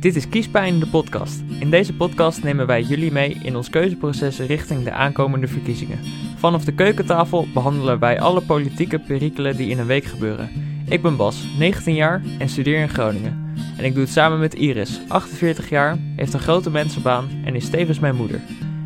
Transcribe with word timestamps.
Dit 0.00 0.16
is 0.16 0.28
Kiespijn, 0.28 0.78
de 0.78 0.86
podcast. 0.86 1.42
In 1.60 1.70
deze 1.70 1.94
podcast 1.94 2.42
nemen 2.42 2.66
wij 2.66 2.82
jullie 2.82 3.12
mee 3.12 3.38
in 3.42 3.56
ons 3.56 3.70
keuzeproces 3.70 4.38
richting 4.38 4.84
de 4.84 4.90
aankomende 4.90 5.48
verkiezingen. 5.48 5.98
Vanaf 6.36 6.64
de 6.64 6.72
keukentafel 6.72 7.46
behandelen 7.54 7.98
wij 7.98 8.20
alle 8.20 8.40
politieke 8.40 8.98
perikelen 8.98 9.56
die 9.56 9.70
in 9.70 9.78
een 9.78 9.86
week 9.86 10.04
gebeuren. 10.04 10.50
Ik 10.88 11.02
ben 11.02 11.16
Bas, 11.16 11.44
19 11.58 11.94
jaar 11.94 12.22
en 12.38 12.48
studeer 12.48 12.80
in 12.80 12.88
Groningen. 12.88 13.54
En 13.76 13.84
ik 13.84 13.94
doe 13.94 14.02
het 14.02 14.12
samen 14.12 14.38
met 14.38 14.54
Iris, 14.54 15.00
48 15.08 15.68
jaar, 15.68 15.98
heeft 16.16 16.32
een 16.32 16.40
grote 16.40 16.70
mensenbaan 16.70 17.28
en 17.44 17.54
is 17.54 17.70
tevens 17.70 17.98
mijn 17.98 18.16
moeder. 18.16 18.40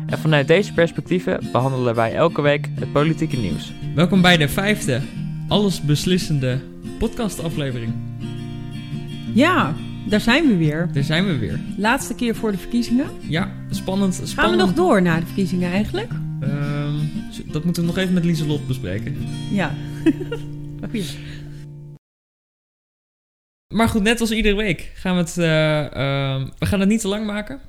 En 0.05 0.19
vanuit 0.19 0.47
deze 0.47 0.73
perspectieven 0.73 1.49
behandelen 1.51 1.95
wij 1.95 2.15
elke 2.15 2.41
week 2.41 2.69
het 2.79 2.91
politieke 2.91 3.37
nieuws. 3.37 3.73
Welkom 3.95 4.21
bij 4.21 4.37
de 4.37 4.49
vijfde, 4.49 5.01
allesbeslissende 5.47 6.59
podcastaflevering. 6.99 7.93
Ja, 9.33 9.73
daar 10.09 10.21
zijn 10.21 10.47
we 10.47 10.57
weer. 10.57 10.89
Daar 10.93 11.03
zijn 11.03 11.25
we 11.25 11.37
weer. 11.37 11.59
Laatste 11.77 12.15
keer 12.15 12.35
voor 12.35 12.51
de 12.51 12.57
verkiezingen. 12.57 13.07
Ja, 13.27 13.51
spannend. 13.69 14.13
spannend. 14.13 14.39
Gaan 14.39 14.51
we 14.51 14.55
nog 14.55 14.73
door 14.73 15.01
na 15.01 15.19
de 15.19 15.25
verkiezingen 15.25 15.71
eigenlijk? 15.71 16.11
Ehm, 16.41 16.95
dat 17.51 17.63
moeten 17.63 17.81
we 17.81 17.87
nog 17.87 17.97
even 17.97 18.13
met 18.13 18.25
Lieselot 18.25 18.67
bespreken. 18.67 19.17
Ja. 19.51 19.75
Goeie. 20.89 21.05
Maar 23.73 23.89
goed, 23.89 24.03
net 24.03 24.21
als 24.21 24.31
iedere 24.31 24.55
week 24.55 24.91
gaan 24.95 25.15
we 25.15 25.21
het... 25.21 25.37
eh, 25.37 25.85
ehm, 25.85 26.49
we 26.59 26.65
gaan 26.65 26.79
het 26.79 26.89
niet 26.89 27.01
te 27.01 27.07
lang 27.07 27.25
maken. 27.25 27.59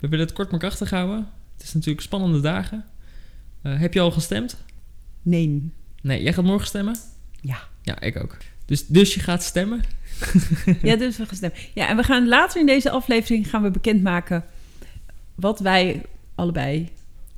We 0.00 0.08
willen 0.08 0.26
het 0.26 0.34
kort 0.34 0.50
maar 0.50 0.60
krachtig 0.60 0.90
houden. 0.90 1.28
Het 1.52 1.62
is 1.62 1.72
natuurlijk 1.74 2.02
spannende 2.04 2.40
dagen. 2.40 2.84
Eh, 3.62 3.78
heb 3.78 3.94
je 3.94 4.00
al 4.00 4.10
gestemd? 4.10 4.56
Nee. 5.22 5.70
Nee, 6.02 6.22
jij 6.22 6.32
gaat 6.32 6.44
morgen 6.44 6.66
stemmen? 6.66 6.96
Ja. 7.40 7.58
Ja, 7.82 8.00
ik 8.00 8.16
ook. 8.22 8.36
Dus, 8.66 8.86
dus 8.86 9.14
je 9.14 9.20
gaat 9.20 9.42
stemmen? 9.42 9.80
Ja, 10.82 10.96
dus 10.96 11.16
we 11.16 11.26
gaan 11.26 11.36
stemmen. 11.36 11.58
Ja, 11.74 11.88
en 11.88 11.96
we 11.96 12.02
gaan 12.02 12.28
later 12.28 12.60
in 12.60 12.66
deze 12.66 12.90
aflevering 12.90 13.50
gaan 13.50 13.62
we 13.62 13.70
bekendmaken 13.70 14.44
wat 15.34 15.60
wij 15.60 16.02
allebei 16.34 16.88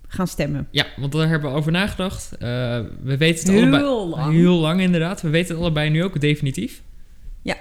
gaan 0.08 0.28
stemmen. 0.28 0.68
Ja, 0.70 0.86
want 0.96 1.12
daar 1.12 1.28
hebben 1.28 1.50
we 1.50 1.56
over 1.56 1.72
nagedacht. 1.72 2.32
Eh, 2.32 2.38
we 3.02 3.16
weten 3.16 3.44
het 3.44 3.54
Heel 3.54 3.62
allebei... 3.62 4.08
lang. 4.08 4.32
Heel 4.32 4.54
lang, 4.58 4.80
inderdaad. 4.80 5.22
We 5.22 5.28
weten 5.28 5.54
het 5.54 5.62
allebei 5.62 5.90
nu 5.90 6.04
ook 6.04 6.20
definitief. 6.20 6.82
Ja. 7.42 7.56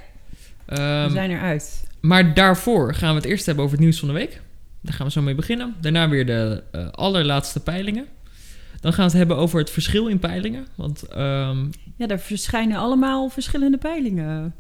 Ehm, 0.66 1.08
we 1.08 1.14
zijn 1.14 1.32
eruit. 1.32 1.84
Maar 2.02 2.34
daarvoor 2.34 2.94
gaan 2.94 3.10
we 3.10 3.16
het 3.16 3.26
eerst 3.26 3.46
hebben 3.46 3.64
over 3.64 3.76
het 3.78 3.86
nieuws 3.86 4.00
van 4.00 4.08
de 4.08 4.14
week. 4.14 4.42
Daar 4.82 4.94
gaan 4.94 5.06
we 5.06 5.12
zo 5.12 5.22
mee 5.22 5.36
beginnen. 5.36 5.76
Daarna 5.82 6.10
weer 6.10 6.26
de 6.26 6.64
eh, 6.72 6.88
allerlaatste 6.92 7.60
peilingen. 7.60 8.06
Dan 8.80 8.94
gaan 8.94 9.06
we 9.06 9.10
het 9.10 9.20
hebben 9.20 9.38
over 9.38 9.60
het 9.60 9.70
verschil 9.70 10.08
in 10.08 10.20
peilingen. 10.20 10.68
Want 10.76 11.04
ehm, 11.08 11.66
Ja, 11.96 12.08
er 12.08 12.20
verschijnen 12.20 12.78
allemaal 12.78 13.30
verschillende 13.30 13.78
peilingen. 13.78 14.54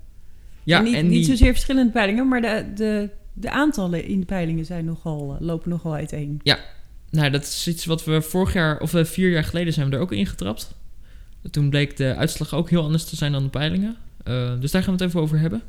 Ja, 0.63 0.77
en 0.77 0.83
niet, 0.83 0.93
en 0.93 1.07
niet 1.07 1.13
die, 1.13 1.25
zozeer 1.25 1.51
verschillende 1.51 1.91
peilingen, 1.91 2.27
maar 2.27 2.41
de, 2.41 2.65
de, 2.75 3.09
de 3.33 3.51
aantallen 3.51 4.05
in 4.05 4.19
de 4.19 4.25
peilingen 4.25 4.65
zijn 4.65 4.85
nogal, 4.85 5.35
eh, 5.35 5.41
lopen 5.41 5.69
nogal 5.69 5.93
uiteen. 5.93 6.39
nou, 7.09 7.29
dat 7.29 7.43
is 7.43 7.67
iets 7.67 7.85
wat 7.85 8.05
we 8.05 8.21
vorig 8.21 8.53
jaar, 8.53 8.79
of 8.79 8.93
eh, 8.93 9.03
vier 9.03 9.29
jaar 9.29 9.43
geleden 9.43 9.73
zijn 9.73 9.89
we 9.89 9.95
er 9.95 10.01
ook 10.01 10.11
ingetrapt. 10.11 10.75
Toen 11.51 11.69
bleek 11.69 11.97
de 11.97 12.15
uitslag 12.15 12.53
ook 12.53 12.69
heel 12.69 12.83
anders 12.83 13.05
te 13.05 13.15
zijn 13.15 13.31
dan 13.31 13.43
de 13.43 13.49
peilingen. 13.49 13.97
Eh, 14.23 14.59
dus 14.59 14.71
daar 14.71 14.83
gaan 14.83 14.95
we 14.95 14.99
het 14.99 15.09
even 15.09 15.21
over 15.21 15.39
hebben. 15.39 15.61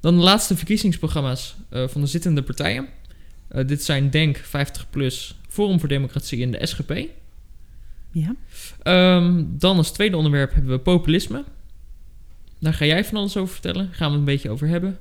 Dan 0.00 0.16
de 0.16 0.22
laatste 0.22 0.56
verkiezingsprogramma's 0.56 1.56
van 1.70 2.00
de 2.00 2.06
zittende 2.06 2.42
partijen. 2.42 2.86
Dit 3.66 3.84
zijn 3.84 4.10
Denk, 4.10 4.38
50PLUS, 4.38 5.34
Forum 5.48 5.80
voor 5.80 5.88
Democratie 5.88 6.42
en 6.42 6.50
de 6.50 6.66
SGP. 6.66 7.08
Ja. 8.10 8.34
Ehm, 8.82 9.44
dan 9.48 9.76
als 9.76 9.92
tweede 9.92 10.16
onderwerp 10.16 10.52
hebben 10.52 10.70
we 10.70 10.78
populisme. 10.78 11.44
Daar 12.58 12.74
ga 12.74 12.84
jij 12.84 13.04
van 13.04 13.16
alles 13.18 13.36
over 13.36 13.52
vertellen. 13.52 13.88
Gaan 13.92 14.06
we 14.06 14.10
het 14.10 14.14
een 14.18 14.24
beetje 14.34 14.50
over 14.50 14.68
hebben. 14.68 14.98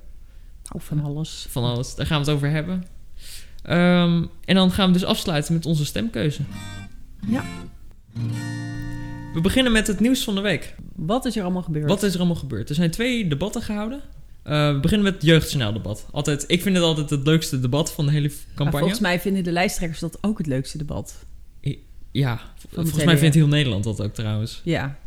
Nou, 0.64 0.82
van 0.84 1.04
alles. 1.04 1.46
Van 1.50 1.64
alles, 1.64 1.96
daar 1.96 2.06
gaan 2.06 2.20
we 2.22 2.26
het 2.26 2.36
over 2.36 2.50
hebben. 2.50 2.84
Ehm, 3.64 4.24
en 4.46 4.56
dan 4.56 4.72
gaan 4.72 4.88
we 4.88 4.94
dus 4.94 5.04
afsluiten 5.06 5.54
met 5.54 5.66
onze 5.66 5.86
stemkeuze. 5.86 6.42
Ja. 7.28 7.44
We 9.34 9.42
beginnen 9.42 9.72
met 9.72 9.88
het 9.88 10.00
nieuws 10.00 10.24
van 10.24 10.36
de 10.36 10.42
week. 10.42 10.76
Wat 10.96 11.26
is 11.26 11.36
er 11.36 11.44
allemaal 11.44 11.62
gebeurd? 11.62 11.90
Wat 11.90 12.04
is 12.04 12.14
er 12.14 12.20
allemaal 12.20 12.36
gebeurd? 12.36 12.70
Er 12.70 12.76
zijn 12.76 12.92
twee 12.92 13.28
debatten 13.28 13.62
gehouden. 13.62 14.02
Eh, 14.44 14.74
we 14.74 14.80
beginnen 14.80 15.06
met 15.06 15.14
het 15.14 15.24
jeugdjournaaldebat. 15.24 16.06
Altijd, 16.12 16.44
ik 16.48 16.62
vind 16.62 16.76
het 16.76 16.86
altijd 16.86 17.10
het 17.10 17.26
leukste 17.26 17.60
debat 17.60 17.92
van 17.92 18.06
de 18.06 18.12
hele 18.12 18.28
Maar 18.28 18.38
campagne. 18.56 18.80
volgens 18.80 19.00
mij 19.00 19.20
vinden 19.20 19.44
de 19.44 19.52
lijsttrekkers 19.52 20.00
dat 20.00 20.18
ook 20.22 20.38
het 20.38 20.48
leukste 20.48 20.78
debat. 20.78 21.26
Ja, 22.12 22.42
volgens 22.74 23.04
mij 23.04 23.18
vindt 23.18 23.36
heel 23.36 23.48
Nederland 23.48 23.84
dat 23.84 24.02
ook 24.02 24.14
trouwens. 24.14 24.62
Ja, 24.64 24.98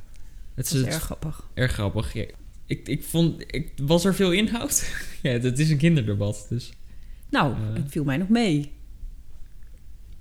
Het 0.58 0.72
is, 0.72 0.82
erg 0.82 1.02
grappig. 1.02 1.48
erg 1.54 1.72
grappig. 1.72 2.12
Ja, 2.14 2.24
ik, 2.66 2.88
ik 2.88 3.04
vond, 3.04 3.42
ik, 3.46 3.72
was 3.82 4.04
er 4.04 4.14
veel 4.14 4.32
inhoud? 4.32 4.92
ja, 5.22 5.30
het 5.30 5.58
is 5.58 5.70
een 5.70 5.76
kinderdebat, 5.76 6.46
dus 6.48 6.72
Nou, 7.30 7.52
Eh. 7.54 7.58
het 7.82 7.90
viel 7.90 8.04
mij 8.04 8.16
nog 8.16 8.28
mee. 8.28 8.72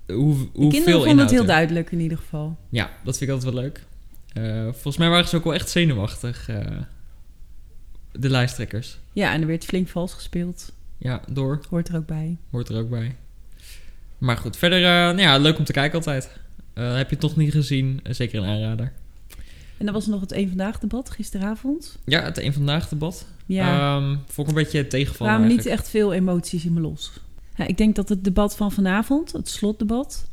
hoe, 0.07 0.15
De 0.15 0.15
hoeveel 0.15 0.49
kinderen 0.69 0.83
vonden 0.83 1.09
inhoud 1.09 1.29
het 1.29 1.39
heel 1.39 1.45
duidelijk 1.45 1.91
in 1.91 1.99
ieder 1.99 2.17
geval. 2.17 2.57
Ja, 2.69 2.89
dat 3.03 3.17
vind 3.17 3.29
ik 3.29 3.35
altijd 3.35 3.53
wel 3.53 3.63
leuk. 3.63 3.85
Eh, 4.33 4.63
volgens 4.71 4.97
mij 4.97 5.09
waren 5.09 5.27
ze 5.27 5.35
ook 5.35 5.43
wel 5.43 5.53
echt 5.53 5.69
zenuwachtig, 5.69 6.49
eh, 6.49 6.65
de 8.11 8.29
lijsttrekkers. 8.29 8.99
Ja, 9.13 9.33
en 9.33 9.41
er 9.41 9.47
werd 9.47 9.65
flink 9.65 9.87
vals 9.87 10.13
gespeeld. 10.13 10.71
Ja, 10.97 11.21
door. 11.31 11.59
Hoort 11.69 11.87
er 11.87 11.95
ook 11.95 12.05
bij. 12.05 12.37
Hoort 12.51 12.69
er 12.69 12.77
ook 12.77 12.89
bij. 12.89 13.15
Maar 14.17 14.37
goed, 14.37 14.57
verder, 14.57 14.81
nou 14.81 15.19
ja, 15.21 15.37
leuk 15.37 15.57
om 15.57 15.63
te 15.63 15.71
kijken 15.71 15.97
altijd. 15.97 16.29
Heb 16.73 17.09
je 17.09 17.15
het 17.15 17.19
toch 17.19 17.35
niet 17.35 17.51
gezien, 17.51 17.99
zeker 18.03 18.39
een 18.43 18.49
aanrader. 18.49 18.93
En 19.77 19.85
dan 19.85 19.93
was 19.93 20.03
er 20.05 20.11
nog 20.11 20.21
het 20.21 20.31
Eén 20.31 20.47
Vandaag 20.47 20.79
debat 20.79 21.09
gisteravond. 21.09 21.97
Ja, 22.05 22.23
het 22.23 22.37
een 22.37 22.53
vandaag 22.53 22.89
debat. 22.89 23.25
Ja, 23.45 23.95
Ehm, 23.97 24.15
vond 24.27 24.47
ik 24.49 24.55
een 24.55 24.63
beetje 24.63 24.77
er 24.79 24.87
tegenvallen 24.89 25.33
kwamen 25.33 25.55
niet 25.55 25.65
echt 25.65 25.89
veel 25.89 26.13
emoties 26.13 26.65
in 26.65 26.73
me 26.73 26.79
los. 26.81 27.11
Ja, 27.55 27.65
ik 27.67 27.77
denk 27.77 27.95
dat 27.95 28.09
het 28.09 28.23
debat 28.23 28.55
van 28.55 28.71
vanavond, 28.71 29.31
het 29.31 29.47
slotdebat... 29.49 30.29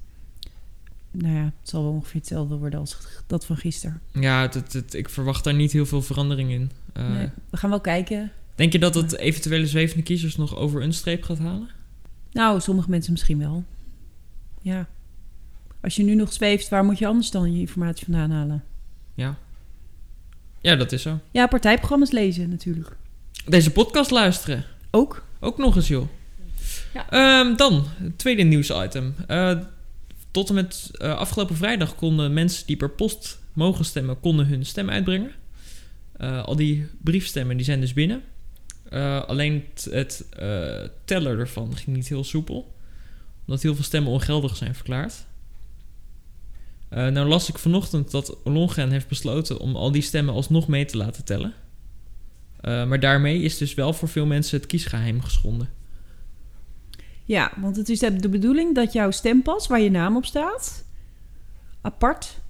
Nou 1.10 1.34
ja, 1.34 1.42
het 1.44 1.68
zal 1.68 1.82
wel 1.82 1.92
ongeveer 1.92 2.20
hetzelfde 2.20 2.54
worden 2.56 2.80
als 2.80 2.96
dat 3.26 3.44
van 3.46 3.56
gisteren. 3.56 4.00
Ja, 4.12 4.40
het, 4.42 4.54
het, 4.54 4.72
het- 4.72 4.94
ik 4.94 5.08
verwacht 5.08 5.44
daar 5.44 5.54
niet 5.54 5.72
heel 5.72 5.86
veel 5.86 6.02
verandering 6.02 6.50
in. 6.50 6.70
Eh, 6.92 7.08
nee, 7.10 7.28
we 7.50 7.56
gaan 7.56 7.70
wel 7.70 7.80
kijken. 7.80 8.32
Denk 8.54 8.72
je 8.72 8.78
dat 8.78 8.94
het 8.94 9.16
eventuele 9.16 9.66
zwevende 9.66 10.02
kiezers 10.02 10.36
nog 10.36 10.56
over 10.56 10.82
een 10.82 10.92
streep 10.94 11.22
gaat 11.22 11.38
halen? 11.38 11.68
Nou, 12.32 12.60
sommige 12.60 12.90
mensen 12.90 13.12
misschien 13.12 13.38
wel. 13.38 13.64
Ja. 14.62 14.86
Als 15.80 15.96
je 15.96 16.02
nu 16.02 16.14
nog 16.14 16.32
zweeft, 16.32 16.68
waar 16.68 16.84
moet 16.84 16.98
je 16.98 17.06
anders 17.06 17.30
dan 17.30 17.52
je 17.52 17.60
informatie 17.60 18.04
vandaan 18.04 18.30
halen? 18.30 18.64
Ja. 19.14 19.38
Ja, 20.60 20.76
dat 20.76 20.92
is 20.92 21.02
zo. 21.02 21.20
Ja, 21.30 21.46
partijprogramma's 21.46 22.10
lezen 22.10 22.48
natuurlijk. 22.48 22.96
Deze 23.46 23.70
podcast 23.70 24.10
luisteren. 24.10 24.64
Ook. 24.90 25.24
Ook 25.40 25.58
nog 25.58 25.76
eens, 25.76 25.88
joh. 25.88 26.08
Ja. 26.94 27.10
Ehm, 27.10 27.56
dan, 27.56 27.84
het 27.96 28.18
tweede 28.18 28.42
nieuwsitem. 28.42 29.14
Eh 29.26 29.58
tot 30.34 30.48
en 30.48 30.54
met 30.54 30.90
eh, 30.92 31.16
afgelopen 31.16 31.56
vrijdag 31.56 31.94
konden 31.94 32.32
mensen 32.32 32.66
die 32.66 32.76
per 32.76 32.90
post 32.90 33.38
mogen 33.52 33.84
stemmen, 33.84 34.20
konden 34.20 34.46
hun 34.46 34.66
stem 34.66 34.90
uitbrengen. 34.90 35.32
Eh, 36.16 36.44
al 36.44 36.56
die 36.56 36.86
briefstemmen 37.02 37.56
die 37.56 37.64
zijn 37.64 37.80
dus 37.80 37.92
binnen. 37.92 38.22
Alleen 39.26 39.64
het, 39.74 39.88
het 39.90 40.24
teller 41.04 41.38
ervan 41.38 41.76
ging 41.76 41.96
niet 41.96 42.08
heel 42.08 42.24
soepel. 42.24 42.74
Omdat 43.46 43.62
heel 43.62 43.74
veel 43.74 43.84
stemmen 43.84 44.12
ongeldig 44.12 44.56
zijn 44.56 44.74
verklaard. 44.74 45.26
Eh, 46.94 47.06
nou 47.08 47.28
las 47.28 47.48
ik 47.48 47.58
vanochtend 47.58 48.10
dat 48.10 48.42
Ollongren 48.42 48.90
heeft 48.90 49.08
besloten 49.08 49.58
om 49.58 49.76
al 49.76 49.92
die 49.92 50.02
stemmen 50.02 50.34
alsnog 50.34 50.68
mee 50.68 50.84
te 50.84 50.96
laten 50.96 51.24
tellen. 51.24 51.52
Eh, 52.60 52.86
maar 52.86 53.00
daarmee 53.00 53.40
is 53.42 53.58
dus 53.58 53.74
wel 53.74 53.92
voor 53.92 54.08
veel 54.08 54.26
mensen 54.26 54.58
het 54.58 54.66
kiesgeheim 54.66 55.20
geschonden. 55.20 55.68
Ja, 57.24 57.52
want 57.56 57.76
het 57.76 57.88
is 57.88 57.98
de 57.98 58.28
bedoeling 58.28 58.74
dat 58.74 58.92
jouw 58.92 59.10
stempas, 59.10 59.66
waar 59.66 59.80
je 59.80 59.90
naam 59.90 60.16
op 60.16 60.24
staat, 60.24 60.84
apart 61.80 62.40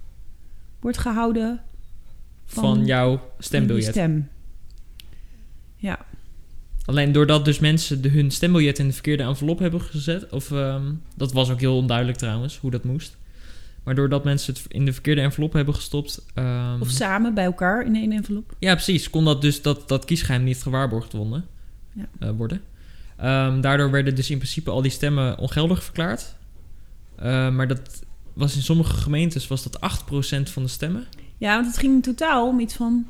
wordt 0.79 0.97
gehouden 0.97 1.61
Van, 2.45 2.63
Van- 2.63 2.85
jouw 2.85 3.31
stembiljet. 3.39 3.91
stem. 3.91 4.29
Ja, 5.77 6.05
Alleen 6.85 7.11
doordat 7.11 7.45
dus 7.45 7.59
mensen 7.59 8.01
de, 8.01 8.09
hun 8.09 8.31
stembiljet 8.31 8.79
in 8.79 8.87
de 8.87 8.93
verkeerde 8.93 9.23
envelop 9.23 9.59
hebben 9.59 9.81
gezet. 9.81 10.29
Of 10.31 10.51
ehm, 10.51 10.93
dat 11.15 11.31
was 11.33 11.49
ook 11.49 11.59
heel 11.59 11.77
onduidelijk 11.77 12.17
trouwens, 12.17 12.57
hoe 12.57 12.71
dat 12.71 12.83
moest. 12.83 13.17
Maar 13.85 13.95
doordat 13.95 14.23
mensen 14.23 14.53
het 14.53 14.63
in 14.67 14.85
de 14.85 14.93
verkeerde 14.93 15.21
envelop 15.21 15.53
hebben 15.53 15.75
gestopt. 15.75 16.25
ehm, 16.33 16.81
of 16.81 16.89
samen 16.89 17.33
bij 17.33 17.45
elkaar 17.45 17.85
in 17.85 17.95
één 17.95 18.11
envelop. 18.11 18.55
ja, 18.59 18.73
precies. 18.73 19.09
Kon 19.09 19.25
dat 19.25 19.41
dus 19.41 19.61
dat, 19.61 19.87
dat 19.87 20.05
kiesgeheim 20.05 20.43
niet 20.43 20.61
gewaarborgd 20.61 21.11
worden. 21.13 21.45
Ja. 21.93 22.05
eh, 22.19 22.29
worden. 22.29 22.61
Ehm, 23.17 23.61
daardoor 23.61 23.91
werden 23.91 24.15
dus 24.15 24.29
in 24.29 24.37
principe 24.37 24.69
al 24.69 24.81
die 24.81 24.91
stemmen 24.91 25.37
ongeldig 25.37 25.83
verklaard. 25.83 26.35
Eh, 27.15 27.49
maar 27.49 27.67
dat 27.67 28.03
was 28.33 28.55
in 28.55 28.61
sommige 28.61 28.93
gemeentes 28.93 29.47
was 29.47 29.63
dat 29.63 29.79
8% 29.79 30.49
van 30.49 30.63
de 30.63 30.69
stemmen. 30.69 31.05
Ja, 31.37 31.55
want 31.55 31.67
het 31.67 31.77
ging 31.77 31.93
in 31.93 32.01
totaal 32.01 32.47
om 32.47 32.59
iets 32.59 32.73
van... 32.73 33.05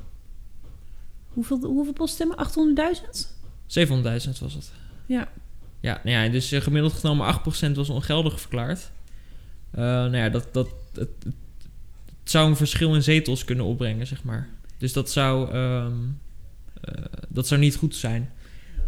Hoeveel, 1.27 1.59
hoeveel 1.63 1.93
poststemmen? 1.93 2.37
800.000? 2.37 3.27
700.000 3.67 4.39
was 4.39 4.53
het. 4.53 4.71
Ja. 5.05 5.27
Ja, 5.79 6.01
nou 6.03 6.23
ja, 6.23 6.31
dus 6.31 6.51
eh, 6.51 6.61
gemiddeld 6.61 6.93
genomen 6.93 7.39
8% 7.69 7.71
was 7.71 7.89
ongeldig 7.89 8.39
verklaard. 8.39 8.91
Eh, 9.75 9.81
nou 9.83 10.17
ja, 10.17 10.29
dat, 10.29 10.47
dat, 10.51 10.67
het, 10.93 11.09
het 11.25 11.33
zou 12.23 12.49
een 12.49 12.55
verschil 12.55 12.95
in 12.95 13.03
zetels 13.03 13.45
kunnen 13.45 13.65
opbrengen, 13.65 14.07
zeg 14.07 14.23
maar. 14.23 14.47
Dus 14.77 14.93
dat 14.93 15.11
zou, 15.11 15.51
ehm, 15.51 15.91
eh, 16.81 17.03
dat 17.27 17.47
zou 17.47 17.59
niet 17.59 17.75
goed 17.75 17.95
zijn. 17.95 18.29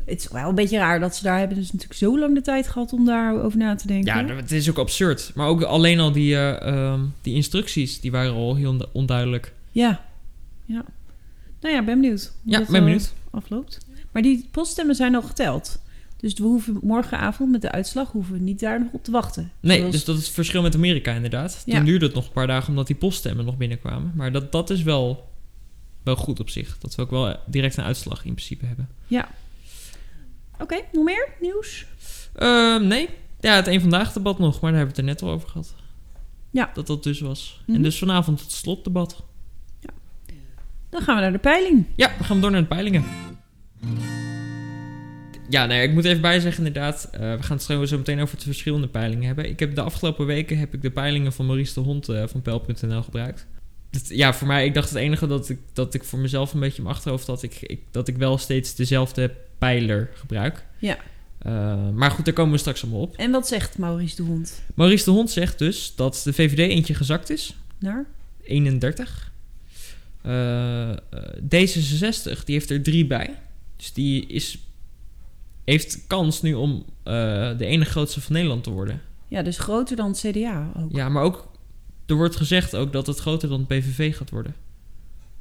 Het 0.06 0.19
is 0.19 0.28
wel 0.28 0.50
een 0.50 0.56
beetje 0.56 0.78
raar 0.78 1.00
dat 1.00 1.16
ze 1.16 1.24
daar 1.24 1.39
hebben 1.39 1.57
dus 1.57 1.72
natuurlijk 1.72 2.00
zo 2.00 2.19
lang 2.19 2.36
de 2.36 2.42
tijd 2.42 2.68
gehad 2.68 2.94
om 2.94 3.06
daarover 3.06 3.57
na 3.57 3.75
te 3.75 3.88
denken. 3.88 4.28
Ja, 4.28 4.36
het 4.36 4.51
is 4.51 4.69
ook 4.69 4.78
absurd. 4.78 5.31
Maar 5.36 5.48
ook 5.48 5.62
alleen 5.63 6.00
al 6.00 6.12
die, 6.12 6.36
eh, 6.36 6.62
ehm, 6.92 7.01
die 7.22 7.33
instructies, 7.36 8.00
die 8.00 8.12
waren 8.12 8.33
al 8.33 8.56
heel 8.56 8.69
ondu- 8.69 8.86
onduidelijk. 8.92 9.54
ja. 9.72 10.06
ja. 10.66 10.86
Nou 11.62 11.75
ja, 11.75 11.83
ben 11.83 12.01
benieuwd. 12.01 12.33
hoe 12.44 12.51
Ja, 12.51 12.60
dat, 12.60 12.68
ben 12.68 12.83
benieuwd. 12.83 13.13
afloopt. 13.30 13.78
Maar 14.12 14.22
die 14.22 14.48
poststemmen 14.51 14.95
zijn 14.95 15.16
al 15.16 15.22
geteld. 15.22 15.81
Dus 16.18 16.34
we 16.34 16.44
hoeven 16.44 16.80
morgenavond 16.81 17.52
met 17.52 17.62
de 17.62 17.72
uitslag 17.72 18.12
hoeven 18.12 18.34
we 18.34 18.40
niet 18.40 18.60
daar 18.60 18.80
nog 18.80 18.92
op 18.92 19.04
te 19.04 19.12
wachten. 19.12 19.52
Nee, 19.60 19.78
Zoals- 19.78 19.94
dus 19.94 20.06
dat 20.06 20.18
is 20.18 20.25
het 20.25 20.34
verschil 20.34 20.62
met 20.62 20.75
Amerika 20.75 21.14
inderdaad. 21.14 21.64
Toen 21.66 21.74
Ja. 21.74 21.81
duurde 21.81 22.06
het 22.06 22.16
nog 22.16 22.25
een 22.25 22.31
paar 22.31 22.48
dagen 22.48 22.69
omdat 22.69 22.88
die 22.88 22.96
poststemmen 22.96 23.46
nog 23.46 23.58
binnenkwamen. 23.58 24.12
Maar 24.16 24.31
dat, 24.31 24.52
dat 24.52 24.69
is 24.69 24.84
wel, 24.84 25.30
wel 26.04 26.16
goed 26.16 26.40
op 26.40 26.50
zich. 26.50 26.78
Dat 26.78 26.96
we 26.96 27.02
ook 27.02 27.10
wel 27.10 27.36
direct 27.46 27.78
een 27.78 27.84
uitslag 27.84 28.25
in 28.25 28.34
principe 28.34 28.66
hebben. 28.66 28.90
Oké, 30.60 30.80
nog 30.92 31.04
meer 31.04 31.30
nieuws? 31.42 31.86
Ehm, 32.36 32.88
nee, 32.88 33.10
ja, 33.40 33.56
het 33.56 33.68
een 33.68 33.81
vandaag 33.81 34.14
debat 34.14 34.40
nog, 34.40 34.62
maar 34.62 34.72
daar 34.72 34.80
hebben 34.80 34.96
we 34.96 35.02
het 35.02 35.10
er 35.10 35.16
net 35.22 35.30
al 35.30 35.36
over 35.36 35.50
gehad. 35.50 35.75
Ja. 36.52 36.72
Dat 36.74 36.88
dat 36.88 37.04
dus 37.04 37.19
was. 37.19 37.62
Mhm. 37.66 37.75
En 37.78 37.84
dus 37.84 37.98
vanavond 37.98 38.40
het 38.42 38.52
slotdebat. 38.52 39.24
Dan 40.90 41.02
gaan 41.02 41.16
we 41.16 41.22
naar 41.22 41.31
de 41.31 41.38
peiling. 41.38 41.86
Ja, 41.96 42.12
we 42.18 42.24
gaan 42.24 42.42
door 42.42 42.52
naar 42.52 42.62
de 42.62 42.68
peilingen. 42.68 43.04
Ja, 45.49 45.65
nee, 45.65 45.83
ik 45.88 45.94
moet 45.94 46.05
even 46.05 46.21
bijzeggen 46.21 46.65
inderdaad. 46.65 47.09
eh, 47.11 47.19
we 47.19 47.44
gaan 47.44 47.55
het 47.57 47.65
zo 47.65 47.85
zo 47.85 47.97
meteen 47.97 48.19
over 48.19 48.38
de 48.38 48.44
verschillende 48.44 48.88
peilingen 48.88 49.25
hebben. 49.25 49.49
Ik 49.49 49.59
heb 49.59 49.75
de 49.75 49.81
afgelopen 49.81 50.25
weken 50.25 50.57
heb 50.57 50.73
ik 50.73 50.81
de 50.81 50.91
peilingen 50.91 51.33
van 51.33 51.45
Maurice 51.45 51.73
de 51.73 51.79
Hond 51.79 52.09
eh, 52.09 52.23
van 52.27 52.41
Pel.nl 52.41 53.01
gebruikt. 53.03 53.45
Dat- 53.89 54.07
ja, 54.09 54.33
voor 54.33 54.47
mij, 54.47 54.65
ik 54.65 54.73
dacht 54.73 54.89
het 54.89 54.97
enige 54.97 55.27
dat 55.27 55.49
ik, 55.49 55.59
dat 55.73 55.94
ik 55.94 56.03
voor 56.03 56.19
mezelf 56.19 56.53
een 56.53 56.59
beetje 56.59 56.77
in 56.77 56.83
mijn 56.83 56.95
achterhoofd 56.95 57.27
had, 57.27 57.44
ik, 57.44 57.57
ik, 57.61 57.79
dat 57.91 58.07
ik 58.07 58.17
wel 58.17 58.38
steeds 58.38 58.75
dezelfde 58.75 59.31
pijler 59.57 60.09
gebruik. 60.13 60.65
Ja. 60.79 60.97
Eh, 61.38 61.89
maar 61.89 62.11
goed, 62.11 62.25
daar 62.25 62.33
komen 62.33 62.51
we 62.51 62.57
straks 62.57 62.83
allemaal 62.83 63.01
op. 63.01 63.15
En 63.15 63.31
wat 63.31 63.47
zegt 63.47 63.77
Maurice 63.77 64.15
de 64.15 64.23
Hond? 64.23 64.61
Maurice 64.75 65.03
de 65.05 65.11
Hond 65.11 65.31
zegt 65.31 65.59
dus 65.59 65.94
dat 65.95 66.21
de 66.23 66.33
VVD 66.33 66.59
eentje 66.59 66.94
gezakt 66.94 67.29
is. 67.29 67.55
Naar? 67.79 68.05
31. 68.44 69.31
Eh, 70.21 70.89
eh, 70.91 70.97
D66, 71.49 72.44
die 72.45 72.55
heeft 72.55 72.69
er 72.69 72.81
drie 72.81 73.05
bij. 73.05 73.29
Dus 73.75 73.94
die 73.94 74.25
is, 74.27 74.57
heeft 75.75 76.08
kans 76.08 76.42
nu 76.42 76.54
om 76.54 76.86
eh, 77.04 77.14
de 77.58 77.66
ene 77.66 77.86
grootste 77.86 78.22
van 78.22 78.34
Nederland 78.34 78.64
te 78.64 78.69
worden. 78.69 79.02
Ja, 79.28 79.42
dus 79.42 79.58
groter 79.58 79.96
dan 79.96 80.08
het 80.10 80.19
CDA 80.19 80.72
ook. 80.78 80.92
Ja, 80.92 81.10
maar 81.10 81.24
ook, 81.24 81.52
er 82.06 82.16
wordt 82.16 82.36
gezegd 82.36 82.75
ook 82.75 82.94
dat 82.94 83.08
het 83.08 83.19
groter 83.19 83.50
dan 83.50 83.60
het 83.60 83.68
PVV 83.68 84.16
gaat 84.18 84.30
worden. 84.30 84.56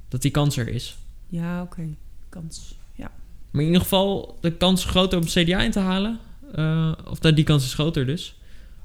Dat 0.08 0.22
die 0.22 0.30
kans 0.30 0.56
er 0.56 0.68
is. 0.68 0.96
Ja, 1.28 1.62
oké. 1.62 1.88
Kans. 2.28 2.74
Ja. 2.94 3.10
Maar 3.50 3.60
in 3.60 3.66
ieder 3.66 3.82
geval 3.82 4.38
de 4.40 4.52
kans 4.56 4.84
groter 4.84 5.18
om 5.18 5.24
het 5.24 5.32
CDA 5.32 5.60
in 5.62 5.70
te 5.70 5.78
halen. 5.78 6.18
eh, 6.54 6.92
of 7.04 7.18
dat 7.18 7.36
die 7.36 7.44
kans 7.44 7.64
is 7.64 7.74
groter 7.74 8.06
dus. 8.06 8.36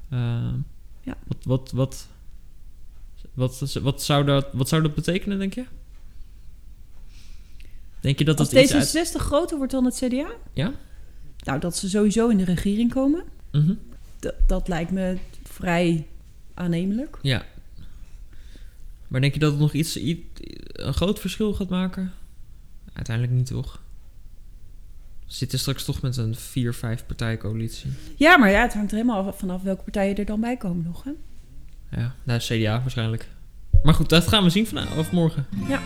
Eh, 0.08 0.18
Ja. 1.02 1.16
Wat, 1.26 1.38
wat, 1.44 1.70
wat, 1.74 2.06
wat, 3.34 3.72
wat, 3.82 4.02
zou 4.02 4.24
dat, 4.24 4.46
wat 4.52 4.68
zou 4.68 4.82
dat 4.82 4.94
betekenen, 4.94 5.38
denk 5.38 5.54
je? 5.54 5.64
Denk 8.00 8.18
je 8.18 8.24
dat 8.24 8.38
Als 8.38 8.50
dat 8.50 8.72
uit... 8.72 8.96
D66 8.96 9.16
groter 9.16 9.56
wordt 9.56 9.72
dan 9.72 9.84
het 9.84 9.96
CDA? 10.04 10.30
Ja? 10.52 10.72
Nou, 11.42 11.60
dat 11.60 11.76
ze 11.76 11.88
sowieso 11.88 12.28
in 12.28 12.36
de 12.36 12.44
regering 12.44 12.90
komen. 12.92 13.22
Mhm. 13.52 13.74
Dat 14.46 14.68
lijkt 14.68 14.90
me 14.90 15.16
vrij 15.44 16.06
aannemelijk. 16.54 17.18
Ja. 17.22 17.44
Maar 19.08 19.20
denk 19.20 19.34
je 19.34 19.40
dat 19.40 19.50
het 19.50 19.60
nog 19.60 19.72
iets, 19.72 19.94
een 19.96 20.94
groot 20.94 21.20
verschil 21.20 21.54
gaat 21.54 21.68
maken? 21.68 22.12
Uiteindelijk 22.92 23.36
niet, 23.36 23.46
toch? 23.46 23.80
We 25.26 25.32
zitten 25.38 25.58
straks 25.58 25.84
toch 25.84 26.02
met 26.02 26.16
een 26.16 26.34
4-5 26.36 27.06
partijcoalitie. 27.06 27.90
Ja, 28.16 28.38
maar 28.38 28.50
ja, 28.50 28.62
het 28.62 28.72
hangt 28.74 28.90
er 28.90 28.96
helemaal 28.96 29.26
af- 29.26 29.38
vanaf 29.38 29.62
welke 29.62 29.82
partijen 29.82 30.16
er 30.16 30.24
dan 30.24 30.40
bij 30.40 30.56
komen 30.56 30.84
nog. 30.84 31.04
Hè? 31.04 31.10
Ja, 32.00 32.14
nou, 32.22 32.40
CDA 32.40 32.80
waarschijnlijk. 32.80 33.28
Maar 33.82 33.94
goed, 33.94 34.08
dat 34.08 34.28
gaan 34.28 34.44
we 34.44 34.50
zien 34.50 34.66
vanavond 34.66 34.98
of 34.98 35.12
morgen. 35.12 35.46
Ja. 35.68 35.82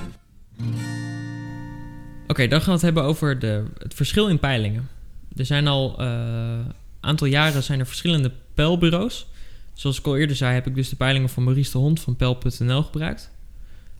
Oké, 2.26 2.46
dan 2.48 2.58
gaan 2.58 2.66
we 2.68 2.72
het 2.72 2.82
hebben 2.82 3.02
over 3.02 3.38
de, 3.38 3.64
het 3.78 3.94
verschil 3.94 4.28
in 4.28 4.38
peilingen. 4.38 4.88
Er 5.36 5.46
zijn 5.46 5.66
al 5.66 6.00
een 6.00 6.64
aantal 7.00 7.26
jaren 7.26 7.62
zijn 7.62 7.78
er 7.80 7.86
verschillende 7.86 8.30
peilbureaus. 8.54 9.26
Zoals 9.74 9.98
ik 9.98 10.06
al 10.06 10.16
eerder 10.16 10.36
zei, 10.36 10.54
heb 10.54 10.66
ik 10.66 10.74
dus 10.74 10.88
de 10.88 10.96
peilingen 10.96 11.28
van 11.28 11.44
Maurice 11.44 11.72
de 11.72 11.78
Hond 11.78 12.00
van 12.00 12.16
Peil.nl 12.16 12.82
gebruikt. 12.82 13.30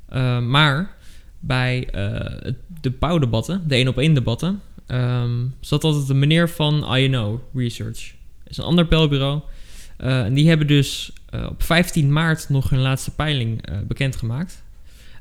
Eh, 0.09 0.39
maar 0.41 0.97
bij 1.41 1.89
eh, 1.91 2.43
het- 2.43 2.57
de 2.81 2.91
pauwdebatten, 2.91 3.63
de 3.69 3.75
één 3.75 3.89
op 3.89 3.99
één 3.99 4.15
debatten, 4.15 4.61
ehm, 4.87 5.45
zat 5.61 5.85
altijd 5.85 6.09
een 6.09 6.19
meneer 6.19 6.49
van 6.51 6.97
INO 6.97 7.43
Research. 7.55 8.01
Dat 8.43 8.51
is 8.51 8.57
een 8.57 8.65
ander 8.65 8.87
peilbureau. 8.87 9.41
Eh, 9.97 10.25
en 10.25 10.35
die 10.35 10.49
hebben 10.49 10.67
dus 10.67 11.13
eh, 11.31 11.47
op 11.51 11.63
15 11.63 12.13
maart 12.13 12.49
nog 12.49 12.71
hun 12.71 12.81
laatste 12.81 13.11
peiling 13.11 13.67
eh, 13.67 13.77
bekendgemaakt. 13.89 14.63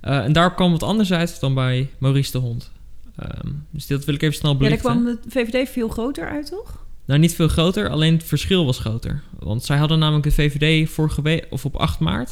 Eh, 0.02 0.18
en 0.24 0.34
daar 0.34 0.54
kwam 0.56 0.72
wat 0.72 0.84
anders 0.84 1.12
uit 1.14 1.40
dan 1.40 1.54
bij 1.54 1.90
Maurice 1.98 2.32
de 2.32 2.38
Hond. 2.38 2.72
Ehm, 3.16 3.52
dus 3.70 3.88
dat 3.88 4.06
wil 4.06 4.16
ik 4.16 4.22
even 4.22 4.36
snel 4.36 4.52
Ja, 4.52 4.58
daar 4.60 4.68
belichten. 4.68 4.92
kwam 4.92 5.06
de 5.06 5.30
VVD 5.30 5.70
veel 5.70 5.88
groter 5.88 6.30
uit, 6.30 6.48
toch? 6.50 6.84
Nou, 7.06 7.20
niet 7.20 7.36
veel 7.36 7.48
groter, 7.48 7.90
alleen 7.90 8.14
het 8.14 8.24
verschil 8.24 8.66
was 8.66 8.80
groter. 8.80 9.22
Want 9.40 9.64
zij 9.64 9.78
hadden 9.78 10.00
namelijk 10.00 10.24
de 10.24 10.32
VVD 10.32 10.90
vorige 10.90 11.22
week, 11.22 11.48
of 11.50 11.66
op 11.66 11.76
8 11.76 12.00
maart. 12.00 12.32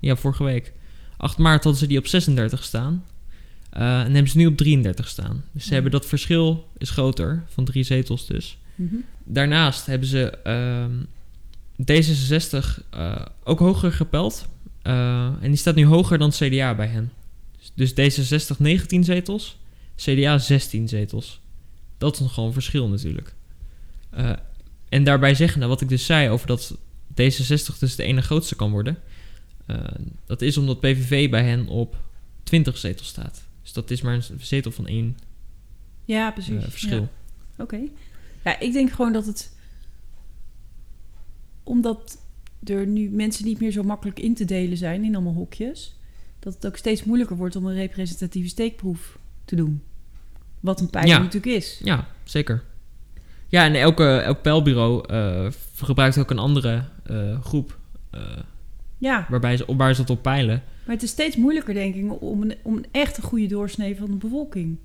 Ja, 0.00 0.16
vorige 0.16 0.44
week. 0.44 0.72
8 1.16 1.38
maart 1.38 1.62
hadden 1.64 1.80
ze 1.80 1.86
die 1.86 1.98
op 1.98 2.06
36 2.06 2.64
staan. 2.64 3.04
Eh, 3.70 4.00
en 4.00 4.12
hebben 4.12 4.28
ze 4.30 4.36
nu 4.36 4.46
op 4.46 4.56
33 4.56 5.08
staan. 5.08 5.44
Dus 5.52 5.62
ze 5.62 5.64
Mhm. 5.66 5.74
hebben 5.74 5.92
dat 5.92 6.06
verschil 6.06 6.68
is 6.78 6.90
groter, 6.90 7.44
van 7.48 7.64
drie 7.64 7.82
zetels 7.84 8.26
dus. 8.26 8.58
Mhm. 8.74 8.94
Daarnaast 9.24 9.86
hebben 9.86 10.08
ze 10.08 10.30
ehm, 10.30 10.90
D66 11.84 12.82
eh, 12.90 13.16
ook 13.44 13.58
hoger 13.58 13.92
gepeld. 13.92 14.48
Eh, 14.82 15.24
en 15.24 15.36
die 15.48 15.56
staat 15.56 15.74
nu 15.74 15.86
hoger 15.86 16.18
dan 16.18 16.30
CDA 16.30 16.74
bij 16.74 16.86
hen. 16.86 17.12
Dus 17.76 17.90
D66 17.90 18.56
19 18.58 19.04
zetels, 19.04 19.58
CDA 19.96 20.38
16 20.38 20.88
zetels. 20.88 21.40
Dat 21.98 22.20
is 22.20 22.36
een 22.36 22.52
verschil 22.52 22.88
natuurlijk. 22.88 23.34
Eh, 24.10 24.32
en 24.88 25.04
daarbij 25.04 25.34
zeggen, 25.34 25.68
wat 25.68 25.80
ik 25.80 25.88
dus 25.88 26.06
zei 26.06 26.28
over 26.30 26.46
dat 26.46 26.76
D66 27.10 27.78
dus 27.78 27.96
de 27.96 28.02
ene 28.02 28.22
grootste 28.22 28.56
kan 28.56 28.70
worden. 28.70 28.98
eh, 29.66 29.84
dat 30.26 30.42
is 30.42 30.56
omdat 30.56 30.80
PVV 30.80 31.30
bij 31.30 31.44
hen 31.44 31.68
op 31.68 31.96
20 32.42 32.76
zetels 32.78 33.08
staat. 33.08 33.44
Dus 33.62 33.72
dat 33.72 33.90
is 33.90 34.00
maar 34.02 34.14
een 34.14 34.40
zetel 34.40 34.70
van 34.70 34.86
één 34.86 35.16
Ja, 36.04 36.26
eh, 36.26 36.32
precies. 36.32 36.64
verschil. 36.64 37.08
Ja. 37.56 37.62
Oké. 37.62 37.80
Ja, 38.44 38.60
ik 38.60 38.72
denk 38.72 38.90
gewoon 38.90 39.12
dat 39.12 39.26
het... 39.26 39.54
Omdat 41.62 42.18
er 42.64 42.86
nu 42.86 43.10
mensen 43.10 43.44
niet 43.44 43.60
meer 43.60 43.70
zo 43.70 43.82
makkelijk 43.82 44.18
in 44.20 44.34
te 44.34 44.44
delen 44.44 44.76
zijn 44.76 45.04
in 45.04 45.14
allemaal 45.14 45.34
hokjes... 45.34 45.94
dat 46.46 46.54
het 46.54 46.66
ook 46.66 46.76
steeds 46.76 47.04
moeilijker 47.04 47.36
wordt 47.36 47.56
om 47.56 47.66
een 47.66 47.74
representatieve 47.74 48.48
steekproef 48.48 49.18
te 49.44 49.56
doen. 49.56 49.82
Wat 50.60 50.80
een 50.80 51.06
Ja. 51.06 51.18
natuurlijk 51.18 51.56
is. 51.56 51.80
Ja, 51.84 52.08
zeker. 52.24 52.62
Ja, 53.46 53.64
en 53.64 53.74
elke, 53.74 54.04
elk 54.16 54.42
pijlbureau 54.42 55.08
eh, 55.08 55.46
gebruikt 55.76 56.18
ook 56.18 56.30
een 56.30 56.38
andere 56.38 56.84
eh, 57.02 57.42
groep 57.42 57.78
eh, 58.10 58.20
Ja, 58.98 59.26
waarbij 59.28 59.56
ze, 59.56 59.76
waar 59.76 59.94
ze 59.94 60.00
het 60.00 60.10
op 60.10 60.22
peilen. 60.22 60.62
maar 60.84 60.94
het 60.94 61.04
is 61.04 61.10
steeds 61.10 61.36
moeilijker, 61.36 61.74
denk 61.74 61.94
ik, 61.94 62.22
om 62.22 62.42
een, 62.42 62.54
om 62.62 62.76
een 62.76 62.86
echt 62.90 63.16
een 63.16 63.22
goede 63.22 63.46
doorsnee 63.46 63.96
van 63.96 64.10
de 64.10 64.16
bevolking... 64.16 64.78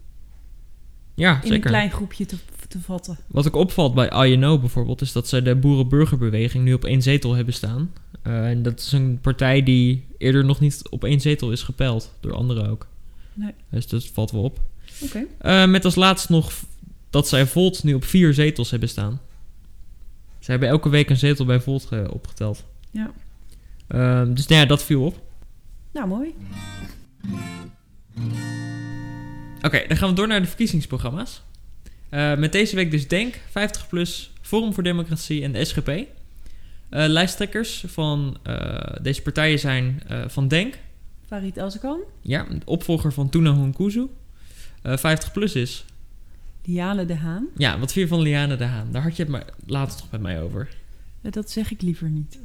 Ja, 1.21 1.41
in 1.43 1.53
een 1.53 1.61
klein 1.61 1.91
groepje 1.91 2.25
te, 2.25 2.35
te 2.67 2.79
vatten. 2.79 3.17
Wat 3.27 3.47
ook 3.47 3.55
opvalt 3.55 3.93
bij 3.93 4.29
INO 4.31 4.59
bijvoorbeeld, 4.59 5.01
is 5.01 5.11
dat 5.11 5.27
ze 5.27 5.41
de 5.41 5.55
boerenburgerbeweging 5.55 6.63
nu 6.63 6.73
op 6.73 6.85
één 6.85 7.01
zetel 7.01 7.33
hebben 7.33 7.53
staan. 7.53 7.91
Eh, 8.21 8.49
en 8.49 8.63
dat 8.63 8.79
is 8.79 8.91
een 8.91 9.19
partij 9.21 9.63
die 9.63 10.05
eerder 10.17 10.45
nog 10.45 10.59
niet 10.59 10.81
op 10.89 11.03
één 11.03 11.21
zetel 11.21 11.51
is 11.51 11.63
gepeild, 11.63 12.11
door 12.19 12.33
anderen 12.33 12.69
ook. 12.69 12.87
Nee. 13.33 13.53
Dus 13.69 13.87
dat 13.87 14.05
valt 14.07 14.31
wel 14.31 14.43
op. 14.43 14.59
Oké. 15.03 15.23
Eh, 15.37 15.65
met 15.67 15.85
als 15.85 15.95
laatst 15.95 16.29
nog 16.29 16.51
dat 17.09 17.27
zij 17.27 17.45
Volt 17.47 17.83
nu 17.83 17.93
op 17.93 18.03
vier 18.03 18.33
zetels 18.33 18.71
hebben 18.71 18.89
staan. 18.89 19.19
Ze 20.39 20.51
hebben 20.51 20.69
elke 20.69 20.89
week 20.89 21.09
een 21.09 21.17
zetel 21.17 21.45
bij 21.45 21.59
Volt 21.59 21.85
ge- 21.85 22.09
opgeteld. 22.13 22.65
Ja. 22.91 23.11
Ehm, 23.87 24.33
dus 24.33 24.47
nou 24.47 24.61
ja, 24.61 24.67
dat 24.67 24.83
viel 24.83 25.05
op. 25.05 25.21
Nou, 25.93 26.07
mooi. 26.07 26.33
Oké, 29.61 29.83
dan 29.87 29.97
gaan 29.97 30.09
we 30.09 30.15
door 30.15 30.27
naar 30.27 30.41
de 30.41 30.47
verkiezingsprogramma's. 30.47 31.41
Eh, 32.09 32.37
met 32.37 32.51
deze 32.51 32.75
week 32.75 32.91
dus 32.91 33.07
DENK, 33.07 33.35
50PLUS, 33.49 34.33
Forum 34.41 34.73
voor 34.73 34.83
Democratie 34.83 35.43
en 35.43 35.51
de 35.51 35.65
SGP. 35.65 35.87
Eh, 35.87 36.05
lijsttrekkers 36.89 37.83
van 37.87 38.37
eh, 38.43 38.95
deze 39.01 39.21
partijen 39.21 39.59
zijn 39.59 40.01
van 40.27 40.47
DENK, 40.47 40.77
Farid 41.27 41.59
Azarkan, 41.59 41.99
ja, 42.21 42.47
opvolger 42.65 43.13
van 43.13 43.29
Tuna 43.29 43.55
Hunkuzu. 43.55 44.07
Eh 44.81 44.97
50PLUS 44.97 45.51
is, 45.53 45.85
Liane 46.65 47.05
de 47.05 47.15
Haan. 47.15 47.47
ja, 47.57 47.79
wat 47.79 47.91
vind 47.91 48.09
je 48.09 48.15
van 48.15 48.23
Liane 48.23 48.55
de 48.55 48.63
Haan? 48.63 48.87
Daar 48.91 49.03
had 49.03 49.15
je 49.15 49.23
het 49.23 49.31
maar 49.31 49.45
later 49.65 49.97
toch 49.97 50.11
met 50.11 50.21
mij 50.21 50.41
over. 50.41 50.69
Dat 51.21 51.51
zeg 51.51 51.71
ik 51.71 51.81
liever 51.81 52.09
niet. 52.09 52.39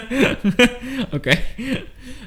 Oké. 1.16 1.38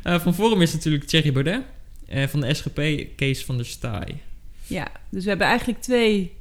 Van 0.04 0.34
Forum 0.34 0.62
is 0.62 0.74
natuurlijk 0.74 1.04
Thierry 1.04 1.32
Baudet. 1.32 1.62
En 2.10 2.30
van 2.30 2.42
de 2.42 2.54
SGP 2.54 3.08
Kees 3.16 3.46
van 3.46 3.58
der 3.58 3.66
Staaij. 3.66 4.22
Ja, 4.68 4.88
dus 5.10 5.24
we 5.24 5.30
hebben 5.30 5.48
eigenlijk 5.48 5.82
twee 5.82 6.38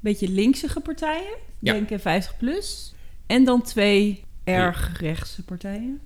beetje 0.00 0.28
linksige 0.28 0.80
partijen. 0.80 1.36
Ja. 1.58 1.72
Denk 1.72 1.90
en 1.90 2.00
50 2.00 2.36
plus. 2.36 2.94
En 3.26 3.44
dan 3.44 3.62
twee 3.62 4.24
erg 4.44 5.00
rechtse 5.00 5.44
partijen. 5.44 6.00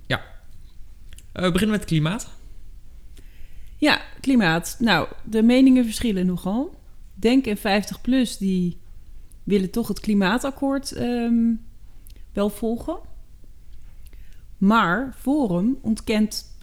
Eh, 1.31 1.43
we 1.43 1.51
beginnen 1.51 1.77
met 1.77 1.85
klimaat. 1.85 2.29
Ja, 3.77 4.01
klimaat. 4.21 4.75
Nou, 4.79 5.07
de 5.23 5.43
meningen 5.43 5.85
verschillen 5.85 6.25
nogal. 6.25 6.75
Denk 7.13 7.45
en 7.45 7.57
50 7.57 8.01
plus 8.01 8.37
die 8.37 8.77
willen 9.43 9.71
toch 9.71 9.87
het 9.87 9.99
klimaatakkoord 9.99 10.91
ehm, 10.91 11.53
wel 12.33 12.49
volgen. 12.49 12.97
Maar 14.57 15.15
Forum 15.19 15.77
ontkent 15.81 16.54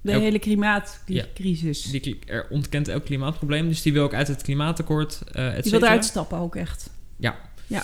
de 0.00 0.12
Elk- 0.12 0.22
hele 0.22 0.38
klimaatcrisis. 0.38 1.82
Die 1.82 2.18
er 2.26 2.46
ontkent 2.50 2.88
elk 2.88 3.04
klimaatprobleem, 3.04 3.68
dus 3.68 3.82
die 3.82 3.92
wil 3.92 4.02
ook 4.02 4.14
uit 4.14 4.28
het 4.28 4.42
klimaatakkoord, 4.42 5.22
et 5.32 5.62
die 5.62 5.72
wil 5.72 5.82
eruit 5.82 6.04
stappen 6.04 6.38
ook 6.38 6.56
echt. 6.56 6.90
Ja. 7.16 7.36
ja. 7.66 7.82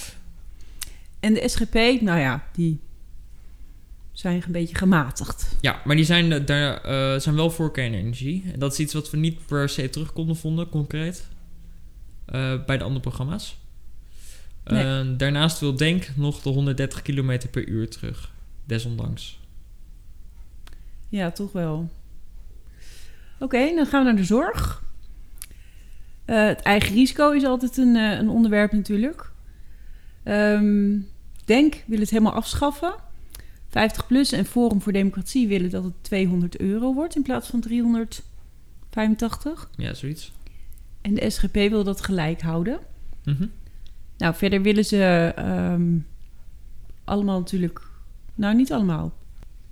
En 1.20 1.34
de 1.34 1.48
SGP, 1.48 1.74
nou 2.00 2.18
ja, 2.18 2.46
die 2.52 2.80
zijn 4.12 4.42
een 4.46 4.52
beetje 4.52 4.76
gematigd. 4.76 5.56
Ja, 5.60 5.80
maar 5.84 5.96
die 5.96 6.04
zijn, 6.04 6.32
eh, 6.32 6.46
daar, 6.46 6.80
eh, 6.84 7.20
zijn 7.20 7.34
wel 7.34 7.50
voor 7.50 7.72
kernenergie. 7.72 8.44
En 8.52 8.58
dat 8.58 8.72
is 8.72 8.78
iets 8.78 8.94
wat 8.94 9.10
we 9.10 9.16
niet 9.16 9.46
per 9.46 9.68
se 9.68 9.90
terug 9.90 10.12
konden 10.12 10.36
vonden, 10.36 10.68
concreet. 10.68 11.32
bij 12.66 12.78
de 12.78 12.84
andere 12.84 13.00
programma's. 13.00 13.56
Nee. 14.64 15.16
Daarnaast 15.16 15.60
wil 15.60 15.76
Denk 15.76 16.08
nog 16.16 16.42
de 16.42 16.48
130 16.48 17.02
km 17.02 17.38
per 17.50 17.68
uur 17.68 17.88
terug. 17.90 18.32
Desondanks. 18.64 19.38
Ja, 21.08 21.30
toch 21.30 21.52
wel. 21.52 21.90
Oké, 23.38 23.74
dan 23.74 23.86
gaan 23.86 24.00
we 24.00 24.10
naar 24.10 24.16
de 24.16 24.24
zorg. 24.24 24.82
Eh, 26.24 26.46
het 26.46 26.62
eigen 26.62 26.94
risico 26.94 27.30
is 27.30 27.44
altijd 27.44 27.76
een, 27.76 27.96
eh, 27.96 28.18
een 28.18 28.28
onderwerp 28.28 28.72
natuurlijk. 28.72 29.30
Ehm, 30.22 30.96
Denk 31.44 31.82
wil 31.86 31.98
het 31.98 32.10
helemaal 32.10 32.32
afschaffen. 32.32 32.94
50 33.68 34.06
plus 34.06 34.32
en 34.32 34.44
Forum 34.44 34.82
voor 34.82 34.92
Democratie 34.92 35.48
willen 35.48 35.70
dat 35.70 35.84
het 35.84 35.92
200 36.00 36.60
euro 36.60 36.94
wordt 36.94 37.16
in 37.16 37.22
plaats 37.22 37.48
van 37.48 37.60
385. 37.60 39.70
Ja, 39.76 39.94
zoiets. 39.94 40.32
En 41.00 41.14
de 41.14 41.30
SGP 41.30 41.54
wil 41.54 41.84
dat 41.84 42.00
gelijk 42.00 42.42
houden. 42.42 42.78
Mhm. 43.24 43.46
Nou, 44.16 44.34
verder 44.34 44.62
willen 44.62 44.84
ze 44.84 45.32
ehm, 45.36 45.98
allemaal 47.04 47.38
natuurlijk... 47.38 47.80
Nou, 48.34 48.54
niet 48.54 48.72
allemaal. 48.72 49.12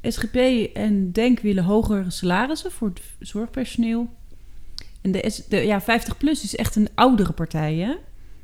SGP 0.02 0.36
en 0.74 1.12
DENK 1.12 1.40
willen 1.40 1.64
hogere 1.64 2.10
salarissen 2.10 2.70
voor 2.72 2.88
het 2.88 3.00
zorgpersoneel. 3.20 4.10
En 5.00 5.12
de, 5.12 5.30
S, 5.30 5.46
de 5.48 5.56
ja, 5.56 5.82
50PLUS 5.82 6.42
is 6.42 6.56
echt 6.56 6.76
een 6.76 6.88
oudere 6.94 7.32
partij, 7.32 7.74
hè? 7.76 7.94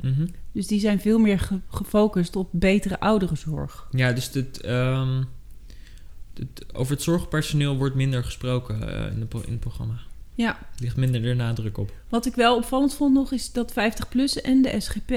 Mhm. 0.00 0.26
Dus 0.52 0.66
die 0.66 0.80
zijn 0.80 1.00
veel 1.00 1.18
meer 1.18 1.38
ge- 1.38 1.60
gefocust 1.70 2.36
op 2.36 2.48
betere 2.52 3.00
ouderenzorg. 3.00 3.88
Ja, 3.90 4.12
dus 4.12 4.30
het, 4.32 4.60
ehm, 4.60 5.22
over 6.72 6.92
het 6.92 7.02
zorgpersoneel 7.02 7.76
wordt 7.76 7.94
minder 7.94 8.24
gesproken 8.24 8.88
eh, 8.94 9.12
in, 9.12 9.26
de 9.30 9.36
in 9.44 9.50
het 9.52 9.60
programma. 9.60 9.98
Ja. 10.34 10.56
Er 10.58 10.82
ligt 10.82 10.96
minder 10.96 11.22
de 11.22 11.34
nadruk 11.34 11.78
op. 11.78 11.92
Wat 12.08 12.26
ik 12.26 12.34
wel 12.34 12.56
opvallend 12.56 12.94
vond 12.94 13.14
nog, 13.14 13.32
is 13.32 13.52
dat 13.52 13.72
50PLUS 13.72 14.42
en 14.42 14.62
de 14.62 14.80
SGP 14.80 15.08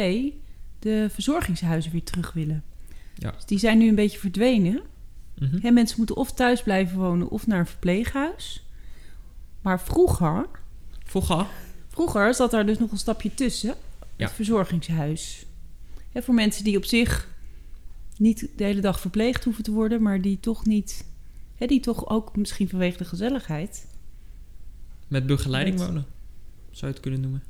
de 0.79 1.07
verzorgingshuizen 1.09 1.91
weer 1.91 2.03
terug 2.03 2.33
willen. 2.33 2.63
Ja. 3.15 3.31
Dus 3.31 3.45
die 3.45 3.59
zijn 3.59 3.77
nu 3.77 3.87
een 3.89 3.95
beetje 3.95 4.19
verdwenen. 4.19 4.81
Hè, 5.49 5.71
mensen 5.71 5.97
moeten 5.97 6.15
of 6.15 6.31
thuis 6.33 6.63
blijven 6.63 6.97
wonen 6.97 7.29
of 7.29 7.47
naar 7.47 7.59
een 7.59 7.67
verpleeghuis. 7.67 8.65
Maar 9.61 9.81
vroeger, 9.81 10.45
Vroeger. 11.03 11.45
vroeger 11.87 12.33
zat 12.33 12.51
daar 12.51 12.65
dus 12.65 12.79
nog 12.79 12.91
een 12.91 12.97
stapje 12.97 13.33
tussen. 13.33 13.75
Ja. 14.15 14.25
Het 14.25 14.35
verzorgingshuis. 14.35 15.45
Voor 16.13 16.33
mensen 16.33 16.63
die 16.63 16.77
op 16.77 16.85
zich 16.85 17.29
niet 18.17 18.49
de 18.55 18.63
hele 18.63 18.81
dag 18.81 18.99
verpleegd 18.99 19.43
hoeven 19.43 19.63
te 19.63 19.71
worden, 19.71 20.01
maar 20.01 20.21
die 20.21 20.39
toch 20.39 20.65
niet, 20.65 21.05
die 21.57 21.79
toch 21.79 22.09
ook 22.09 22.35
misschien 22.35 22.69
vanwege 22.69 22.97
de 22.97 23.05
gezelligheid. 23.05 23.87
Met 25.07 25.25
begeleiding 25.25 25.77
wonen. 25.77 26.05
Zou 26.71 26.85
je 26.87 26.87
het 26.87 26.99
kunnen 26.99 27.21
noemen. 27.21 27.43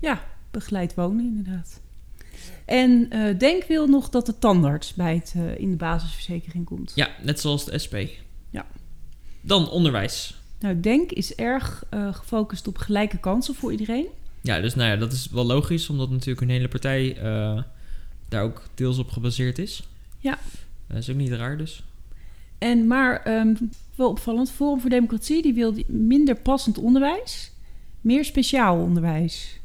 Ja, 0.00 0.24
begeleid 0.50 0.94
wonen 0.94 1.24
inderdaad. 1.24 1.80
En 2.64 3.10
eh, 3.10 3.38
Denk 3.38 3.64
wil 3.64 3.86
nog 3.86 4.08
dat 4.08 4.26
de 4.26 4.38
tandarts 4.38 4.94
bij 4.94 5.14
het, 5.14 5.34
eh, 5.36 5.58
in 5.58 5.70
de 5.70 5.76
basisverzekering 5.76 6.64
komt. 6.64 6.92
Ja, 6.94 7.10
net 7.22 7.40
zoals 7.40 7.64
de 7.64 7.78
SP. 7.84 7.96
Ja. 8.50 8.66
Dan 9.40 9.70
onderwijs. 9.70 10.34
Nou, 10.60 10.80
Denk 10.80 11.10
is 11.10 11.34
erg 11.34 11.84
eh, 11.90 12.14
gefocust 12.14 12.66
op 12.66 12.78
gelijke 12.78 13.18
kansen 13.18 13.54
voor 13.54 13.70
iedereen. 13.70 14.06
Ja, 14.40 14.60
dus 14.60 14.74
nou 14.74 14.90
ja, 14.90 14.96
dat 14.96 15.12
is 15.12 15.28
wel 15.30 15.44
logisch, 15.44 15.88
omdat 15.88 16.10
natuurlijk 16.10 16.40
een 16.40 16.48
hele 16.48 16.68
partij 16.68 17.14
daar 18.28 18.42
ook 18.42 18.62
deels 18.74 18.98
op 18.98 19.10
gebaseerd 19.10 19.58
is. 19.58 19.88
Ja. 20.18 20.38
Dat 20.86 20.96
is 20.96 21.10
ook 21.10 21.16
niet 21.16 21.32
raar 21.32 21.58
dus. 21.58 21.84
En 22.58 22.86
maar 22.86 23.22
ehm, 23.22 23.54
wel 23.94 24.08
opvallend, 24.08 24.50
Forum 24.50 24.80
voor 24.80 24.90
Democratie 24.90 25.42
die 25.42 25.54
wil 25.54 25.74
minder 25.86 26.36
passend 26.36 26.78
onderwijs, 26.78 27.52
meer 28.00 28.24
speciaal 28.24 28.78
onderwijs. 28.78 29.60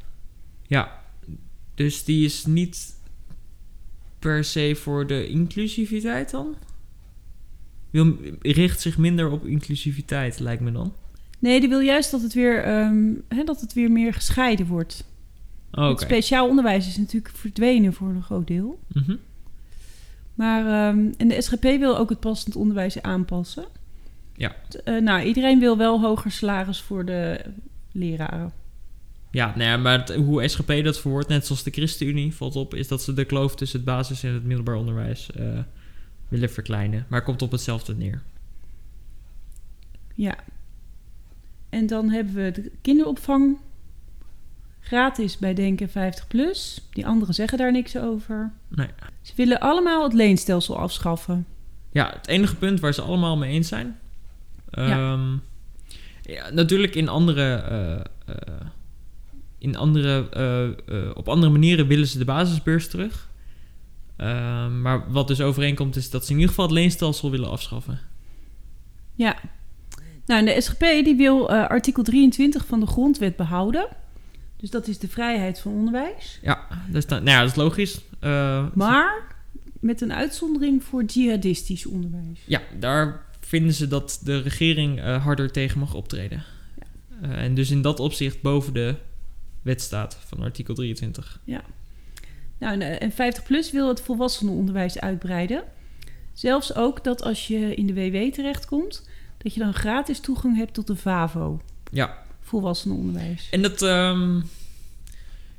Ja, 0.66 0.99
dus 1.80 2.04
die 2.04 2.24
is 2.24 2.46
niet 2.46 2.94
per 4.18 4.44
se 4.44 4.76
voor 4.76 5.06
de 5.06 5.28
inclusiviteit 5.28 6.30
dan? 6.30 6.54
Wil, 7.90 8.16
richt 8.40 8.80
zich 8.80 8.98
minder 8.98 9.30
op 9.30 9.46
inclusiviteit, 9.46 10.40
lijkt 10.40 10.62
me 10.62 10.72
dan. 10.72 10.92
Nee, 11.38 11.60
die 11.60 11.68
wil 11.68 11.80
juist 11.80 12.10
dat 12.10 12.22
het 12.22 12.34
weer, 12.34 12.62
ehm, 12.62 13.12
hè, 13.28 13.44
dat 13.44 13.60
het 13.60 13.72
weer 13.72 13.90
meer 13.90 14.14
gescheiden 14.14 14.66
wordt. 14.66 15.04
Oh, 15.70 15.78
Oké. 15.78 15.80
Want 15.80 16.00
speciaal 16.00 16.48
onderwijs 16.48 16.86
is 16.86 16.96
natuurlijk 16.96 17.34
verdwenen 17.34 17.92
voor 17.92 18.08
een 18.08 18.22
groot 18.22 18.46
deel. 18.46 18.78
Mhm. 18.92 19.16
Maar, 20.34 20.66
ehm, 20.66 21.12
en 21.16 21.28
de 21.28 21.42
SGP 21.42 21.62
wil 21.62 21.98
ook 21.98 22.08
het 22.08 22.20
passend 22.20 22.56
onderwijs 22.56 23.02
aanpassen. 23.02 23.64
Ja. 24.36 24.56
Eh, 24.84 24.96
nou, 24.96 25.22
iedereen 25.22 25.58
wil 25.58 25.76
wel 25.76 26.00
hoger 26.00 26.30
salaris 26.30 26.80
voor 26.80 27.04
de 27.04 27.44
leraren. 27.92 28.59
Ja, 29.30 29.46
nou 29.56 29.62
ja, 29.70 29.76
maar 29.76 29.98
het- 29.98 30.14
hoe 30.14 30.48
SGP 30.48 30.84
dat 30.84 30.98
verwoordt, 31.00 31.28
net 31.28 31.46
zoals 31.46 31.62
de 31.62 31.70
ChristenUnie, 31.70 32.34
valt 32.34 32.56
op, 32.56 32.74
is 32.74 32.88
dat 32.88 33.02
ze 33.02 33.12
de 33.12 33.24
kloof 33.24 33.54
tussen 33.54 33.78
het 33.78 33.88
basis- 33.88 34.22
en 34.22 34.32
het 34.34 34.44
middelbaar 34.44 34.74
onderwijs 34.74 35.30
eh, 35.30 35.58
willen 36.28 36.50
verkleinen. 36.50 37.06
Maar 37.08 37.22
komt 37.22 37.42
op 37.42 37.50
hetzelfde 37.50 37.94
neer. 37.94 38.22
Ja. 40.14 40.34
En 41.68 41.86
dan 41.86 42.10
hebben 42.10 42.34
we 42.34 42.50
de 42.50 42.70
kinderopvang. 42.80 43.58
Gratis 44.80 45.38
bij 45.38 45.54
Denken 45.54 45.88
50 45.90 46.26
plus. 46.26 46.88
Die 46.92 47.06
anderen 47.06 47.34
zeggen 47.34 47.58
daar 47.58 47.72
niks 47.72 47.96
over. 47.96 48.52
Nee. 48.68 48.88
Ze 49.22 49.32
willen 49.36 49.60
allemaal 49.60 50.02
het 50.02 50.12
leenstelsel 50.12 50.78
afschaffen. 50.78 51.46
Ja, 51.92 52.10
het 52.16 52.26
enige 52.26 52.56
punt 52.56 52.80
waar 52.80 52.94
ze 52.94 53.02
allemaal 53.02 53.36
mee 53.36 53.52
eens 53.52 53.68
zijn. 53.68 53.98
Ja. 54.70 55.12
Ehm, 55.12 55.36
ja, 56.22 56.50
natuurlijk 56.50 56.94
in 56.94 57.08
andere. 57.08 57.54
eh, 57.54 58.00
eh, 58.34 58.60
in 59.60 59.76
andere 59.76 60.28
eh, 60.30 60.64
eh, 60.64 61.10
op 61.14 61.28
andere 61.28 61.52
manieren 61.52 61.86
willen 61.86 62.06
ze 62.06 62.18
de 62.18 62.24
basisbeurs 62.24 62.88
terug. 62.88 63.30
Ehm, 64.16 64.82
maar 64.82 65.12
wat 65.12 65.28
dus 65.28 65.40
overeenkomt 65.40 65.96
is 65.96 66.10
dat 66.10 66.24
ze 66.24 66.30
in 66.30 66.34
ieder 66.34 66.48
geval 66.48 66.64
het 66.64 66.74
leenstelsel 66.74 67.30
willen 67.30 67.50
afschaffen. 67.50 67.98
Ja. 69.14 69.36
Nou, 70.26 70.40
en 70.40 70.54
de 70.54 70.60
SGP 70.60 70.80
die 70.80 71.16
wil 71.16 71.50
eh, 71.50 71.68
artikel 71.68 72.02
23 72.02 72.66
van 72.66 72.80
de 72.80 72.86
grondwet 72.86 73.36
behouden. 73.36 73.88
Dus 74.56 74.70
dat 74.70 74.88
is 74.88 74.98
de 74.98 75.08
vrijheid 75.08 75.60
van 75.60 75.72
onderwijs. 75.72 76.38
Ja, 76.42 76.66
dus 76.90 77.06
dan, 77.06 77.22
nou 77.22 77.36
ja, 77.36 77.40
dat 77.40 77.50
is 77.50 77.56
logisch. 77.56 78.00
Maar 78.74 79.36
met 79.80 80.00
een 80.00 80.12
uitzondering 80.12 80.84
voor 80.84 81.04
jihadistisch 81.04 81.86
onderwijs. 81.86 82.40
Ja, 82.46 82.60
daar 82.78 83.26
vinden 83.40 83.74
ze 83.74 83.88
dat 83.88 84.20
de 84.24 84.40
regering 84.40 85.00
harder 85.00 85.52
tegen 85.52 85.78
mag 85.78 85.94
optreden. 85.94 86.44
Eh, 87.20 87.42
en 87.42 87.54
dus 87.54 87.70
in 87.70 87.82
dat 87.82 88.00
opzicht 88.00 88.42
boven 88.42 88.72
de 88.72 88.94
wet 89.62 89.80
staat 89.80 90.18
van 90.26 90.40
artikel 90.40 90.74
23. 90.74 91.40
Nou, 91.44 91.62
en, 92.58 92.82
eh, 92.82 93.02
en 93.02 93.12
50PLUS 93.12 93.72
wil 93.72 93.88
het 93.88 94.00
volwassenenonderwijs 94.00 94.98
uitbreiden. 95.00 95.64
Zelfs 96.32 96.74
ook 96.74 97.04
dat 97.04 97.22
als 97.22 97.46
je 97.46 97.74
in 97.74 97.86
de 97.86 97.94
WW 97.94 98.32
terechtkomt... 98.32 99.08
dat 99.38 99.54
je 99.54 99.60
dan 99.60 99.74
gratis 99.74 100.20
toegang 100.20 100.56
hebt 100.56 100.74
tot 100.74 100.86
de 100.86 100.96
VAVO, 100.96 101.60
Ja, 101.90 102.22
volwassenenonderwijs. 102.40 103.48
en 103.50 103.62
dat, 103.62 103.82
ehm, 103.82 104.36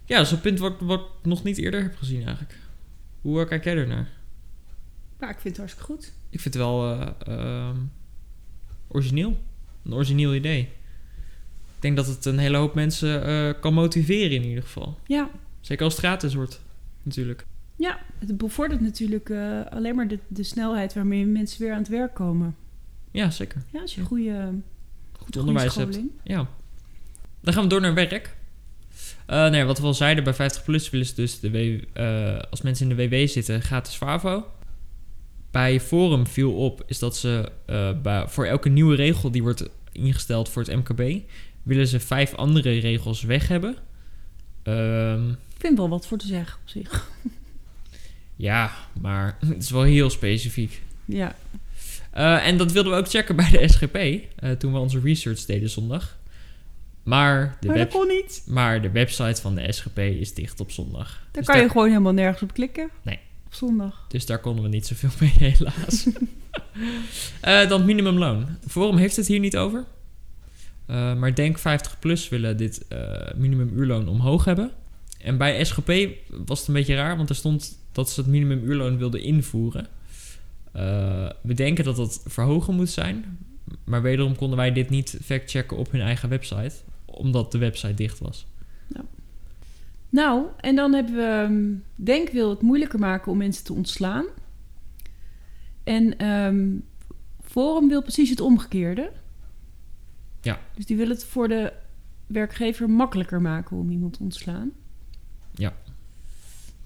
ja, 0.06 0.18
dat 0.18 0.26
is 0.26 0.32
een 0.32 0.42
punt 0.42 0.60
wat, 0.60 0.74
wat 0.80 1.00
ik 1.00 1.26
nog 1.26 1.44
niet 1.44 1.58
eerder 1.58 1.82
heb 1.82 1.98
gezien 1.98 2.24
eigenlijk. 2.24 2.60
Hoe 3.22 3.42
eh, 3.42 3.48
kijk 3.48 3.64
jij 3.64 3.76
ernaar? 3.76 4.10
Maar 5.20 5.30
ik 5.30 5.40
vind 5.40 5.58
het 5.58 5.58
hartstikke 5.58 5.94
goed. 5.94 6.14
Ik 6.30 6.40
vind 6.40 6.54
het 6.54 6.64
wel 6.64 7.00
eh, 7.00 7.08
ehm, 7.20 7.78
origineel. 8.88 9.38
Een 9.86 9.94
origineel 9.94 10.36
idee. 10.36 10.70
Ik 11.82 11.88
denk 11.88 12.06
dat 12.06 12.16
het 12.16 12.26
een 12.26 12.38
hele 12.38 12.58
hoop 12.58 12.76
mensen 12.76 13.26
eh, 13.26 13.62
kan 13.62 13.74
motiveren 13.74 14.32
in 14.32 14.44
ieder 14.44 14.64
geval. 14.64 14.98
Ja, 15.06 15.30
Zeker 15.62 15.84
als 15.84 15.94
het 15.94 16.04
gratis 16.04 16.34
wordt, 16.34 16.62
natuurlijk. 17.04 17.46
ja 17.76 18.00
het 18.20 18.38
bevordert 18.38 18.82
natuurlijk 18.82 19.30
eh, 19.30 19.66
alleen 19.70 19.96
maar 19.96 20.08
de, 20.08 20.20
de 20.28 20.44
snelheid... 20.44 20.94
waarmee 20.94 21.26
mensen 21.26 21.62
weer 21.62 21.72
aan 21.72 21.78
het 21.78 21.88
werk 21.88 22.14
komen. 22.14 22.56
Ja, 23.12 23.30
zeker. 23.30 23.62
Ja, 23.72 23.82
als 23.82 23.96
je 23.96 24.02
goede, 24.02 24.54
Goed 25.12 25.24
goede 25.24 25.40
onderwijs 25.40 25.76
hebt. 25.76 26.00
Ja. 26.24 26.48
Dan 27.40 27.54
gaan 27.54 27.64
we 27.64 27.70
door 27.70 27.82
naar 27.82 27.94
werk. 27.94 28.36
Eh, 29.26 29.50
nee, 29.50 29.64
wat 29.64 29.80
we 29.80 29.86
al 29.86 29.94
zeiden, 29.94 30.24
bij 30.24 30.34
50PLUS 30.34 30.90
willen 30.92 31.06
ze 31.06 31.16
dus, 31.16 31.40
de 31.40 31.52
w, 31.52 31.82
als 32.50 32.62
mensen 32.62 32.90
in 32.90 32.96
de 32.96 33.08
WW 33.08 33.28
zitten, 33.28 33.62
gratis 33.62 33.96
FAVO. 33.96 34.52
Bij 35.52 35.80
Forum 35.80 36.28
viel 36.28 36.54
op, 36.54 36.84
is 36.86 37.00
dat 37.00 37.18
ze 37.18 37.52
bij, 38.02 38.28
voor 38.28 38.46
elke 38.46 38.70
nieuwe 38.70 38.96
regel 38.96 39.32
die 39.32 39.42
wordt 39.42 39.70
ingesteld 39.92 40.50
voor 40.50 40.64
het 40.64 40.76
MKB, 40.76 41.22
willen 41.64 41.88
ze 41.88 42.00
vijf 42.00 42.34
andere 42.36 42.80
regels 42.80 43.22
weg 43.24 43.48
hebben. 43.48 43.76
Ehm, 44.64 45.30
Ik 45.30 45.68
vind 45.68 45.78
wel 45.78 45.90
wat 45.90 46.08
voor 46.08 46.18
te 46.18 46.28
zeggen 46.28 46.58
op 46.62 46.70
zich. 46.70 47.10
ja, 48.36 48.72
maar 49.02 49.38
het 49.48 49.64
is 49.64 49.70
wel 49.70 49.84
heel 49.84 50.10
specifiek. 50.10 50.82
Ja, 51.06 51.36
Eh, 52.12 52.48
en 52.48 52.58
dat 52.58 52.72
wilden 52.72 52.92
we 52.92 52.98
ook 52.98 53.10
checken 53.10 53.36
bij 53.36 53.50
de 53.50 53.68
SGP, 53.68 53.96
eh, 53.96 54.52
toen 54.52 54.74
we 54.74 54.80
onze 54.80 55.00
research 55.00 55.46
deden 55.46 55.70
zondag. 55.70 56.18
Maar 57.04 57.58
de, 57.60 57.68
maar 57.68 57.78
dat 57.78 57.88
kon 57.88 58.08
niet. 58.08 58.44
maar 58.48 58.82
de 58.82 58.92
website 58.92 59.42
van 59.42 59.56
de 59.56 59.72
SGP 59.72 59.98
is 60.00 60.34
dicht 60.34 60.60
op 60.60 60.72
zondag. 60.72 61.08
Daar 61.10 61.28
Dus 61.32 61.46
kan 61.46 61.56
daar- 61.56 61.64
je 61.64 61.70
gewoon 61.72 61.88
helemaal 61.88 62.14
nergens 62.14 62.42
op 62.42 62.54
klikken. 62.54 62.90
Nee. 63.02 63.20
Op 63.46 63.54
zondag. 63.54 64.06
Dus 64.08 64.26
daar 64.26 64.40
konden 64.40 64.64
we 64.64 64.70
niet 64.70 64.88
zoveel 64.88 65.10
mee, 65.20 65.34
helaas. 65.54 66.06
Eh, 67.42 67.70
dan 67.70 67.86
minimumloon. 67.86 68.46
Forum 68.68 68.98
heeft 68.98 69.16
het 69.16 69.28
hier 69.28 69.40
niet 69.40 69.58
over. 69.58 69.86
Eh, 70.92 71.16
maar 71.16 71.36
Denk 71.36 71.58
50 71.58 72.00
plus 72.00 72.30
willen 72.30 72.58
dit 72.58 72.88
eh 72.88 73.34
minimumuurloon 73.36 74.08
omhoog 74.08 74.46
hebben. 74.46 74.72
En 75.18 75.38
bij 75.38 75.64
SGP 75.64 76.10
was 76.46 76.60
het 76.60 76.68
een 76.68 76.74
beetje 76.74 76.96
raar, 76.96 77.18
want 77.18 77.30
er 77.30 77.36
stond 77.36 77.80
dat 77.92 78.10
ze 78.10 78.20
het 78.22 78.30
minimumuurloon 78.30 78.98
wilden 78.98 79.22
invoeren. 79.22 79.88
Eh, 80.72 81.30
we 81.42 81.54
denken 81.54 81.84
dat 81.84 81.96
dat 81.96 82.22
verhogen 82.26 82.76
moet 82.76 82.90
zijn. 82.90 83.38
Maar 83.84 84.02
wederom 84.02 84.36
konden 84.36 84.58
wij 84.58 84.74
dit 84.74 84.90
niet 84.90 85.20
factchecken 85.24 85.78
op 85.78 85.92
hun 85.92 86.02
eigen 86.02 86.30
website, 86.30 86.76
omdat 87.06 87.52
de 87.52 87.58
website 87.58 87.94
dicht 87.94 88.20
was. 88.20 88.46
Nou, 90.10 90.46
en 90.58 90.76
dan 90.76 90.94
hebben 90.94 91.16
we... 91.16 91.22
ehm, 91.22 91.74
Denk 91.96 92.30
wil 92.30 92.50
het 92.50 92.62
moeilijker 92.62 93.00
maken 93.00 93.32
om 93.32 93.38
mensen 93.38 93.64
te 93.64 93.74
ontslaan. 93.74 94.26
En 95.84 96.18
ehm, 96.18 96.70
Forum 97.44 97.88
wil 97.88 98.02
precies 98.02 98.30
het 98.30 98.42
omgekeerde. 98.42 99.12
Ja. 100.42 100.60
Dus 100.76 100.86
die 100.86 100.98
wil 100.98 101.10
het 101.10 101.26
voor 101.26 101.48
de 101.48 101.74
werkgever 102.28 102.90
makkelijker 102.90 103.42
maken 103.42 103.78
om 103.78 103.90
iemand 103.90 104.14
te 104.14 104.24
ontslaan. 104.24 104.72
Ja. 105.56 105.74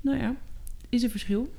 Nou 0.01 0.17
ja, 0.17 0.35
is 0.89 1.03
er 1.03 1.09
verschil. 1.09 1.53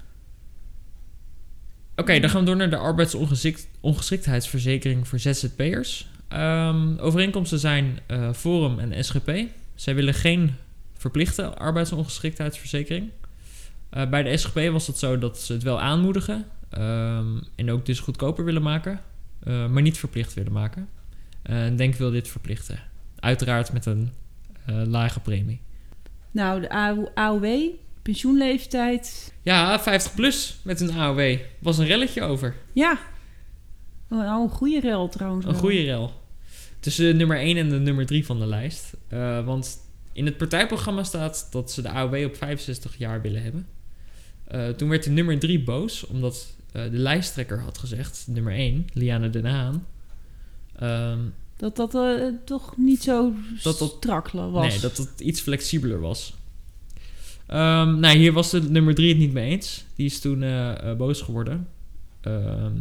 Oké, 1.96 2.20
dan 2.20 2.30
gaan 2.30 2.40
we 2.40 2.46
door 2.46 2.56
naar 2.56 2.70
de 2.70 2.76
arbeidsongeschiktheidsverzekering 2.76 5.08
voor 5.08 5.18
ZZP'ers. 5.18 6.08
Ehm, 6.28 6.98
overeenkomsten 6.98 7.58
zijn 7.58 7.98
eh, 8.06 8.32
Forum 8.32 8.78
en 8.78 9.04
SGP. 9.04 9.32
Zij 9.74 9.94
willen 9.94 10.14
geen 10.14 10.54
verplichte 10.94 11.54
arbeidsongeschiktheidsverzekering. 11.54 13.10
Eh, 13.88 14.08
bij 14.08 14.22
de 14.22 14.36
SGP 14.36 14.70
was 14.70 14.86
het 14.86 14.98
zo 14.98 15.18
dat 15.18 15.38
ze 15.38 15.52
het 15.52 15.62
wel 15.62 15.80
aanmoedigen 15.80 16.44
ehm, 16.70 17.26
en 17.54 17.70
ook 17.70 17.86
dus 17.86 18.00
goedkoper 18.00 18.44
willen 18.44 18.62
maken, 18.62 19.00
eh, 19.42 19.68
maar 19.68 19.82
niet 19.82 19.98
verplicht 19.98 20.34
willen 20.34 20.52
maken. 20.52 20.88
Eh, 21.46 21.64
En 21.64 21.76
Denk 21.76 21.94
wil 21.94 22.10
dit 22.10 22.28
verplichten. 22.28 22.78
Uiteraard 23.18 23.72
met 23.72 23.86
een 23.86 24.10
eh, 24.66 24.82
lage 24.86 25.20
premie. 25.20 25.60
Nou, 26.30 26.60
de 26.60 26.68
AO 26.68 27.10
AOW, 27.14 27.70
pensioenleeftijd. 28.02 29.32
Ja, 29.42 29.80
50 29.80 30.14
plus 30.14 30.58
met 30.62 30.80
een 30.80 30.90
AOW. 30.90 31.38
Was 31.58 31.78
een 31.78 31.86
relletje 31.86 32.22
over. 32.22 32.54
Ja. 32.72 32.98
Oh, 34.10 34.18
nou, 34.18 34.42
een 34.42 34.50
goede 34.50 34.80
rel 34.80 35.08
trouwens. 35.08 35.46
Een 35.46 35.54
goede 35.54 35.82
rel. 35.82 36.12
Tussen 36.80 37.04
de 37.04 37.14
nummer 37.14 37.38
1 37.38 37.56
en 37.56 37.68
de 37.68 37.78
nummer 37.78 38.06
3 38.06 38.26
van 38.26 38.38
de 38.38 38.46
lijst. 38.46 38.96
Eh, 39.08 39.44
want 39.44 39.78
in 40.12 40.26
het 40.26 40.36
partijprogramma 40.36 41.02
staat 41.02 41.48
dat 41.50 41.72
ze 41.72 41.82
de 41.82 41.88
AOW 41.88 42.24
op 42.24 42.36
65 42.36 42.98
jaar 42.98 43.22
willen 43.22 43.42
hebben. 43.42 43.66
Toen 44.76 44.88
werd 44.88 45.04
de 45.04 45.10
nummer 45.10 45.38
3 45.38 45.62
boos, 45.62 46.06
omdat 46.06 46.56
de 46.72 46.88
lijsttrekker 46.90 47.61
had 47.61 47.78
gezegd, 47.78 48.24
nummer 48.28 48.52
1, 48.52 48.87
Liane 48.92 49.30
Den 49.30 49.44
Haan. 49.44 49.87
Ehm, 50.78 51.18
Dat 51.56 51.76
dat 51.76 51.94
eh, 51.94 52.26
toch 52.44 52.76
niet 52.76 53.02
zo 53.02 53.32
Dat 53.62 53.78
dat- 53.78 53.94
strak 53.96 54.28
was. 54.30 54.68
nee, 54.68 54.80
dat 54.80 54.96
het 54.96 55.20
iets 55.20 55.40
flexibeler 55.40 56.00
was. 56.00 56.34
Ehm, 57.46 58.00
nou, 58.00 58.16
hier 58.16 58.32
was 58.32 58.50
de 58.50 58.62
nummer 58.62 58.94
3 58.94 59.08
het 59.08 59.18
niet 59.18 59.32
mee 59.32 59.50
eens. 59.50 59.84
Die 59.94 60.06
is 60.06 60.20
toen 60.20 60.42
eh, 60.42 60.90
eh, 60.90 60.96
boos 60.96 61.20
geworden. 61.20 61.68
Ehm, 62.20 62.76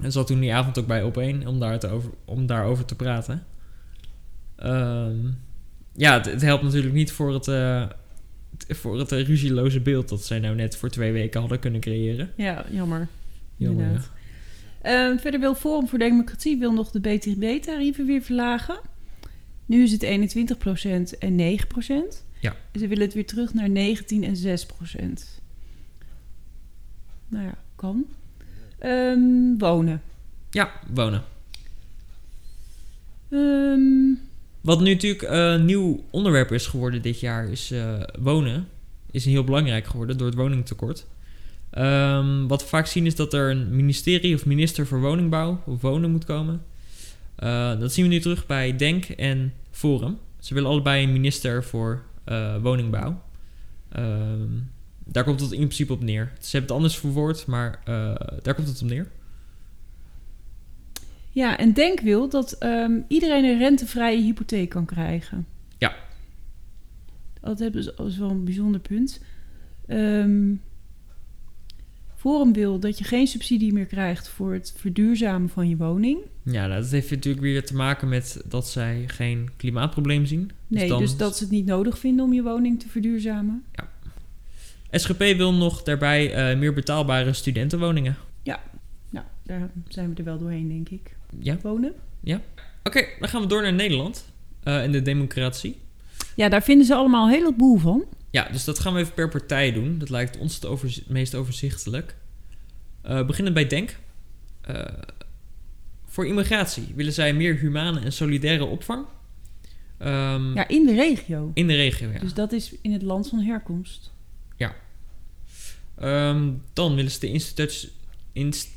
en 0.00 0.12
zat 0.12 0.26
toen 0.26 0.40
die 0.40 0.54
avond 0.54 0.78
ook 0.78 0.86
bij 0.86 1.02
Op1 1.02 1.46
om, 1.46 1.58
daar 1.60 1.78
te 1.78 1.88
over, 1.88 2.10
om 2.24 2.46
daarover 2.46 2.84
te 2.84 2.94
praten. 2.94 3.44
Ja, 5.98 6.14
het, 6.14 6.24
het 6.26 6.42
helpt 6.42 6.62
natuurlijk 6.62 6.94
niet 6.94 7.12
voor 7.12 7.34
het, 7.34 7.44
voor 8.68 8.98
het 8.98 9.10
ruzieloze 9.12 9.80
beeld 9.80 10.08
dat 10.08 10.24
zij 10.24 10.38
nou 10.38 10.54
net 10.54 10.76
voor 10.76 10.88
twee 10.88 11.12
weken 11.12 11.40
hadden 11.40 11.58
kunnen 11.58 11.80
creëren. 11.80 12.30
Ja, 12.36 12.64
jammer. 12.70 13.08
Jammer, 13.56 13.90
ja. 13.92 14.00
Ehm, 14.86 15.18
verder 15.18 15.40
wil 15.40 15.54
Forum 15.54 15.88
voor 15.88 15.98
Democratie 15.98 16.58
wil 16.58 16.72
nog 16.72 16.90
de 16.90 17.00
BTW-tarieven 17.00 18.06
weer 18.06 18.22
verlagen. 18.22 18.78
Nu 19.66 19.82
is 19.82 19.92
het 19.92 20.02
21% 20.02 21.18
en 21.18 21.36
9%. 21.36 22.24
Ja. 22.40 22.56
Ze 22.74 22.86
willen 22.86 23.04
het 23.04 23.14
weer 23.14 23.26
terug 23.26 23.54
naar 23.54 23.70
19 23.70 24.24
en 24.24 24.36
6%. 24.36 25.40
Nou 27.28 27.44
ja, 27.44 27.54
kan. 27.76 28.06
Ehm, 28.78 29.58
wonen. 29.58 30.02
Ja, 30.50 30.72
wonen. 30.94 31.22
Ehm, 33.30 34.14
Wat 34.60 34.80
nu 34.80 34.92
natuurlijk 34.92 35.22
eh, 35.22 35.50
een 35.52 35.64
nieuw 35.64 36.04
onderwerp 36.10 36.52
is 36.52 36.66
geworden 36.66 37.02
dit 37.02 37.20
jaar, 37.20 37.48
is 37.48 37.70
eh, 37.70 38.02
wonen. 38.18 38.68
Is 39.10 39.24
heel 39.24 39.44
belangrijk 39.44 39.86
geworden 39.86 40.18
door 40.18 40.26
het 40.26 40.36
woningtekort. 40.36 41.06
Ehm, 41.76 42.46
wat 42.46 42.62
we 42.62 42.68
vaak 42.68 42.86
zien 42.86 43.06
is 43.06 43.14
dat 43.14 43.32
er 43.32 43.50
een 43.50 43.76
ministerie 43.76 44.34
of 44.34 44.46
minister 44.46 44.86
voor 44.86 45.00
woningbouw 45.00 45.62
of 45.66 45.80
wonen 45.80 46.10
moet 46.10 46.24
komen. 46.24 46.64
Eh, 47.34 47.80
dat 47.80 47.92
zien 47.92 48.04
we 48.04 48.10
nu 48.10 48.20
terug 48.20 48.46
bij 48.46 48.76
Denk 48.76 49.04
en 49.04 49.52
Forum. 49.70 50.18
Ze 50.38 50.54
willen 50.54 50.70
allebei 50.70 51.04
een 51.04 51.12
minister 51.12 51.64
voor 51.64 52.02
eh, 52.24 52.62
woningbouw. 52.62 53.22
Ehm, 53.88 54.48
daar 55.04 55.24
komt 55.24 55.40
het 55.40 55.52
in 55.52 55.58
principe 55.58 55.92
op 55.92 56.02
neer. 56.02 56.32
Ze 56.34 56.50
hebben 56.50 56.68
het 56.68 56.70
anders 56.70 56.96
verwoord, 56.96 57.46
maar 57.46 57.80
eh, 57.84 58.14
daar 58.42 58.54
komt 58.54 58.68
het 58.68 58.82
op 58.82 58.88
neer. 58.88 59.08
ja, 61.30 61.58
en 61.58 61.72
Denk 61.72 62.00
wil 62.00 62.28
dat 62.28 62.52
ehm, 62.52 63.00
iedereen 63.08 63.44
een 63.44 63.58
rentevrije 63.58 64.22
hypotheek 64.22 64.68
kan 64.68 64.84
krijgen. 64.84 65.46
Ja. 65.78 65.94
Dat 67.40 67.60
is 67.60 68.18
wel 68.18 68.30
een 68.30 68.44
bijzonder 68.44 68.80
punt. 68.80 69.20
Ehm, 69.86 70.52
Forum 72.16 72.52
wil 72.52 72.78
dat 72.78 72.98
je 72.98 73.04
geen 73.04 73.26
subsidie 73.26 73.72
meer 73.72 73.86
krijgt 73.86 74.28
voor 74.28 74.52
het 74.52 74.74
verduurzamen 74.76 75.48
van 75.48 75.68
je 75.68 75.76
woning. 75.76 76.18
Ja, 76.42 76.66
nou, 76.66 76.80
dat 76.80 76.90
heeft 76.90 77.10
natuurlijk 77.10 77.42
weer 77.44 77.64
te 77.66 77.74
maken 77.74 78.08
met 78.08 78.42
dat 78.48 78.68
zij 78.68 79.04
geen 79.06 79.48
klimaatprobleem 79.56 80.26
zien. 80.26 80.50
Nee, 80.66 80.88
dan- 80.88 80.98
dus 80.98 81.16
dat 81.16 81.36
ze 81.36 81.42
het 81.42 81.52
niet 81.52 81.66
nodig 81.66 81.98
vinden 81.98 82.24
om 82.24 82.32
je 82.32 82.42
woning 82.42 82.80
te 82.80 82.88
verduurzamen. 82.88 83.64
SGP 84.90 85.18
wil 85.18 85.54
nog 85.54 85.82
daarbij 85.82 86.32
eh, 86.34 86.58
meer 86.58 86.72
betaalbare 86.74 87.32
studentenwoningen. 87.32 88.16
Nou, 89.10 89.26
daar 89.42 89.70
zijn 89.88 90.10
we 90.10 90.16
er 90.16 90.24
wel 90.24 90.38
doorheen, 90.38 90.68
denk 90.68 90.88
ik. 90.88 91.16
Ja, 91.38 91.56
Wonen? 91.62 91.92
oké, 92.84 93.04
dan 93.20 93.28
gaan 93.28 93.40
we 93.42 93.46
door 93.48 93.62
naar 93.62 93.72
Nederland 93.74 94.24
eh, 94.62 94.82
en 94.82 94.92
de 94.92 95.02
democratie. 95.02 95.76
Ja, 96.36 96.48
daar 96.48 96.62
vinden 96.62 96.86
ze 96.86 96.94
allemaal 96.94 97.26
een 97.26 97.32
heleboel 97.32 97.76
van. 97.76 98.04
Ja, 98.36 98.48
dus 98.52 98.64
dat 98.64 98.78
gaan 98.78 98.94
we 98.94 99.00
even 99.00 99.14
per 99.14 99.28
partij 99.28 99.72
doen. 99.72 99.98
Dat 99.98 100.10
lijkt 100.10 100.36
ons 100.38 100.54
het 100.54 100.64
overzi- 100.66 101.04
meest 101.06 101.34
overzichtelijk. 101.34 102.16
Eh 103.02 103.26
beginnen 103.26 103.52
bij 103.52 103.66
Denk. 103.66 103.96
Eh, 104.60 104.84
voor 106.06 106.26
immigratie 106.26 106.92
willen 106.94 107.12
zij 107.12 107.34
meer 107.34 107.56
humane 107.58 108.00
en 108.00 108.12
solidaire 108.12 108.64
opvang. 108.64 109.06
Ehm, 109.98 110.54
Ja, 110.54 110.68
in 110.68 110.86
de 110.86 110.94
regio. 110.94 111.50
In 111.54 111.66
de 111.66 111.74
regio, 111.74 112.10
ja. 112.10 112.18
Dus 112.18 112.34
dat 112.34 112.52
is 112.52 112.74
in 112.82 112.92
het 112.92 113.02
land 113.02 113.28
van 113.28 113.38
herkomst. 113.38 114.14
Ehm, 115.98 116.52
dan 116.72 116.94
willen 116.94 117.10
ze 117.10 117.20
de 117.20 117.28
institutie... 117.30 117.90
Inst 118.32 118.68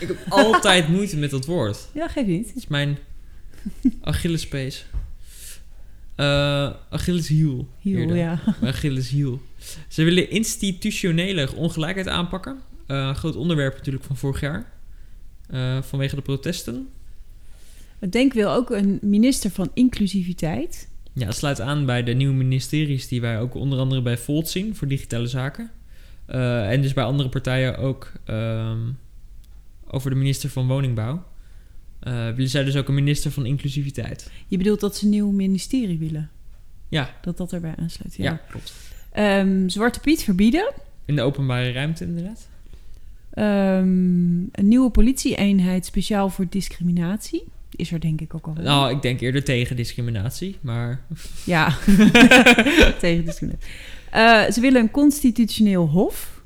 ik 0.00 0.08
heb 0.08 0.18
altijd 0.42 0.88
moeite 0.88 1.16
met 1.16 1.30
dat 1.30 1.46
woord. 1.46 1.88
Ja, 1.94 2.08
geef 2.08 2.26
niet. 2.26 2.46
Dat 2.46 2.56
is 2.56 2.66
mijn 2.66 2.98
Achillespees. 4.00 4.86
Eh 6.20 6.70
Achilleshiel. 6.88 7.68
Hiel, 7.78 7.98
eerder. 7.98 8.16
ja. 8.16 8.40
Mijn 8.60 8.72
Achilleshiel. 8.72 9.40
Ze 9.88 10.02
willen 10.02 10.30
institutionele 10.30 11.54
ongelijkheid 11.54 12.08
aanpakken. 12.08 12.58
Een 12.86 13.14
groot 13.14 13.36
onderwerp 13.36 13.76
natuurlijk 13.76 14.04
van 14.04 14.16
vorig 14.16 14.40
jaar. 14.40 14.72
Eh, 15.46 15.82
vanwege 15.82 16.14
de 16.14 16.22
protesten. 16.22 16.88
Het 17.98 18.12
Denk 18.12 18.32
wil 18.32 18.50
ook 18.50 18.70
een 18.70 18.98
minister 19.02 19.50
van 19.50 19.70
inclusiviteit. 19.74 20.88
Ja, 21.12 21.26
het 21.26 21.36
sluit 21.36 21.60
aan 21.60 21.86
bij 21.86 22.02
de 22.02 22.12
nieuwe 22.12 22.34
ministeries 22.34 23.08
die 23.08 23.20
wij 23.20 23.40
ook 23.40 23.54
onder 23.54 23.78
andere 23.78 24.02
bij 24.02 24.18
Volt 24.18 24.48
zien 24.48 24.76
voor 24.76 24.88
digitale 24.88 25.26
zaken. 25.26 25.70
En 26.26 26.82
dus 26.82 26.92
bij 26.92 27.04
andere 27.04 27.28
partijen 27.28 27.78
ook 27.78 28.12
ehm, 28.24 28.78
over 29.86 30.10
de 30.10 30.16
minister 30.16 30.50
van 30.50 30.66
Woningbouw. 30.66 31.24
Eh 32.00 32.30
willen 32.30 32.50
zij 32.50 32.64
dus 32.64 32.76
ook 32.76 32.88
een 32.88 32.94
minister 32.94 33.30
van 33.30 33.46
inclusiviteit. 33.46 34.30
Je 34.46 34.56
bedoelt 34.56 34.80
dat 34.80 34.96
ze 34.96 35.04
een 35.04 35.10
nieuw 35.10 35.30
ministerie 35.30 35.98
willen? 35.98 36.30
Ja, 36.88 37.14
Dat 37.22 37.36
dat 37.36 37.52
erbij 37.52 37.74
aansluit, 37.76 38.14
ja. 38.16 38.24
ja. 38.24 38.40
klopt. 38.48 38.72
Ehm, 39.12 39.68
Zwarte 39.68 40.00
Piet 40.00 40.22
verbieden. 40.22 40.72
In 41.04 41.16
de 41.16 41.22
openbare 41.22 41.72
ruimte 41.72 42.04
inderdaad. 42.04 42.48
Ehm, 43.30 43.88
een 44.52 44.68
nieuwe 44.68 44.90
politieeenheid 44.90 45.86
speciaal 45.86 46.28
voor 46.28 46.46
discriminatie. 46.48 47.44
Is 47.76 47.92
er 47.92 48.00
denk 48.00 48.20
ik 48.20 48.34
ook 48.34 48.46
al. 48.46 48.52
Nou, 48.52 48.94
ik 48.94 49.02
denk 49.02 49.20
eerder 49.20 49.44
tegen 49.44 49.76
discriminatie, 49.76 50.56
maar... 50.60 51.04
Ja, 51.44 51.76
tegen 53.00 53.24
discriminatie. 53.24 53.68
Eh, 54.10 54.50
ze 54.50 54.60
willen 54.60 54.80
een 54.80 54.90
constitutioneel 54.90 55.86
hof. 55.86 56.42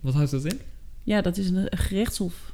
Wat 0.00 0.14
houdt 0.14 0.30
dat 0.30 0.44
in? 0.44 0.60
Ja, 1.02 1.20
dat 1.20 1.36
is 1.36 1.48
een, 1.48 1.56
een 1.56 1.78
gerechtshof. 1.78 2.49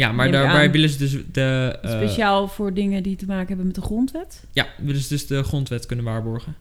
Ja, 0.00 0.12
maar 0.12 0.30
daarbij 0.32 0.70
willen 0.70 0.88
ze 0.88 0.98
dus 0.98 1.16
de... 1.32 1.78
eh, 1.82 1.90
Speciaal 1.90 2.48
voor 2.48 2.74
dingen 2.74 3.02
die 3.02 3.16
te 3.16 3.26
maken 3.26 3.46
hebben 3.46 3.66
met 3.66 3.74
de 3.74 3.80
grondwet. 3.80 4.44
Ja, 4.52 4.66
willen 4.78 5.00
ze 5.00 5.08
dus 5.08 5.26
de 5.26 5.42
grondwet 5.42 5.86
kunnen 5.86 6.04
waarborgen. 6.04 6.54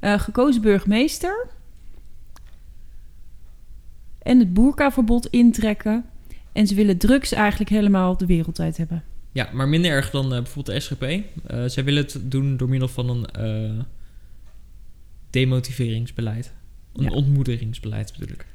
Eh, 0.00 0.18
gekozen 0.20 0.62
burgemeester. 0.62 1.46
En 4.22 4.38
het 4.38 4.52
boerkaverbod 4.54 5.26
intrekken. 5.26 6.04
En 6.52 6.66
ze 6.66 6.74
willen 6.74 6.98
drugs 6.98 7.32
eigenlijk 7.32 7.70
helemaal 7.70 8.16
de 8.16 8.26
wereld 8.26 8.60
uit 8.60 8.76
hebben. 8.76 9.04
Ja, 9.32 9.48
maar 9.52 9.68
minder 9.68 9.90
erg 9.90 10.10
dan 10.10 10.24
eh, 10.24 10.42
bijvoorbeeld 10.42 10.76
de 10.76 10.80
SGP. 10.80 11.22
Zij 11.70 11.84
willen 11.84 12.02
het 12.02 12.18
doen 12.22 12.56
door 12.56 12.68
middel 12.68 12.88
van 12.88 13.08
een 13.08 13.84
demotiveringsbeleid. 15.30 16.52
Een 16.94 17.04
Ja. 17.04 17.10
ontmoedigingsbeleid 17.10 18.12
bedoel 18.18 18.34
ik. 18.34 18.46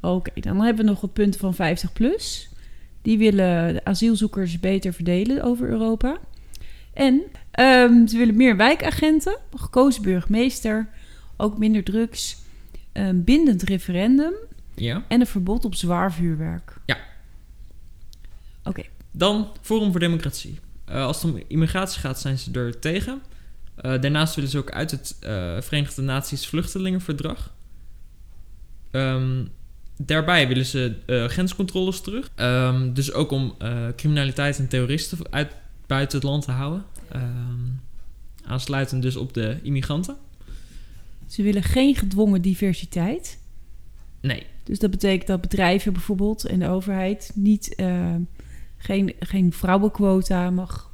Oké, 0.00 0.40
dan 0.40 0.60
hebben 0.60 0.84
we 0.84 0.90
nog 0.90 1.00
wat 1.00 1.12
punten 1.12 1.40
van 1.40 1.54
50 1.54 1.92
plus. 1.92 2.48
Die 3.06 3.18
willen 3.18 3.74
de 3.74 3.84
asielzoekers 3.84 4.60
beter 4.60 4.92
verdelen 4.92 5.42
over 5.42 5.68
Europa. 5.68 6.18
En 6.92 7.22
ehm, 7.50 8.06
ze 8.06 8.16
willen 8.18 8.36
meer 8.36 8.56
wijkagenten, 8.56 9.38
gekozen 9.54 10.02
burgemeester, 10.02 10.88
ook 11.36 11.58
minder 11.58 11.84
drugs, 11.84 12.36
een 12.92 13.24
bindend 13.24 13.62
referendum 13.62 14.32
Ja. 14.74 15.04
en 15.08 15.20
een 15.20 15.26
verbod 15.26 15.64
op 15.64 15.74
zwaar 15.74 16.12
vuurwerk. 16.12 16.76
Ja. 16.86 16.96
Oké, 18.64 18.82
Dan 19.10 19.48
Forum 19.60 19.90
voor 19.90 20.00
Democratie. 20.00 20.58
Eh, 20.84 21.04
als 21.04 21.22
het 21.22 21.32
om 21.32 21.42
immigratie 21.48 22.00
gaat, 22.00 22.20
zijn 22.20 22.38
ze 22.38 22.52
er 22.52 22.78
tegen. 22.78 23.22
Eh, 23.76 24.00
daarnaast 24.00 24.34
willen 24.34 24.50
ze 24.50 24.58
ook 24.58 24.70
uit 24.70 24.90
het 24.90 25.16
eh, 25.20 25.60
Verenigde 25.60 26.02
Naties 26.02 26.46
Vluchtelingenverdrag. 26.46 27.54
Ehm, 28.90 29.44
daarbij 29.96 30.48
willen 30.48 30.66
ze 30.66 30.96
eh, 31.06 31.24
grenscontroles 31.24 32.00
terug. 32.00 32.30
Ehm, 32.34 32.92
dus 32.92 33.12
ook 33.12 33.30
om 33.30 33.54
eh, 33.58 33.86
criminaliteit 33.96 34.58
en 34.58 34.68
terroristen 34.68 35.18
uit, 35.30 35.52
buiten 35.86 36.18
het 36.18 36.26
land 36.26 36.44
te 36.44 36.50
houden. 36.50 36.84
Ehm, 37.08 37.70
aansluitend 38.44 39.02
dus 39.02 39.16
op 39.16 39.34
de 39.34 39.58
immigranten. 39.62 40.16
ze 41.26 41.42
willen 41.42 41.62
geen 41.62 41.94
gedwongen 41.94 42.42
diversiteit. 42.42 43.38
Nee, 44.20 44.46
Dus 44.64 44.78
dat 44.78 44.90
betekent 44.90 45.26
dat 45.26 45.40
bedrijven 45.40 45.92
bijvoorbeeld 45.92 46.44
en 46.44 46.58
de 46.58 46.68
overheid 46.68 47.30
niet 47.34 47.74
ehm, 47.74 48.20
geen, 48.76 49.14
geen 49.20 49.52
vrouwenquota 49.52 50.50
mag 50.50 50.90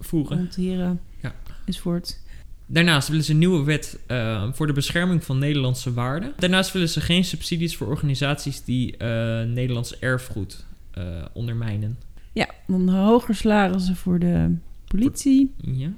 voeren. 0.00 0.38
hanteren 0.38 1.00
Ja. 1.22 1.34
enzovoort. 1.64 2.18
Daarnaast 2.66 3.08
willen 3.08 3.24
ze 3.24 3.32
een 3.32 3.38
nieuwe 3.38 3.64
wet 3.64 3.98
eh, 4.06 4.48
voor 4.52 4.66
de 4.66 4.72
bescherming 4.72 5.24
van 5.24 5.38
Nederlandse 5.38 5.92
waarden. 5.92 6.32
Daarnaast 6.36 6.72
willen 6.72 6.88
ze 6.88 7.00
geen 7.00 7.24
subsidies 7.24 7.76
voor 7.76 7.86
organisaties 7.86 8.64
die 8.64 8.96
eh, 8.96 9.08
Nederlands 9.42 9.98
erfgoed 9.98 10.66
eh, 10.90 11.24
ondermijnen. 11.32 11.98
Ja, 12.32 12.48
dan 12.66 12.88
hoger 12.88 13.34
salarissen 13.34 13.96
voor 13.96 14.18
de 14.18 14.54
politie. 14.86 15.54
Ja. 15.56 15.90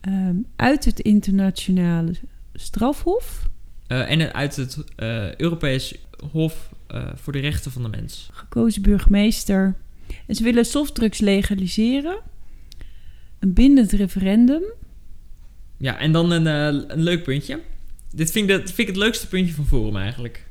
Ehm, 0.00 0.36
uit 0.56 0.84
het 0.84 1.00
internationale 1.00 2.12
strafhof. 2.54 3.48
En 3.86 4.34
uit 4.34 4.56
het 4.56 4.84
Europees 5.36 5.94
Hof 6.30 6.70
voor 7.14 7.32
de 7.32 7.38
Rechten 7.38 7.70
van 7.70 7.82
de 7.82 7.88
Mens. 7.88 8.28
Gekozen 8.32 8.82
burgemeester. 8.82 9.74
En 10.26 10.34
ze 10.34 10.42
willen 10.42 10.64
softdrugs 10.64 11.18
legaliseren. 11.18 12.18
Een 13.38 13.52
bindend 13.52 13.92
referendum. 13.92 14.62
Ja, 15.76 15.98
en 15.98 16.12
dan 16.12 16.30
een, 16.30 16.46
eh, 16.46 16.90
een 16.90 17.02
leuk 17.02 17.22
puntje. 17.22 17.60
Dit 18.10 18.30
vind 18.30 18.50
ik, 18.50 18.56
dat 18.56 18.66
vind 18.66 18.78
ik 18.78 18.86
het 18.86 18.96
leukste 18.96 19.28
puntje 19.28 19.54
van 19.54 19.66
Forum 19.66 19.96
eigenlijk. 19.96 20.46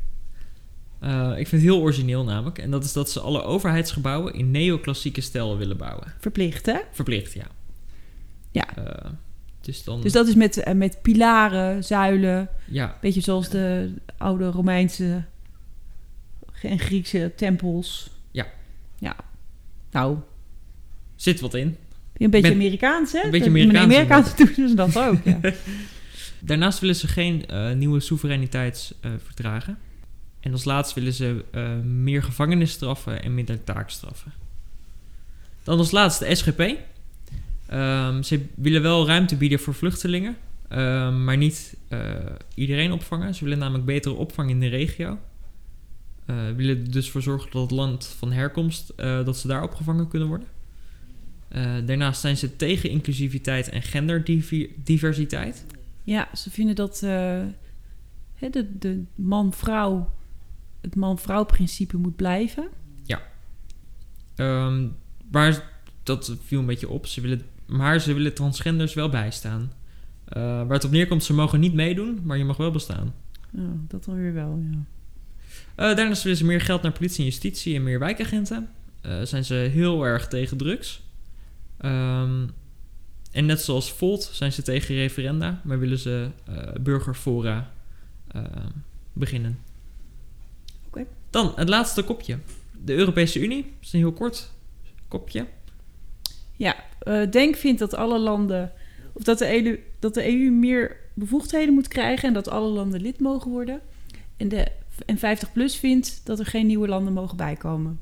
Eh, 0.99 1.29
ik 1.29 1.47
vind 1.47 1.61
het 1.61 1.71
heel 1.71 1.81
origineel 1.81 2.23
namelijk. 2.23 2.57
En 2.57 2.71
dat 2.71 2.83
is 2.83 2.93
dat 2.93 3.09
ze 3.09 3.19
alle 3.19 3.41
overheidsgebouwen 3.43 4.33
in 4.33 4.51
neoclassieke 4.51 5.21
stijl 5.21 5.57
willen 5.57 5.77
bouwen. 5.77 6.13
Verplicht, 6.19 6.65
hè? 6.65 6.79
Verplicht, 6.91 7.33
ja. 7.33 7.47
Ja. 8.51 8.75
Eh, 8.75 9.11
dus 9.61 9.83
dan... 9.83 10.01
Dus 10.01 10.11
dat 10.11 10.27
is 10.27 10.35
met, 10.35 10.73
met 10.75 11.01
pilaren, 11.01 11.83
zuilen. 11.83 12.49
ja, 12.67 12.97
Beetje 13.01 13.21
zoals 13.21 13.49
de 13.49 13.93
oude 14.17 14.49
Romeinse 14.49 15.23
en 16.61 16.79
Griekse 16.79 17.33
tempels. 17.35 18.09
Ja. 18.31 18.47
Ja. 18.99 19.15
Nou, 19.91 20.17
zit 21.15 21.39
wat 21.39 21.53
in. 21.53 21.77
Een 22.17 22.29
beetje 22.29 22.49
Ben- 22.49 22.57
Amerikaans, 22.57 23.11
hè? 23.11 23.23
een 23.23 23.31
beetje 23.31 23.49
Amerikaans 23.49 23.83
Amerikaanse 23.83 24.53
doen 24.55 24.67
ze 24.69 24.75
dat 24.75 24.97
ook, 24.97 25.17
ja. 25.23 25.39
Daarnaast 26.39 26.79
willen 26.79 26.95
ze 26.95 27.07
geen 27.07 27.45
eh, 27.47 27.71
nieuwe 27.71 27.99
soevereiniteitsverdragen. 27.99 29.77
en 30.39 30.51
als 30.51 30.63
laatste 30.63 30.99
willen 30.99 31.13
ze 31.13 31.43
eh, 31.51 31.79
meer 31.79 32.23
gevangenisstraffen 32.23 33.23
en 33.23 33.33
minder 33.33 33.63
taakstraffen. 33.63 34.33
Dan 35.63 35.77
als 35.77 35.91
laatste 35.91 36.25
de 36.25 36.35
SGP. 36.35 36.75
Ehm, 37.65 38.21
ze 38.21 38.45
willen 38.55 38.81
wel 38.81 39.07
ruimte 39.07 39.35
bieden 39.35 39.59
voor 39.59 39.73
vluchtelingen, 39.73 40.37
ehm, 40.67 41.23
maar 41.23 41.37
niet 41.37 41.77
eh, 41.87 41.99
iedereen 42.55 42.91
opvangen. 42.91 43.35
Ze 43.35 43.43
willen 43.43 43.59
namelijk 43.59 43.85
betere 43.85 44.15
opvang 44.15 44.49
in 44.49 44.59
de 44.59 44.67
regio. 44.67 45.17
Eh 46.25 46.35
willen 46.55 46.77
er 46.77 46.91
dus 46.91 47.09
voor 47.09 47.21
zorgen 47.21 47.51
dat 47.51 47.61
het 47.61 47.71
land 47.71 48.15
van 48.17 48.31
herkomst, 48.31 48.89
eh, 48.89 49.25
dat 49.25 49.37
ze 49.37 49.47
daar 49.47 49.63
opgevangen 49.63 50.07
kunnen 50.07 50.27
worden. 50.27 50.47
Eh, 51.55 51.75
daarnaast 51.85 52.21
zijn 52.21 52.37
ze 52.37 52.55
tegen 52.55 52.89
inclusiviteit 52.89 53.69
en 53.69 53.81
genderdiversiteit. 53.81 55.65
Ja, 56.03 56.27
ze 56.33 56.49
vinden 56.49 56.75
dat 56.75 57.03
eh, 57.03 57.41
hè, 58.33 58.49
de, 58.49 58.77
de 58.79 59.03
man-vrouw, 59.15 60.13
het 60.81 60.95
man-vrouw-principe 60.95 61.97
moet 61.97 62.15
blijven. 62.15 62.67
Ehm, 64.35 64.87
maar 65.31 65.71
dat 66.03 66.35
viel 66.43 66.59
een 66.59 66.65
beetje 66.65 66.89
op. 66.89 67.07
Ze 67.07 67.21
willen, 67.21 67.41
maar 67.65 67.99
ze 67.99 68.13
willen 68.13 68.33
transgenders 68.33 68.93
wel 68.93 69.09
bijstaan. 69.09 69.71
Eh, 70.25 70.41
waar 70.43 70.69
het 70.69 70.83
op 70.83 70.91
neerkomt, 70.91 71.23
ze 71.23 71.33
mogen 71.33 71.59
niet 71.59 71.73
meedoen, 71.73 72.19
maar 72.23 72.37
je 72.37 72.45
mag 72.45 72.57
wel 72.57 72.71
bestaan. 72.71 73.13
Oh, 73.53 73.63
dat 73.87 74.05
dan 74.05 74.15
weer 74.15 74.33
wel, 74.33 74.63
ja. 74.71 74.77
Daarnaast 75.95 76.23
willen 76.23 76.37
ze 76.37 76.45
meer 76.45 76.61
geld 76.61 76.81
naar 76.81 76.91
politie 76.91 77.19
en 77.19 77.25
justitie 77.25 77.75
en 77.75 77.83
meer 77.83 77.99
wijkagenten. 77.99 78.69
Zijn 79.23 79.45
ze 79.45 79.53
heel 79.53 80.05
erg 80.05 80.27
tegen 80.27 80.57
drugs. 80.57 81.04
Ehm, 81.77 82.47
en 83.31 83.45
net 83.45 83.61
zoals 83.61 83.91
Volt 83.91 84.29
zijn 84.33 84.51
ze 84.51 84.61
tegen 84.61 84.95
referenda, 84.95 85.61
maar 85.63 85.79
willen 85.79 85.99
ze 85.99 86.29
eh, 86.45 86.73
burgerfora 86.81 87.71
eh, 88.27 88.43
beginnen. 89.13 89.59
Oké. 90.87 91.05
Dan 91.29 91.53
het 91.55 91.69
laatste 91.69 92.03
kopje. 92.03 92.37
De 92.83 92.93
Europese 92.93 93.39
Unie. 93.39 93.61
Dat 93.63 93.73
is 93.81 93.93
een 93.93 93.99
heel 93.99 94.13
kort 94.13 94.51
kopje. 95.07 95.47
Ja, 96.55 96.75
eh, 96.99 97.31
Denk 97.31 97.55
vindt 97.55 97.79
dat 97.79 97.93
alle 97.93 98.19
landen, 98.19 98.71
of 99.13 99.23
dat 99.23 99.37
de, 99.37 99.65
EU, 99.65 99.79
dat 99.99 100.13
de 100.13 100.27
EU 100.27 100.51
meer 100.51 100.97
bevoegdheden 101.13 101.73
moet 101.73 101.87
krijgen 101.87 102.27
en 102.27 102.33
dat 102.33 102.47
alle 102.47 102.69
landen 102.69 103.01
lid 103.01 103.19
mogen 103.19 103.51
worden. 103.51 103.81
En, 104.37 104.47
de, 104.47 104.71
en 105.05 105.17
50 105.17 105.51
plus 105.51 105.75
vindt 105.75 106.21
dat 106.23 106.39
er 106.39 106.45
geen 106.45 106.67
nieuwe 106.67 106.87
landen 106.87 107.13
mogen 107.13 107.37
bijkomen. 107.37 107.99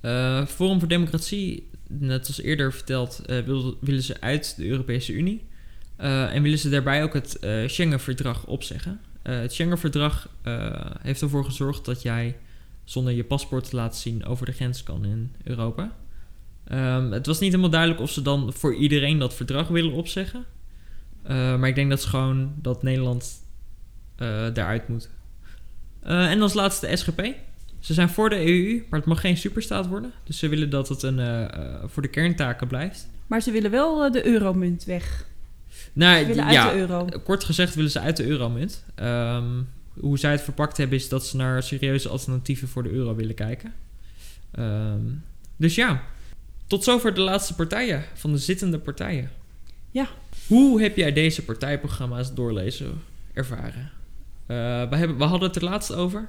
Eh, 0.00 0.46
Forum 0.46 0.78
voor 0.78 0.88
Democratie, 0.88 1.68
net 1.98 2.26
als 2.26 2.40
eerder 2.40 2.72
verteld, 2.72 3.22
eh, 3.26 3.38
wil- 3.40 3.76
willen 3.80 4.02
ze 4.02 4.20
uit 4.20 4.56
de 4.56 4.66
Europese 4.66 5.12
Unie. 5.12 5.44
Eh, 5.96 6.34
en 6.34 6.42
willen 6.42 6.58
ze 6.58 6.68
daarbij 6.68 7.02
ook 7.02 7.12
het 7.14 7.38
eh, 7.38 7.68
Schengen-verdrag 7.68 8.46
opzeggen. 8.46 9.00
Het 9.22 9.52
Schengen-verdrag 9.52 10.28
heeft 11.02 11.22
ervoor 11.22 11.44
gezorgd 11.44 11.84
dat 11.84 12.02
jij 12.02 12.36
zonder 12.84 13.12
je 13.12 13.24
paspoort 13.24 13.70
te 13.70 13.76
laten 13.76 14.00
zien 14.00 14.24
over 14.24 14.46
de 14.46 14.52
grens 14.52 14.82
kan 14.82 15.04
in 15.04 15.32
Europa. 15.44 15.96
Ehm, 16.64 17.10
het 17.10 17.26
was 17.26 17.40
niet 17.40 17.50
helemaal 17.50 17.70
duidelijk 17.70 18.00
of 18.00 18.10
ze 18.10 18.22
dan 18.22 18.52
voor 18.52 18.74
iedereen 18.74 19.18
dat 19.18 19.34
verdrag 19.34 19.68
willen 19.68 19.92
opzeggen. 19.92 20.44
Maar 21.26 21.68
ik 21.68 21.74
denk 21.74 21.90
dat 21.90 22.02
ze 22.02 22.08
gewoon 22.08 22.52
dat 22.56 22.82
Nederland 22.82 23.44
eh, 24.16 24.54
daaruit 24.54 24.88
moet. 24.88 25.08
En 26.02 26.42
als 26.42 26.54
laatste 26.54 26.86
de 26.86 26.96
SGP. 26.96 27.34
Ze 27.84 27.94
zijn 27.94 28.08
voor 28.08 28.30
de 28.30 28.46
EU, 28.46 28.84
maar 28.90 28.98
het 28.98 29.08
mag 29.08 29.20
geen 29.20 29.36
superstaat 29.36 29.86
worden. 29.86 30.12
Dus 30.24 30.38
ze 30.38 30.48
willen 30.48 30.70
dat 30.70 30.88
het 30.88 31.02
een, 31.02 31.18
eh, 31.18 31.42
eh, 31.42 31.82
voor 31.86 32.02
de 32.02 32.08
kerntaken 32.08 32.66
blijft. 32.66 33.08
Maar 33.26 33.40
ze 33.40 33.50
willen 33.50 33.70
wel 33.70 34.04
eh, 34.04 34.12
de 34.12 34.26
euromunt 34.26 34.84
weg. 34.84 35.26
Nou, 35.92 36.20
Ze 36.20 36.26
willen 36.26 36.50
ja, 36.50 36.64
uit 36.64 36.72
de 36.72 36.78
euro. 36.78 37.08
kort 37.24 37.44
gezegd 37.44 37.74
willen 37.74 37.90
ze 37.90 38.00
uit 38.00 38.16
de 38.16 38.26
euromunt. 38.26 38.84
Ehm 38.94 39.44
hoe 40.00 40.18
zij 40.18 40.30
het 40.30 40.40
verpakt 40.42 40.76
hebben 40.76 40.98
is 40.98 41.08
dat 41.08 41.26
ze 41.26 41.36
naar 41.36 41.62
serieuze 41.62 42.08
alternatieven 42.08 42.68
voor 42.68 42.82
de 42.82 42.90
euro 42.90 43.14
willen 43.14 43.34
kijken. 43.34 43.74
Ehm, 44.50 45.00
dus 45.56 45.74
ja, 45.74 46.02
tot 46.66 46.84
zover 46.84 47.14
de 47.14 47.20
laatste 47.20 47.54
partijen 47.54 48.04
van 48.14 48.32
de 48.32 48.38
zittende 48.38 48.78
partijen. 48.78 49.30
Ja. 49.90 50.08
Hoe 50.46 50.82
heb 50.82 50.96
jij 50.96 51.12
deze 51.12 51.44
partijprogramma's 51.44 52.34
doorlezen 52.34 53.02
ervaren? 53.32 53.90
We, 54.46 54.54
hebben, 54.96 55.18
we 55.18 55.24
hadden 55.24 55.48
het 55.48 55.56
er 55.56 55.64
laatst 55.64 55.92
over. 55.92 56.28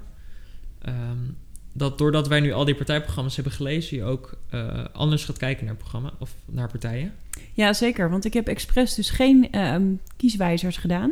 Dat 1.78 1.98
doordat 1.98 2.28
wij 2.28 2.40
nu 2.40 2.52
al 2.52 2.66
die 2.66 2.76
partijprogramma's 2.76 3.36
hebben 3.36 3.54
gelezen, 3.54 3.98
je 3.98 4.04
ook 4.04 4.38
eh, 4.50 4.86
anders 4.92 5.26
gaat 5.26 5.38
kijken 5.38 5.66
naar 5.66 5.76
programma 5.76 6.14
of 6.20 6.36
naar 6.46 6.68
partijen. 6.70 7.14
Ja, 7.54 7.74
zeker. 7.74 8.10
Want 8.10 8.26
ik 8.26 8.34
heb 8.34 8.48
expres 8.48 8.94
dus 8.96 9.10
geen 9.10 9.52
ehm, 9.52 9.84
kieswijzers 10.18 10.78
gedaan. 10.78 11.12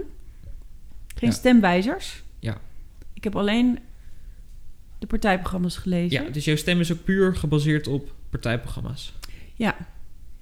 Geen 1.15 1.30
Ja. 1.30 1.36
stemwijzers. 1.36 2.23
Ja. 2.39 2.58
Ik 3.13 3.23
heb 3.23 3.36
alleen 3.36 3.80
de 4.99 5.08
partijprogramma's 5.08 5.78
gelezen. 5.78 6.23
Ja, 6.23 6.30
dus 6.30 6.45
jouw 6.45 6.56
stem 6.56 6.80
is 6.80 6.91
ook 6.91 7.04
puur 7.04 7.36
gebaseerd 7.36 7.88
op 7.88 8.12
partijprogramma's. 8.30 9.13
Ja. 9.56 9.78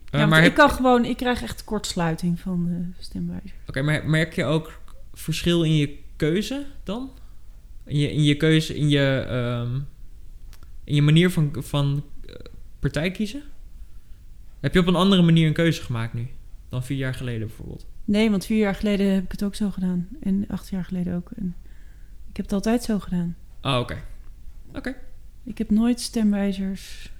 Eh, 0.09 0.19
Ja, 0.19 0.25
maar 0.25 0.37
ik 0.39 0.43
heb- 0.45 0.55
kan 0.55 0.69
gewoon, 0.69 1.05
ik 1.05 1.17
krijg 1.17 1.41
echt 1.41 1.63
kortsluiting 1.63 2.39
van 2.39 2.65
de 2.65 3.03
stemwijzer. 3.03 3.51
Oké, 3.67 3.81
maar 3.81 4.05
merk 4.09 4.33
je 4.35 4.43
ook 4.45 4.81
verschil 5.13 5.63
in 5.63 5.75
je 5.75 5.97
keuze 6.15 6.65
dan? 6.83 7.11
In 7.85 7.97
je, 7.99 8.11
in 8.13 8.23
je 8.23 8.35
keuze, 8.37 8.75
in 8.77 8.89
je, 8.89 9.25
ehm, 9.29 9.79
in 10.91 10.97
je 10.97 11.03
manier 11.03 11.31
van, 11.31 11.55
van 11.57 12.03
eh, 12.25 12.35
partij 12.79 13.11
kiezen? 13.11 13.43
Heb 14.59 14.73
je 14.73 14.79
op 14.79 14.87
een 14.87 14.95
andere 14.95 15.21
manier 15.21 15.47
een 15.47 15.53
keuze 15.53 15.81
gemaakt 15.81 16.13
nu? 16.13 16.27
Dan 16.69 16.83
vier 16.83 16.97
jaar 16.97 17.13
geleden 17.13 17.47
bijvoorbeeld? 17.47 17.85
Nee, 18.05 18.29
want 18.29 18.45
vier 18.45 18.57
jaar 18.57 18.75
geleden 18.75 19.13
heb 19.13 19.23
ik 19.23 19.31
het 19.31 19.43
ook 19.43 19.55
zo 19.55 19.69
gedaan. 19.69 20.07
En 20.21 20.45
acht 20.47 20.69
jaar 20.69 20.85
geleden 20.85 21.15
ook. 21.15 21.31
En 21.35 21.55
ik 22.29 22.37
heb 22.37 22.45
het 22.45 22.53
altijd 22.53 22.83
zo 22.83 22.99
gedaan. 22.99 23.35
Oh, 23.61 23.79
oké. 23.79 24.03
Oké. 24.75 24.95
Ik 25.43 25.57
heb 25.57 25.69
nooit 25.69 25.99
stemwijzers. 25.99 27.11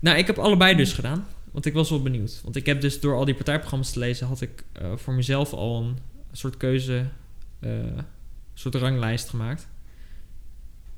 Nou, 0.00 0.18
ik 0.18 0.26
heb 0.26 0.38
allebei 0.38 0.76
dus 0.76 0.92
gedaan. 0.92 1.26
Want 1.50 1.66
ik 1.66 1.72
was 1.72 1.90
wel 1.90 2.02
benieuwd. 2.02 2.40
Want 2.42 2.56
ik 2.56 2.66
heb 2.66 2.80
dus 2.80 3.00
door 3.00 3.14
al 3.14 3.24
die 3.24 3.34
partijprogramma's 3.34 3.92
te 3.92 3.98
lezen... 3.98 4.26
had 4.26 4.40
ik 4.40 4.64
eh, 4.72 4.96
voor 4.96 5.14
mezelf 5.14 5.52
al 5.52 5.82
een 5.82 5.96
soort 6.32 6.56
keuze... 6.56 7.06
een 7.60 8.04
soort 8.54 8.74
ranglijst 8.74 9.28
gemaakt. 9.28 9.68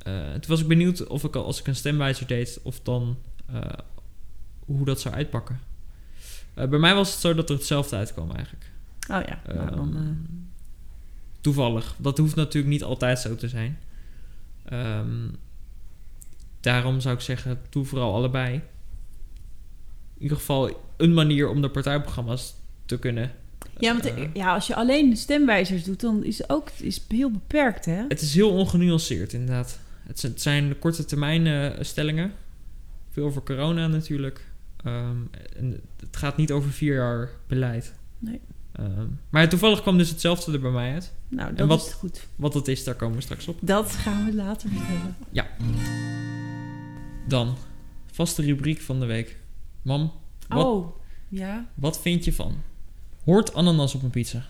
Eh, 0.02 0.30
toen 0.30 0.48
was 0.50 0.60
ik 0.60 0.68
benieuwd 0.68 1.06
of 1.06 1.24
ik 1.24 1.36
al- 1.36 1.44
als 1.44 1.60
ik 1.60 1.66
een 1.66 1.76
stemwijzer 1.76 2.26
deed... 2.26 2.60
of 2.62 2.80
dan 2.80 3.18
eh, 3.52 3.60
hoe 4.64 4.84
dat 4.84 5.00
zou 5.00 5.14
uitpakken. 5.14 5.60
Eh, 6.54 6.68
bij 6.68 6.78
mij 6.78 6.94
was 6.94 7.10
het 7.10 7.20
zo 7.20 7.34
dat 7.34 7.48
er 7.50 7.54
hetzelfde 7.56 7.96
uitkwam 7.96 8.30
eigenlijk. 8.30 8.64
Oh 9.10 9.20
ja, 9.26 9.54
nou, 9.54 9.70
dan, 9.76 9.96
Ehm, 9.96 10.02
eh, 10.06 10.10
Toevallig. 11.40 11.94
Dat 11.98 12.18
hoeft 12.18 12.34
natuurlijk 12.34 12.72
niet 12.72 12.82
altijd 12.82 13.18
zo 13.18 13.34
te 13.34 13.48
zijn. 13.48 13.78
Ehm, 14.64 15.28
daarom 16.60 17.00
zou 17.00 17.14
ik 17.14 17.20
zeggen, 17.20 17.58
doe 17.70 17.84
vooral 17.84 18.14
allebei. 18.14 18.54
In 18.54 18.62
ieder 20.22 20.36
geval 20.36 20.80
een 20.96 21.14
manier 21.14 21.48
om 21.48 21.60
de 21.62 21.70
partijprogramma's 21.70 22.54
te 22.86 22.98
kunnen. 22.98 23.32
ja, 23.78 23.92
want 23.96 24.12
ja, 24.34 24.54
als 24.54 24.66
je 24.66 24.74
alleen 24.74 25.10
de 25.10 25.16
stemwijzers 25.16 25.84
doet, 25.84 26.00
dan 26.00 26.24
is 26.24 26.38
het 26.38 26.50
ook 26.50 26.68
is 26.70 27.04
heel 27.08 27.30
beperkt, 27.30 27.84
hè? 27.84 28.04
het 28.08 28.20
is 28.20 28.34
heel 28.34 28.50
ongenuanceerd, 28.50 29.32
inderdaad. 29.32 29.78
Het 30.02 30.20
zijn, 30.20 30.32
het 30.32 30.42
zijn 30.42 30.78
korte 30.78 31.04
termijn 31.04 31.46
eh, 31.46 31.84
stellingen. 31.84 32.32
Veel 33.10 33.24
over 33.24 33.42
corona 33.42 33.86
natuurlijk. 33.86 34.46
Ehm, 34.84 35.16
en 35.56 35.80
het 36.00 36.16
gaat 36.16 36.36
niet 36.36 36.50
over 36.52 36.70
vier 36.70 36.94
jaar 36.94 37.30
beleid. 37.46 37.94
Nee. 38.18 38.40
Ehm, 38.72 39.06
maar 39.30 39.48
toevallig 39.48 39.80
kwam 39.82 39.98
dus 39.98 40.08
hetzelfde 40.10 40.52
er 40.52 40.60
bij 40.60 40.70
mij 40.70 40.92
uit. 40.92 41.12
Nou, 41.28 41.54
dat 41.54 41.68
wat- 41.68 41.86
is 41.86 41.92
goed. 41.92 42.26
Wat 42.36 42.52
dat 42.52 42.68
is, 42.68 42.84
daar 42.84 42.94
komen 42.94 43.16
we 43.16 43.22
straks 43.22 43.48
op. 43.48 43.58
Dat 43.62 43.90
gaan 43.92 44.24
we 44.24 44.34
later 44.34 44.68
vertellen. 44.70 45.16
Dan, 47.28 47.56
vaste 48.12 48.42
rubriek 48.42 48.80
van 48.80 49.00
de 49.00 49.06
week. 49.06 49.38
Mam, 49.82 50.12
Wat- 50.48 50.66
Oh, 50.66 50.96
ja? 51.28 51.68
wat 51.74 52.00
vind 52.00 52.24
je 52.24 52.32
van? 52.32 52.56
Hoort 53.24 53.54
ananas 53.54 53.94
op 53.94 54.02
een 54.02 54.10
pizza? 54.10 54.46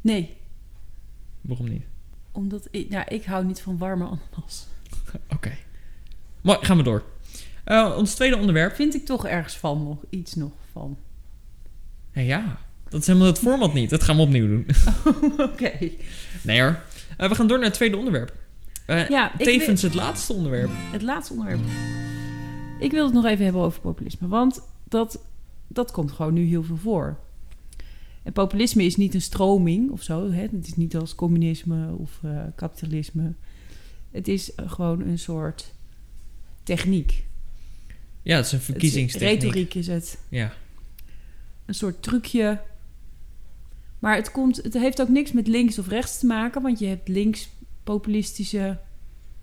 Nee, 0.00 0.36
Waarom 1.40 1.68
niet? 1.68 1.84
Omdat 2.32 2.68
ik, 2.70 2.86
ja, 2.90 3.08
ik 3.08 3.24
hou 3.24 3.44
niet 3.44 3.60
van 3.60 3.78
warme 3.78 4.04
ananas. 4.04 4.66
Oké. 5.34 5.52
Mooi, 6.40 6.58
gaan 6.60 6.76
we 6.76 6.82
door. 6.82 7.02
Eh, 7.64 7.94
ons 7.96 8.14
tweede 8.14 8.36
onderwerp. 8.36 8.74
Vind 8.74 8.94
ik 8.94 9.04
toch 9.06 9.26
ergens 9.26 9.56
van 9.56 9.82
nog, 9.84 9.98
iets 10.10 10.34
nog 10.34 10.52
van. 10.72 10.96
Ja, 12.12 12.20
ja, 12.22 12.58
dat 12.88 13.00
is 13.00 13.06
helemaal 13.06 13.28
het 13.28 13.38
format 13.38 13.74
niet. 13.74 13.90
Dat 13.90 14.02
gaan 14.02 14.16
we 14.16 14.22
opnieuw 14.22 14.46
doen. 14.46 14.66
Oké. 15.50 15.72
Nee 16.42 16.60
hoor. 16.60 16.80
Eh, 17.16 17.28
we 17.28 17.34
gaan 17.34 17.46
door 17.46 17.56
naar 17.58 17.66
het 17.66 17.74
tweede 17.74 17.96
onderwerp. 17.96 18.34
Eh, 18.86 19.08
Ja, 19.08 19.32
tevens 19.38 19.82
het 19.82 19.94
laatste 19.94 20.32
onderwerp. 20.32 20.70
Het 20.74 21.02
laatste 21.02 21.32
onderwerp. 21.32 21.60
Ik 22.80 22.90
wil 22.90 23.04
het 23.04 23.14
nog 23.14 23.24
even 23.24 23.44
hebben 23.44 23.62
over 23.62 23.80
populisme. 23.80 24.28
Want 24.28 24.60
dat, 24.84 25.20
dat 25.68 25.90
komt 25.90 26.12
gewoon 26.12 26.32
nu 26.34 26.44
heel 26.44 26.62
veel 26.62 26.76
voor. 26.76 27.18
En 28.22 28.32
populisme 28.32 28.84
is 28.84 28.96
niet 28.96 29.14
een 29.14 29.22
stroming 29.22 29.90
of 29.90 30.02
zo. 30.02 30.30
Hè? 30.30 30.40
Het 30.42 30.66
is 30.66 30.74
niet 30.74 30.96
als 30.96 31.14
communisme 31.14 31.94
of 31.96 32.18
eh, 32.22 32.42
kapitalisme. 32.56 33.32
Het 34.10 34.28
is 34.28 34.54
eh, 34.54 34.70
gewoon 34.70 35.00
een 35.00 35.18
soort 35.18 35.72
techniek. 36.62 37.24
Ja, 38.22 38.36
het 38.36 38.46
is 38.46 38.52
een 38.52 38.58
Het 38.58 38.66
is- 38.68 38.72
verkiezingstechniek. 38.74 39.40
Retoriek 39.42 39.74
is 39.74 39.86
het. 39.86 40.18
Ja. 40.28 40.52
Een 41.66 41.74
soort 41.74 42.02
trucje. 42.02 42.60
Maar 43.98 44.16
het, 44.16 44.30
komt, 44.30 44.56
het 44.56 44.74
heeft 44.74 45.00
ook 45.00 45.08
niks 45.08 45.32
met 45.32 45.46
links 45.46 45.78
of 45.78 45.88
rechts 45.88 46.18
te 46.18 46.26
maken. 46.26 46.62
Want 46.62 46.78
je 46.78 46.86
hebt 46.86 47.08
links 47.08 47.48
populistische 47.84 48.78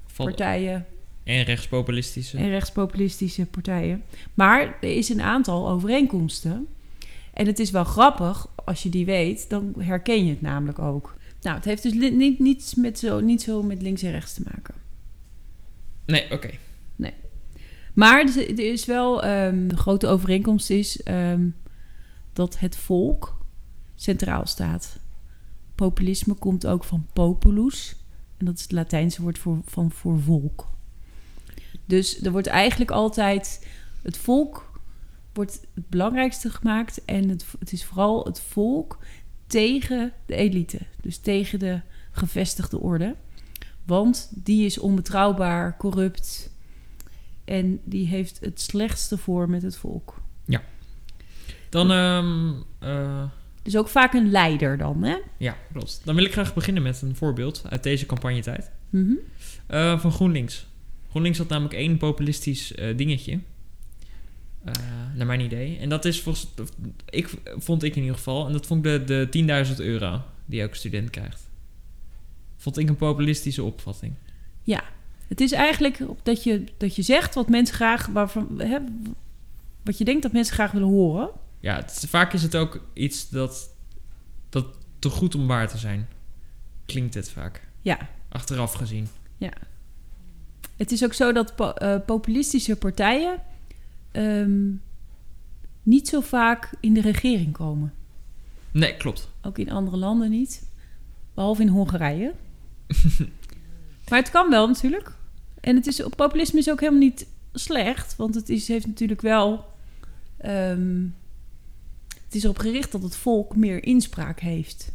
Val- 0.05 0.25
partijen 0.25 0.85
en 1.23 1.43
rechtspopulistische. 1.43 2.37
en 2.37 2.49
rechtspopulistische 2.49 3.45
partijen. 3.45 4.03
Maar 4.33 4.61
er 4.81 4.95
is 4.97 5.09
een 5.09 5.21
aantal 5.21 5.69
overeenkomsten. 5.69 6.67
En 7.39 7.45
het 7.45 7.59
is 7.59 7.71
wel 7.71 7.83
grappig, 7.83 8.47
als 8.65 8.83
je 8.83 8.89
die 8.89 9.05
weet, 9.05 9.49
dan 9.49 9.73
herken 9.77 10.25
je 10.25 10.29
het 10.31 10.41
namelijk 10.41 10.79
ook. 10.79 11.17
Nou, 11.41 11.55
het 11.55 11.65
heeft 11.65 11.83
dus 11.83 11.93
niet, 11.93 12.39
niets 12.39 12.75
met 12.75 12.99
zo, 12.99 13.19
niet 13.19 13.41
zo 13.41 13.63
met 13.63 13.81
links 13.81 14.01
en 14.01 14.11
rechts 14.11 14.33
te 14.33 14.41
maken. 14.53 14.75
Nee, 16.05 16.31
oké. 16.31 16.49
Maar 17.93 18.19
er 18.19 18.25
is- 18.27 18.35
er 18.37 18.71
is 18.71 18.85
wel, 18.85 19.21
de 19.67 19.75
grote 19.77 20.07
overeenkomst 20.07 20.69
is 20.69 21.03
ehm, 21.03 21.47
dat 22.33 22.59
het 22.59 22.75
volk 22.77 23.37
centraal 23.95 24.45
staat. 24.45 24.99
Populisme 25.75 26.33
komt 26.33 26.67
ook 26.67 26.83
van 26.83 27.05
populus. 27.13 27.95
En 28.37 28.45
dat 28.45 28.55
is 28.57 28.61
het 28.61 28.71
Latijnse 28.71 29.21
woord 29.21 29.37
voor, 29.37 29.61
van 29.65 29.91
voor 29.91 30.19
volk. 30.19 30.67
Dus 31.85 32.21
er 32.21 32.31
wordt 32.31 32.47
eigenlijk 32.47 32.91
altijd 32.91 33.67
het 34.01 34.17
volk 34.17 34.68
wordt 35.39 35.61
het 35.75 35.89
belangrijkste 35.89 36.49
gemaakt. 36.49 37.05
En 37.05 37.29
het, 37.29 37.45
het 37.59 37.71
is 37.71 37.85
vooral 37.85 38.25
het 38.25 38.41
volk 38.41 38.99
tegen 39.47 40.13
de 40.25 40.35
elite. 40.35 40.79
Dus 41.01 41.17
tegen 41.17 41.59
de 41.59 41.81
gevestigde 42.11 42.79
orde. 42.79 43.15
Want 43.85 44.31
die 44.35 44.65
is 44.65 44.77
onbetrouwbaar, 44.79 45.77
corrupt. 45.77 46.53
En 47.45 47.79
die 47.83 48.07
heeft 48.07 48.39
het 48.39 48.61
slechtste 48.61 49.17
voor 49.17 49.49
met 49.49 49.61
het 49.61 49.77
volk. 49.77 50.21
Dan, 51.69 51.91
ehm, 51.91 52.53
eh, 52.79 53.23
Dus 53.63 53.77
ook 53.77 53.87
vaak 53.87 54.13
een 54.13 54.31
leider 54.31 54.77
dan, 54.77 55.03
hè? 55.03 55.17
ja, 55.37 55.57
klopt. 55.71 56.01
Dan 56.03 56.15
wil 56.15 56.23
ik 56.23 56.31
graag 56.31 56.53
beginnen 56.53 56.83
met 56.83 57.01
een 57.01 57.15
voorbeeld 57.15 57.63
uit 57.69 57.83
deze 57.83 58.05
campagnetijd. 58.05 58.71
Eh, 59.67 59.99
van 59.99 60.11
GroenLinks. 60.11 60.67
GroenLinks 61.09 61.37
had 61.37 61.47
namelijk 61.47 61.73
één 61.73 61.97
populistisch 61.97 62.75
eh, 62.75 62.97
dingetje. 62.97 63.39
Eh, 64.63 64.73
naar 65.15 65.25
mijn 65.25 65.39
idee. 65.39 65.77
En 65.77 65.89
dat 65.89 66.05
is 66.05 66.21
volgens... 66.21 66.47
Ik, 67.09 67.29
vond 67.57 67.83
ik 67.83 67.95
in 67.95 68.01
ieder 68.01 68.17
geval. 68.17 68.45
En 68.47 68.51
dat 68.53 68.65
vond 68.65 68.85
ik 68.85 69.07
de, 69.07 69.27
de 69.29 69.65
10.000 69.69 69.75
euro 69.75 70.21
die 70.45 70.61
elke 70.61 70.75
student 70.75 71.09
krijgt. 71.09 71.49
Vond 72.57 72.77
ik 72.77 72.89
een 72.89 72.95
populistische 72.95 73.63
opvatting. 73.63 74.13
Ja, 74.63 74.83
het 75.27 75.41
is 75.41 75.51
eigenlijk 75.51 75.99
dat 76.23 76.43
je, 76.43 76.63
dat 76.77 76.95
je 76.95 77.01
zegt 77.01 77.35
wat 77.35 77.49
mensen 77.49 77.75
graag, 77.75 78.05
waarvan, 78.05 78.47
hè, 78.61 78.77
wat 79.83 79.97
je 79.97 80.05
denkt 80.05 80.21
dat 80.23 80.31
mensen 80.31 80.53
graag 80.53 80.71
willen 80.71 80.87
horen. 80.87 81.29
Ja, 81.59 81.75
het 81.75 82.05
vaak 82.07 82.33
is 82.33 82.43
het 82.43 82.55
ook 82.55 82.83
iets 82.93 83.29
dat, 83.29 83.75
dat 84.49 84.65
te 84.99 85.09
goed 85.09 85.35
om 85.35 85.47
waar 85.47 85.67
te 85.67 85.77
zijn. 85.77 86.07
Klinkt 86.85 87.13
het 87.13 87.29
vaak. 87.29 87.67
Ja, 87.81 88.09
Achteraf 88.29 88.73
gezien. 88.73 89.07
het 90.77 90.91
is 90.91 91.03
ook 91.03 91.13
zo 91.13 91.31
dat 91.31 91.55
po- 91.55 91.71
eh, 91.71 91.95
populistische 92.05 92.75
partijen 92.75 93.41
ehm, 94.11 94.71
niet 95.83 96.07
zo 96.07 96.19
vaak 96.19 96.69
in 96.79 96.93
de 96.93 97.01
regering 97.01 97.53
komen. 97.53 97.93
Nee, 98.71 98.97
klopt. 98.97 99.29
Ook 99.41 99.57
in 99.57 99.71
andere 99.71 99.97
landen 99.97 100.29
niet. 100.29 100.67
Behalve 101.33 101.61
in 101.61 101.67
Hongarije. 101.67 102.33
maar 104.09 104.19
het 104.19 104.29
kan 104.29 104.49
wel 104.49 104.67
natuurlijk. 104.67 105.11
En 105.61 105.75
het 105.75 105.87
is, 105.87 106.01
populisme 106.15 106.59
is 106.59 106.69
ook 106.69 106.79
helemaal 106.79 107.01
niet 107.01 107.27
slecht. 107.53 108.15
Want 108.15 108.35
het 108.35 108.49
is, 108.49 108.67
heeft 108.67 108.87
natuurlijk 108.87 109.21
wel... 109.21 109.65
ehm, 110.37 111.05
het 112.25 112.35
is 112.35 112.43
erop 112.43 112.57
gericht 112.57 112.91
dat 112.91 113.03
het 113.03 113.15
volk 113.15 113.55
meer 113.55 113.83
inspraak 113.83 114.39
heeft. 114.39 114.91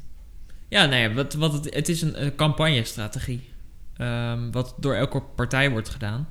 Ja, 0.68 0.86
nee, 0.86 1.14
wat, 1.14 1.34
wat 1.34 1.52
het, 1.52 1.74
het 1.74 1.88
is 1.88 2.02
een, 2.02 2.24
een 2.24 2.34
campagnestrategie. 2.34 3.48
Ehm, 3.96 4.50
wat 4.50 4.74
door 4.78 4.94
elke 4.94 5.20
partij 5.20 5.70
wordt 5.70 5.88
gedaan. 5.88 6.28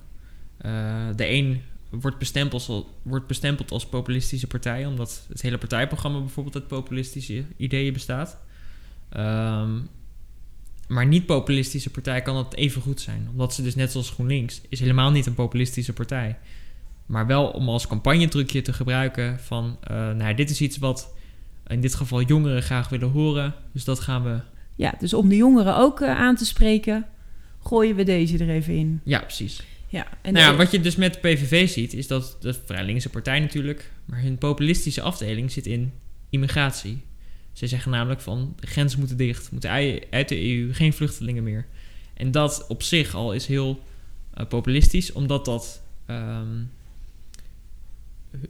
Eh, 0.58 1.08
de 1.16 1.30
een 1.30 1.62
wordt, 2.02 2.18
bestempeld 2.18 2.68
als, 2.68 2.86
wordt 3.02 3.28
bestempeld 3.28 3.72
als 3.72 3.86
populistische 3.86 4.48
partij, 4.48 4.86
omdat 4.86 5.26
het 5.28 5.42
hele 5.42 5.58
partijprogramma 5.58 6.20
bijvoorbeeld 6.20 6.56
uit 6.56 6.68
populistische 6.68 7.46
ideeën 7.58 7.94
bestaat. 7.94 8.38
Ehm, 9.10 9.80
maar 10.88 11.06
niet-populistische 11.06 11.90
partij 11.90 12.22
kan 12.22 12.36
dat 12.36 12.56
even 12.56 12.82
goed 12.82 13.02
zijn, 13.02 13.28
omdat 13.32 13.54
ze 13.54 13.64
dus 13.64 13.76
net 13.76 13.92
zoals 13.92 14.10
GroenLinks 14.10 14.62
is 14.70 14.80
helemaal 14.80 15.12
niet 15.12 15.26
een 15.26 15.34
populistische 15.34 15.94
partij. 15.94 16.38
Maar 17.06 17.28
wel 17.28 17.48
om 17.48 17.70
als 17.70 17.88
campagnetrucje 17.88 18.62
te 18.62 18.74
gebruiken 18.74 19.40
van, 19.40 19.78
eh, 19.84 20.12
nou, 20.12 20.34
dit 20.34 20.50
is 20.50 20.62
iets 20.62 20.78
wat 20.78 21.14
in 21.68 21.82
dit 21.82 21.96
geval 21.96 22.22
jongeren 22.22 22.64
graag 22.64 22.90
willen 22.90 23.10
horen, 23.10 23.54
dus 23.72 23.84
dat 23.84 24.00
gaan 24.00 24.24
we 24.24 24.40
Ja, 24.76 24.94
dus 25.00 25.14
om 25.14 25.30
de 25.30 25.36
jongeren 25.36 25.78
ook 25.78 26.02
eh, 26.02 26.20
aan 26.20 26.36
te 26.36 26.46
spreken, 26.46 27.06
gooien 27.64 27.96
we 27.96 28.04
deze 28.04 28.38
er 28.38 28.50
even 28.50 28.74
in. 28.74 29.02
Ja, 29.04 29.20
precies. 29.20 29.64
Ja, 29.94 30.08
en 30.22 30.34
nou 30.34 30.46
ja, 30.52 30.56
wat 30.56 30.72
je 30.72 30.80
dus 30.80 30.96
met 30.96 31.14
de 31.14 31.20
PVV 31.20 31.70
ziet, 31.70 31.94
is 31.94 32.08
dat 32.08 32.38
de 32.40 32.54
vrij 32.54 32.86
linkse 32.86 33.10
partij 33.10 33.40
natuurlijk, 33.40 33.92
maar 34.06 34.22
hun 34.22 34.38
populistische 34.38 35.02
afdeling 35.02 35.52
zit 35.52 35.66
in 35.66 35.92
immigratie. 36.30 37.02
Ze 37.52 37.68
zeggen 37.68 37.92
namelijk 37.92 38.22
van 38.22 38.54
de 38.60 38.68
grenzen 38.68 39.00
moeten 39.00 39.18
dicht, 39.18 39.52
moeten 39.52 39.70
uit 40.10 40.30
de 40.30 40.50
EU, 40.50 40.74
geen 40.74 40.94
vluchtelingen 40.94 41.44
meer. 41.44 41.66
En 42.14 42.32
dat 42.32 42.66
op 42.68 42.84
zich 42.84 43.16
al 43.16 43.34
is 43.34 43.46
heel 43.46 43.84
eh, 44.34 44.48
populistisch, 44.48 45.12
omdat 45.12 45.46
dat 45.46 45.82
ehm, 46.06 46.64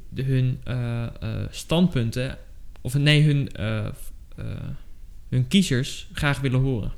de- 0.09 0.23
hun 0.23 0.59
eh, 0.63 1.03
eh, 1.03 1.47
standpunten, 1.49 2.37
of 2.81 2.93
nee, 2.93 3.23
hun, 3.23 3.49
hun 5.29 5.47
kiezers 5.47 6.07
graag 6.13 6.39
willen 6.39 6.59
horen. 6.59 6.93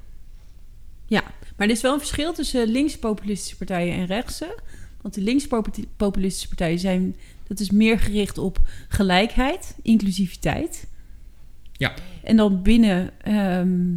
Maar 1.09 1.67
er 1.67 1.73
is 1.73 1.81
wel 1.81 1.93
een 1.93 1.99
verschil 1.99 2.33
tussen 2.33 2.67
linkse 2.67 2.99
populistische 2.99 3.57
partijen 3.57 3.93
en 3.95 4.05
rechtse. 4.05 4.59
Want 5.01 5.13
de 5.13 5.21
linkse 5.21 5.47
popu- 5.47 5.87
populistische 5.97 6.47
partijen 6.47 6.79
zijn... 6.79 7.15
dat 7.47 7.59
is 7.59 7.69
meer 7.71 7.99
gericht 7.99 8.37
op 8.37 8.59
gelijkheid, 8.87 9.75
inclusiviteit. 9.81 10.87
Ja. 11.71 11.93
En 12.23 12.35
dan 12.35 12.61
binnen... 12.61 13.11
ehm, 13.21 13.93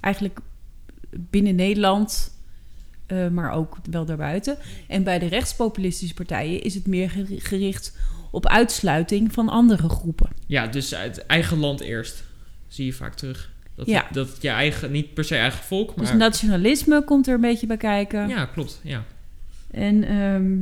eigenlijk 0.00 0.38
binnen 1.10 1.54
Nederland... 1.54 2.38
eh, 3.06 3.28
maar 3.28 3.52
ook 3.52 3.76
wel 3.90 4.04
daarbuiten. 4.04 4.58
En 4.88 5.02
bij 5.02 5.18
de 5.18 5.26
rechtspopulistische 5.26 6.14
partijen 6.14 6.62
is 6.62 6.74
het 6.74 6.86
meer 6.86 7.10
geri- 7.10 7.40
gericht 7.40 7.96
op 8.30 8.46
uitsluiting 8.46 9.32
van 9.32 9.48
andere 9.48 9.88
groepen. 9.88 10.30
Ja, 10.46 10.66
dus 10.66 10.94
uit 10.94 11.26
eigen 11.26 11.58
land 11.58 11.80
eerst. 11.80 12.24
Zie 12.68 12.86
je 12.86 12.92
vaak 12.92 13.14
terug. 13.14 13.52
Dat, 13.74 13.86
Ja. 13.86 14.06
dat 14.12 14.36
je 14.40 14.48
eigen, 14.48 14.90
niet 14.92 15.14
per 15.14 15.24
se 15.24 15.36
eigen 15.36 15.64
volk, 15.64 15.96
maar... 15.96 16.06
Dus 16.06 16.14
nationalisme 16.14 17.04
komt 17.04 17.26
er 17.28 17.34
een 17.34 17.40
beetje 17.40 17.66
bij 17.66 17.76
kijken. 17.76 18.28
ja, 18.28 18.44
klopt. 18.44 18.80
Ja. 18.82 19.04
En 19.70 20.04
ehm, 20.04 20.60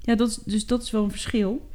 ja, 0.00 0.14
dat 0.14 0.42
dus 0.46 0.66
dat 0.66 0.82
is 0.82 0.90
wel 0.90 1.04
een 1.04 1.10
verschil. 1.10 1.68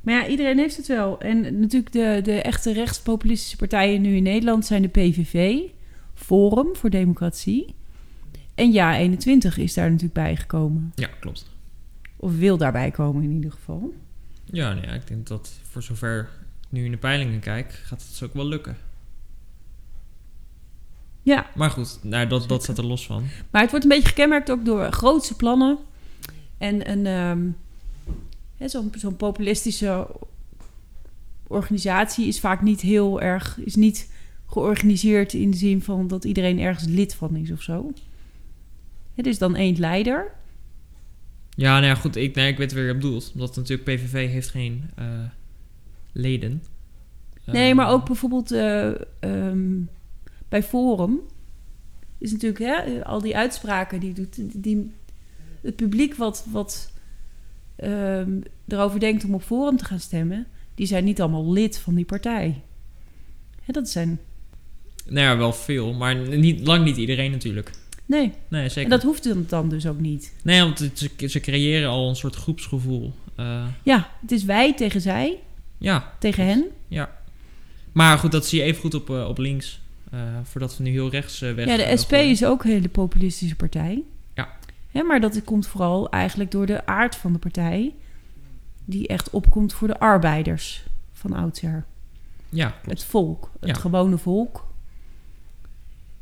Maar 0.00 0.14
ja, 0.14 0.26
iedereen 0.26 0.58
heeft 0.58 0.76
het 0.76 0.86
wel. 0.86 1.20
En 1.20 1.60
natuurlijk 1.60 1.92
de, 1.92 2.20
de 2.22 2.42
echte 2.42 2.72
rechtspopulistische 2.72 3.56
partijen 3.56 4.00
nu 4.00 4.16
in 4.16 4.22
Nederland 4.22 4.66
zijn 4.66 4.82
de 4.82 4.88
PVV, 4.88 5.58
Forum 6.14 6.76
voor 6.76 6.90
Democratie. 6.90 7.74
En 8.54 8.72
Ja 8.72 8.96
21 8.98 9.58
is 9.58 9.74
daar 9.74 9.86
natuurlijk 9.86 10.14
bijgekomen. 10.14 10.92
ja, 10.94 11.08
klopt. 11.20 11.50
Of 12.16 12.36
wil 12.36 12.56
daarbij 12.56 12.90
komen 12.90 13.22
in 13.22 13.30
ieder 13.32 13.52
geval. 13.52 13.94
Ja, 14.44 14.72
nee, 14.74 14.94
ik 14.94 15.06
denk 15.06 15.26
dat 15.26 15.52
voor 15.70 15.82
zover 15.82 16.20
ik 16.20 16.66
nu 16.68 16.84
in 16.84 16.90
de 16.90 16.96
peilingen 16.96 17.40
kijk, 17.40 17.72
gaat 17.72 18.00
het 18.00 18.10
dus 18.10 18.22
ook 18.22 18.34
wel 18.34 18.46
lukken. 18.46 18.76
Ja, 21.22 21.46
Maar 21.54 21.70
goed, 21.70 21.98
nou, 22.02 22.26
dat, 22.26 22.48
dat 22.48 22.62
staat 22.62 22.78
er 22.78 22.86
los 22.86 23.06
van. 23.06 23.24
maar 23.50 23.60
het 23.60 23.70
wordt 23.70 23.84
een 23.84 23.90
beetje 23.90 24.08
gekenmerkt 24.08 24.50
ook 24.50 24.64
door 24.64 24.92
grootse 24.92 25.36
plannen. 25.36 25.78
En 26.58 26.90
een, 26.90 27.06
ehm, 27.06 27.48
hè, 28.56 28.68
zo'n, 28.68 28.92
zo'n 28.96 29.16
populistische 29.16 30.06
organisatie 31.46 32.26
is 32.26 32.40
vaak 32.40 32.62
niet 32.62 32.80
heel 32.80 33.20
erg... 33.20 33.58
is 33.64 33.74
niet 33.74 34.10
georganiseerd 34.46 35.32
in 35.32 35.50
de 35.50 35.56
zin 35.56 35.82
van 35.82 36.08
dat 36.08 36.24
iedereen 36.24 36.58
ergens 36.58 36.88
lid 36.88 37.14
van 37.14 37.36
is 37.36 37.50
of 37.50 37.62
zo. 37.62 37.92
Het 39.14 39.26
is 39.26 39.38
dan 39.38 39.56
één 39.56 39.78
leider. 39.78 40.32
Ja, 41.54 41.72
nou 41.72 41.86
ja, 41.86 41.94
goed, 41.94 42.16
ik, 42.16 42.34
nee, 42.34 42.50
ik 42.50 42.58
weet 42.58 42.72
weer 42.72 42.86
wat 42.86 42.94
je 42.94 43.00
bedoelt. 43.00 43.30
Omdat 43.34 43.56
natuurlijk 43.56 43.96
PVV 43.96 44.30
heeft 44.30 44.50
geen 44.50 44.90
eh, 44.94 45.06
leden. 46.12 46.62
Nee, 47.44 47.74
maar 47.74 47.88
ook 47.88 48.06
bijvoorbeeld 48.06 48.50
eh, 48.50 48.90
ehm, 49.20 49.80
bij 50.52 50.62
Forum 50.62 51.20
is 52.18 52.32
natuurlijk 52.32 52.60
hè, 52.64 53.04
al 53.04 53.20
die 53.20 53.36
uitspraken 53.36 54.00
die 54.00 54.12
doet, 54.12 54.62
die, 54.62 54.90
het 55.60 55.76
publiek 55.76 56.14
wat, 56.14 56.46
wat 56.50 56.92
ehm, 57.76 58.30
erover 58.68 59.00
denkt 59.00 59.24
om 59.24 59.34
op 59.34 59.42
Forum 59.42 59.76
te 59.76 59.84
gaan 59.84 60.00
stemmen, 60.00 60.46
die 60.74 60.86
zijn 60.86 61.04
niet 61.04 61.20
allemaal 61.20 61.52
lid 61.52 61.78
van 61.78 61.94
die 61.94 62.04
partij. 62.04 62.60
Hè, 63.64 63.72
dat 63.72 63.88
zijn 63.88 64.20
Nou 65.06 65.26
ja, 65.26 65.36
wel 65.36 65.52
veel, 65.52 65.92
maar 65.92 66.16
niet, 66.38 66.66
lang 66.66 66.84
niet 66.84 66.96
iedereen 66.96 67.30
natuurlijk. 67.30 67.70
nee, 68.06 68.32
Nee, 68.48 68.68
zeker. 68.68 68.82
en 68.82 68.90
dat 68.90 69.02
hoeft 69.02 69.24
dan, 69.24 69.44
dan 69.48 69.68
dus 69.68 69.86
ook 69.86 70.00
niet. 70.00 70.32
Nee, 70.42 70.60
want 70.60 70.78
het- 70.78 70.98
ze, 70.98 71.28
ze 71.28 71.40
creëren 71.40 71.88
al 71.88 72.08
een 72.08 72.16
soort 72.16 72.34
groepsgevoel. 72.34 73.12
Eh, 73.36 73.66
Ja, 73.82 74.10
het 74.20 74.32
is 74.32 74.44
wij 74.44 74.74
tegen 74.74 75.00
zij, 75.00 75.38
ja, 75.78 76.12
tegen 76.18 76.46
hen. 76.46 76.64
Ja. 76.88 77.20
Maar 77.92 78.18
goed, 78.18 78.32
dat 78.32 78.46
zie 78.46 78.58
je 78.58 78.64
even 78.64 78.80
goed 78.80 78.94
op, 78.94 79.10
eh, 79.10 79.28
op 79.28 79.38
links. 79.38 79.80
Eh, 80.12 80.18
voordat 80.42 80.76
we 80.76 80.82
nu 80.82 80.90
heel 80.90 81.10
rechts 81.10 81.42
eh, 81.42 81.54
weg 81.54 81.66
Ja, 81.66 81.76
de 81.76 81.82
eh, 81.82 81.96
SP 82.02 82.10
gooien. 82.10 82.30
is 82.30 82.44
ook 82.44 82.64
een 82.64 82.70
hele 82.70 82.88
populistische 82.88 83.56
partij. 83.56 84.02
Ja. 84.34 85.02
Maar 85.04 85.20
dat 85.20 85.44
komt 85.44 85.66
vooral 85.66 86.10
eigenlijk 86.10 86.50
door 86.50 86.66
de 86.66 86.86
aard 86.86 87.16
van 87.16 87.32
de 87.32 87.38
partij. 87.38 87.94
Die 88.84 89.08
echt 89.08 89.30
opkomt 89.30 89.72
voor 89.72 89.88
de 89.88 89.98
arbeiders 89.98 90.84
van 91.12 91.32
oudsher. 91.32 91.84
Ja, 92.48 92.68
klopt. 92.68 92.86
Het 92.88 93.04
volk, 93.04 93.50
het 93.60 93.68
Ja. 93.68 93.74
gewone 93.74 94.18
volk. 94.18 94.66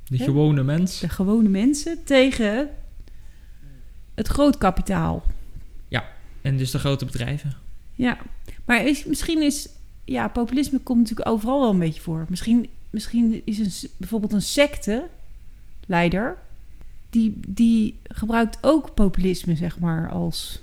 De 0.04 0.18
gewone 0.18 0.62
mens. 0.62 1.00
De 1.00 1.08
gewone 1.08 1.48
mensen 1.48 2.04
tegen 2.04 2.68
het 4.14 4.28
grootkapitaal. 4.28 5.22
En 6.42 6.56
dus 6.56 6.70
de 6.70 6.78
grote 6.78 7.04
bedrijven. 7.04 7.52
Ja, 7.94 8.18
maar 8.64 8.86
is, 8.86 9.04
misschien 9.04 9.42
is... 9.42 9.68
Ja, 10.04 10.28
populisme 10.28 10.78
komt 10.78 10.98
natuurlijk 10.98 11.28
overal 11.28 11.60
wel 11.60 11.70
een 11.70 11.78
beetje 11.78 12.00
voor. 12.00 12.26
Misschien, 12.28 12.68
misschien 12.90 13.42
is 13.44 13.58
een, 13.58 13.90
bijvoorbeeld 13.96 14.32
een 14.32 14.42
secte 14.42 15.06
leider... 15.86 16.36
Die, 17.10 17.40
die 17.48 17.98
gebruikt 18.02 18.58
ook 18.60 18.94
populisme, 18.94 19.56
zeg 19.56 19.78
maar, 19.78 20.10
als 20.10 20.60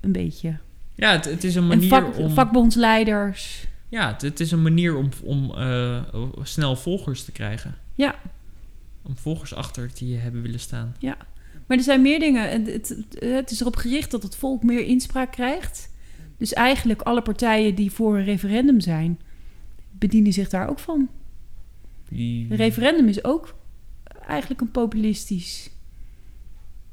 een 0.00 0.12
beetje. 0.12 0.56
Ja, 0.94 1.12
het, 1.12 1.24
het 1.24 1.44
is 1.44 1.54
een 1.54 1.62
En 1.62 1.68
manier 1.68 1.88
vak, 1.88 2.18
om... 2.18 2.30
vakbondsleiders. 2.30 3.66
Ja, 3.88 4.12
het, 4.12 4.22
het 4.22 4.40
is 4.40 4.50
een 4.50 4.62
manier 4.62 4.96
om, 4.96 5.08
om 5.22 5.54
eh, 5.54 6.02
snel 6.42 6.76
volgers 6.76 7.24
te 7.24 7.32
krijgen. 7.32 7.74
Ja. 7.94 8.14
Om 9.02 9.16
volgers 9.16 9.54
achter 9.54 9.90
die 9.94 10.08
je 10.08 10.16
hebben 10.16 10.42
willen 10.42 10.60
staan. 10.60 10.96
Maar 11.66 11.76
er 11.76 11.82
zijn 11.82 12.02
meer 12.02 12.18
dingen. 12.18 12.50
En 12.50 12.64
Het, 12.64 12.88
het, 12.88 13.24
het 13.24 13.50
is 13.50 13.60
erop 13.60 13.76
gericht 13.76 14.10
dat 14.10 14.22
het 14.22 14.36
volk 14.36 14.62
meer 14.62 14.84
inspraak 14.84 15.32
krijgt. 15.32 15.90
Dus 16.36 16.52
eigenlijk 16.52 17.02
alle 17.02 17.22
partijen 17.22 17.74
die 17.74 17.90
voor 17.90 18.16
een 18.16 18.24
referendum 18.24 18.80
zijn... 18.80 19.20
bedienen 19.98 20.32
zich 20.32 20.48
daar 20.48 20.68
ook 20.68 20.78
van. 20.78 21.08
Een 22.10 22.56
referendum 22.56 23.08
is 23.08 23.24
ook 23.24 23.54
eigenlijk 24.26 24.60
een 24.60 24.70
populistisch 24.70 25.70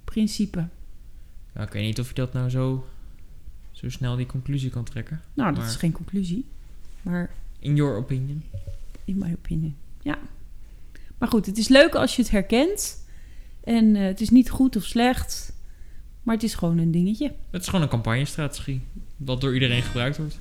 principe. 0.03 0.67
Ja, 1.55 1.61
ik 1.61 1.71
weet 1.71 1.83
niet 1.83 1.99
of 1.99 2.07
je 2.07 2.13
dat 2.13 2.33
nou 2.33 2.49
zo, 2.49 2.85
zo 3.71 3.89
snel 3.89 4.15
die 4.15 4.25
conclusie 4.25 4.69
kan 4.69 4.83
trekken. 4.83 5.21
Nou, 5.33 5.49
dat 5.49 5.59
Maar- 5.59 5.69
is 5.69 5.75
geen 5.75 5.91
conclusie. 5.91 6.45
Maar 7.01 7.29
In 7.59 7.75
your 7.75 7.97
opinion. 7.97 8.43
in 9.05 9.17
my 9.17 9.33
opinion, 9.33 9.75
ja. 10.01 10.17
Maar 11.17 11.29
goed, 11.29 11.45
het 11.45 11.57
is 11.57 11.67
leuk 11.67 11.95
als 11.95 12.15
je 12.15 12.21
het 12.21 12.31
herkent. 12.31 13.05
En 13.63 13.95
eh, 13.95 14.01
het 14.03 14.21
is 14.21 14.29
niet 14.29 14.49
goed 14.49 14.75
of 14.75 14.83
slecht. 14.83 15.53
Maar 16.23 16.35
het 16.35 16.43
is 16.43 16.53
gewoon 16.53 16.77
een 16.77 16.91
dingetje. 16.91 17.33
Het 17.49 17.61
is 17.61 17.67
gewoon 17.67 17.81
een 17.81 17.89
campagnestrategie. 17.89 18.81
Dat 19.17 19.41
door 19.41 19.53
iedereen 19.53 19.81
gebruikt 19.81 20.17
wordt. 20.17 20.37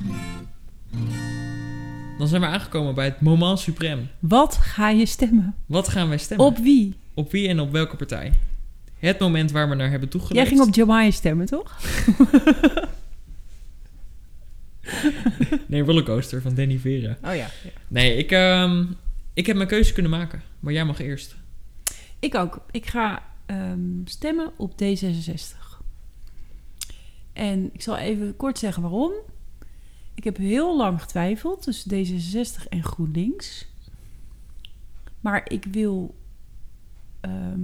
Dan 2.21 2.29
zijn 2.29 2.41
we 2.41 2.47
aangekomen 2.47 2.95
bij 2.95 3.05
het 3.05 3.21
moment 3.21 3.71
suprême. 3.71 4.01
Wat 4.19 4.57
ga 4.57 4.89
je 4.89 5.07
stemmen? 5.07 5.55
Wat 5.67 5.89
gaan 5.89 6.09
wij 6.09 6.19
stemmen? 6.19 6.47
Op 6.47 6.59
wie? 6.59 6.95
Op 7.15 7.31
wie 7.31 7.49
en 7.49 7.61
op 7.61 7.73
welke 7.73 7.97
partij? 7.97 8.33
Het 8.99 9.19
moment 9.19 9.51
waar 9.51 9.69
we 9.69 9.75
naar 9.75 9.91
hebben 9.91 10.09
toegeleefd. 10.09 10.49
Jij 10.49 10.57
ging 10.57 10.69
op 10.69 10.75
Jamai 10.75 11.13
stemmen, 11.13 11.47
toch? 11.47 11.77
Nee, 15.67 15.83
Rollercoaster 15.83 16.43
van 16.43 16.55
Danny 16.55 16.79
Vera. 16.79 17.17
Oh 17.25 17.35
ja. 17.35 17.47
Nee, 17.89 18.17
ik, 18.17 18.31
ehm, 18.31 18.85
ik 19.35 19.47
heb 19.47 19.57
mijn 19.57 19.69
keuze 19.69 19.93
kunnen 19.93 20.11
maken. 20.11 20.43
Maar 20.61 20.73
jij 20.73 20.85
mag 20.85 21.01
eerst. 21.01 21.37
Ik 22.19 22.35
ook. 22.35 22.65
Ik 22.71 22.87
ga 22.87 23.23
ehm, 23.47 23.81
stemmen 24.05 24.51
op 24.57 24.73
D66. 24.73 25.83
En 27.33 27.71
ik 27.73 27.83
zal 27.83 27.97
even 27.97 28.37
kort 28.37 28.59
zeggen 28.59 28.83
waarom. 28.83 29.13
Ik 30.15 30.25
heb 30.25 30.37
heel 30.37 30.77
lang 30.77 31.01
getwijfeld 31.03 31.63
tussen 31.63 31.91
D66 31.91 32.69
en 32.69 32.83
GroenLinks. 32.85 33.67
Maar 35.21 35.51
ik 35.51 35.65
wil 35.65 36.15
ehm, 37.21 37.61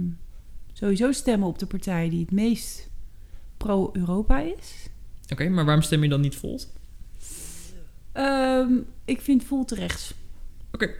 sowieso 0.73 1.11
stemmen 1.11 1.47
op 1.47 1.59
de 1.59 1.65
partij 1.65 2.09
die 2.09 2.19
het 2.19 2.31
meest 2.31 2.89
pro-Europa 3.57 4.39
is. 4.39 4.89
Oké, 5.29 5.49
maar 5.49 5.65
waarom 5.65 5.83
stem 5.83 6.03
je 6.03 6.09
dan 6.09 6.21
niet 6.21 6.35
Volt? 6.35 6.73
Ehm, 8.11 8.73
ik 9.05 9.21
vind 9.21 9.43
Volt 9.43 9.71
rechts. 9.71 10.13
Oké. 10.71 10.93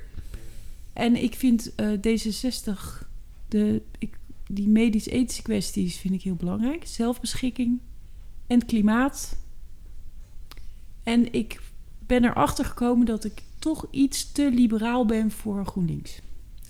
En 0.94 1.24
ik 1.24 1.36
vind 1.36 1.76
eh, 1.76 1.92
D66, 1.92 3.08
de, 3.48 3.82
ik, 4.00 4.18
die 4.48 4.68
medisch-ethische 4.68 5.42
kwesties 5.42 5.98
vind 5.98 6.14
ik 6.14 6.22
heel 6.22 6.36
belangrijk. 6.36 6.86
Zelfbeschikking 6.86 7.80
en 8.48 8.60
het 8.60 8.68
klimaat. 8.68 9.38
En 11.08 11.34
ik 11.34 11.60
ben 12.08 12.24
erachter 12.26 12.66
gekomen 12.66 13.06
dat 13.06 13.24
ik 13.24 13.42
toch 13.60 13.88
iets 13.92 14.32
te 14.32 14.52
liberaal 14.54 15.06
ben 15.06 15.32
voor 15.32 15.66
GroenLinks. 15.66 16.20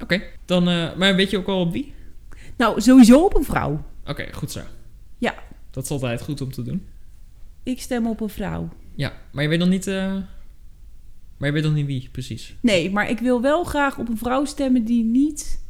Oké, 0.02 0.22
dan, 0.46 0.68
eh, 0.70 0.96
maar 0.96 1.16
weet 1.16 1.30
je 1.30 1.38
ook 1.38 1.48
al 1.48 1.60
op 1.62 1.72
wie? 1.72 1.94
Nou, 2.58 2.82
sowieso 2.82 3.24
op 3.26 3.36
een 3.36 3.44
vrouw. 3.44 3.84
Oké, 4.06 4.34
goed 4.34 4.52
zo. 4.52 4.62
Ja. 5.18 5.36
Dat 5.72 5.84
is 5.84 5.90
altijd 5.90 6.22
goed 6.22 6.42
om 6.42 6.52
te 6.52 6.62
doen. 6.64 6.86
Ik 7.64 7.82
stem 7.82 8.08
op 8.08 8.22
een 8.22 8.30
vrouw. 8.30 8.70
Ja, 8.96 9.14
maar 9.32 9.44
je 9.44 9.50
weet 9.50 9.60
nog 9.60 9.70
niet... 9.70 9.88
eh, 9.88 10.14
Maar 11.38 11.48
je 11.50 11.52
weet 11.52 11.64
nog 11.64 11.74
niet 11.74 11.86
wie, 11.86 12.10
precies. 12.12 12.56
Nee, 12.62 12.92
maar 12.92 13.10
ik 13.10 13.20
wil 13.20 13.42
wel 13.42 13.64
graag 13.64 13.98
op 13.98 14.10
een 14.10 14.18
vrouw 14.18 14.46
stemmen 14.46 14.86
die 14.86 15.04
niet... 15.04 15.64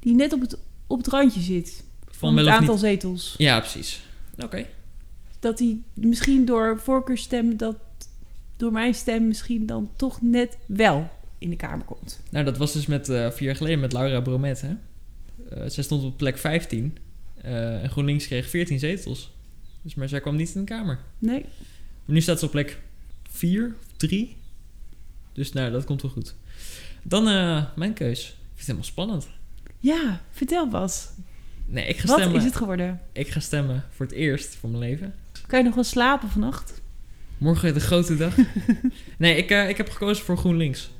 die 0.00 0.14
net 0.14 0.32
op 0.32 0.40
het, 0.40 0.58
op 0.86 0.98
het 0.98 1.06
randje 1.06 1.40
zit 1.40 1.84
van, 2.04 2.14
Van 2.14 2.34
wel 2.34 2.44
het 2.44 2.54
aantal 2.54 2.74
niet... 2.74 2.82
zetels. 2.84 3.34
Ja, 3.38 3.58
precies. 3.60 4.06
Oké. 4.42 4.66
Dat 5.40 5.58
hij 5.58 5.78
misschien 5.94 6.44
door 6.44 6.80
voorkeurstem... 6.80 7.56
dat 7.56 7.76
door 8.64 8.72
mijn 8.72 8.94
stem 8.94 9.26
misschien 9.26 9.66
dan 9.66 9.90
toch 9.96 10.22
net 10.22 10.56
wel 10.66 11.10
in 11.38 11.50
de 11.50 11.56
Kamer 11.56 11.84
komt. 11.84 12.20
Nou, 12.30 12.44
dat 12.44 12.56
was 12.56 12.72
dus 12.72 12.86
met 12.86 13.08
eh, 13.08 13.30
vier 13.30 13.46
jaar 13.46 13.56
geleden 13.56 13.80
met 13.80 13.92
Laura 13.92 14.20
Bromet, 14.20 14.60
hè? 14.60 14.74
Eh, 15.50 15.68
zij 15.70 15.82
stond 15.84 16.04
op 16.04 16.16
plek 16.16 16.38
15. 16.38 16.96
eh, 17.34 17.82
en 17.82 17.90
GroenLinks 17.90 18.26
kreeg 18.26 18.48
14 18.48 18.78
zetels. 18.78 19.32
Dus, 19.82 19.94
maar 19.94 20.08
zij 20.08 20.20
kwam 20.20 20.36
niet 20.36 20.54
in 20.54 20.60
de 20.60 20.66
Kamer. 20.66 20.98
Nee? 21.18 21.40
Maar 22.04 22.14
nu 22.14 22.20
staat 22.20 22.38
ze 22.38 22.44
op 22.44 22.50
plek 22.50 22.78
4 23.30 23.74
of 23.80 23.96
3. 23.96 24.36
Dus 25.32 25.52
nou, 25.52 25.70
dat 25.70 25.84
komt 25.84 26.02
wel 26.02 26.10
goed. 26.10 26.34
Dan 27.02 27.24
mijn 27.76 27.92
keus. 27.92 28.20
Ik 28.28 28.34
vind 28.34 28.56
het 28.56 28.66
helemaal 28.66 28.84
spannend. 28.84 29.28
Ja, 29.78 30.20
vertel 30.30 30.68
Bas. 30.68 31.08
Nee, 31.66 31.86
ik 31.86 31.96
ga, 31.96 32.06
Wat 32.06 32.16
stemmen, 32.18 32.38
is 32.38 32.44
het 32.44 32.56
geworden? 32.56 33.00
ik 33.12 33.28
ga 33.28 33.40
stemmen 33.40 33.84
voor 33.90 34.06
het 34.06 34.14
eerst 34.14 34.54
voor 34.54 34.70
mijn 34.70 34.82
leven. 34.82 35.14
Kan 35.46 35.58
je 35.58 35.64
nog 35.64 35.74
wel 35.74 35.84
slapen 35.84 36.28
vannacht? 36.28 36.82
Morgen 37.44 37.74
de 37.74 37.80
grote 37.80 38.16
dag. 38.16 38.34
nee, 39.18 39.36
ik, 39.36 39.50
eh, 39.50 39.68
ik 39.68 39.76
heb 39.76 39.90
gekozen 39.90 40.24
voor 40.24 40.36
GroenLinks. 40.36 40.90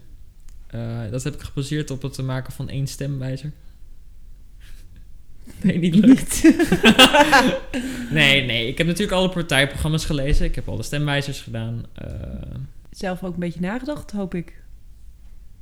Eh, 0.66 1.00
dat 1.10 1.24
heb 1.24 1.34
ik 1.34 1.40
gebaseerd 1.40 1.90
op 1.90 2.02
het 2.02 2.22
maken 2.22 2.52
van 2.52 2.68
één 2.68 2.86
stemwijzer. 2.86 3.52
Nee, 5.62 5.78
niet 5.78 5.94
leuk. 5.94 6.18
Niet. 6.18 6.56
Nee, 8.10 8.46
nee. 8.46 8.68
Ik 8.68 8.78
heb 8.78 8.86
natuurlijk 8.86 9.16
alle 9.16 9.28
partijprogramma's 9.28 10.04
gelezen. 10.04 10.46
Ik 10.46 10.54
heb 10.54 10.68
al 10.68 10.76
de 10.76 10.82
stemwijzers 10.82 11.40
gedaan. 11.40 11.84
Eh, 11.94 12.10
Zelf 12.90 13.24
ook 13.24 13.34
een 13.34 13.40
beetje 13.40 13.60
nagedacht, 13.60 14.10
hoop 14.10 14.34
ik. 14.34 14.62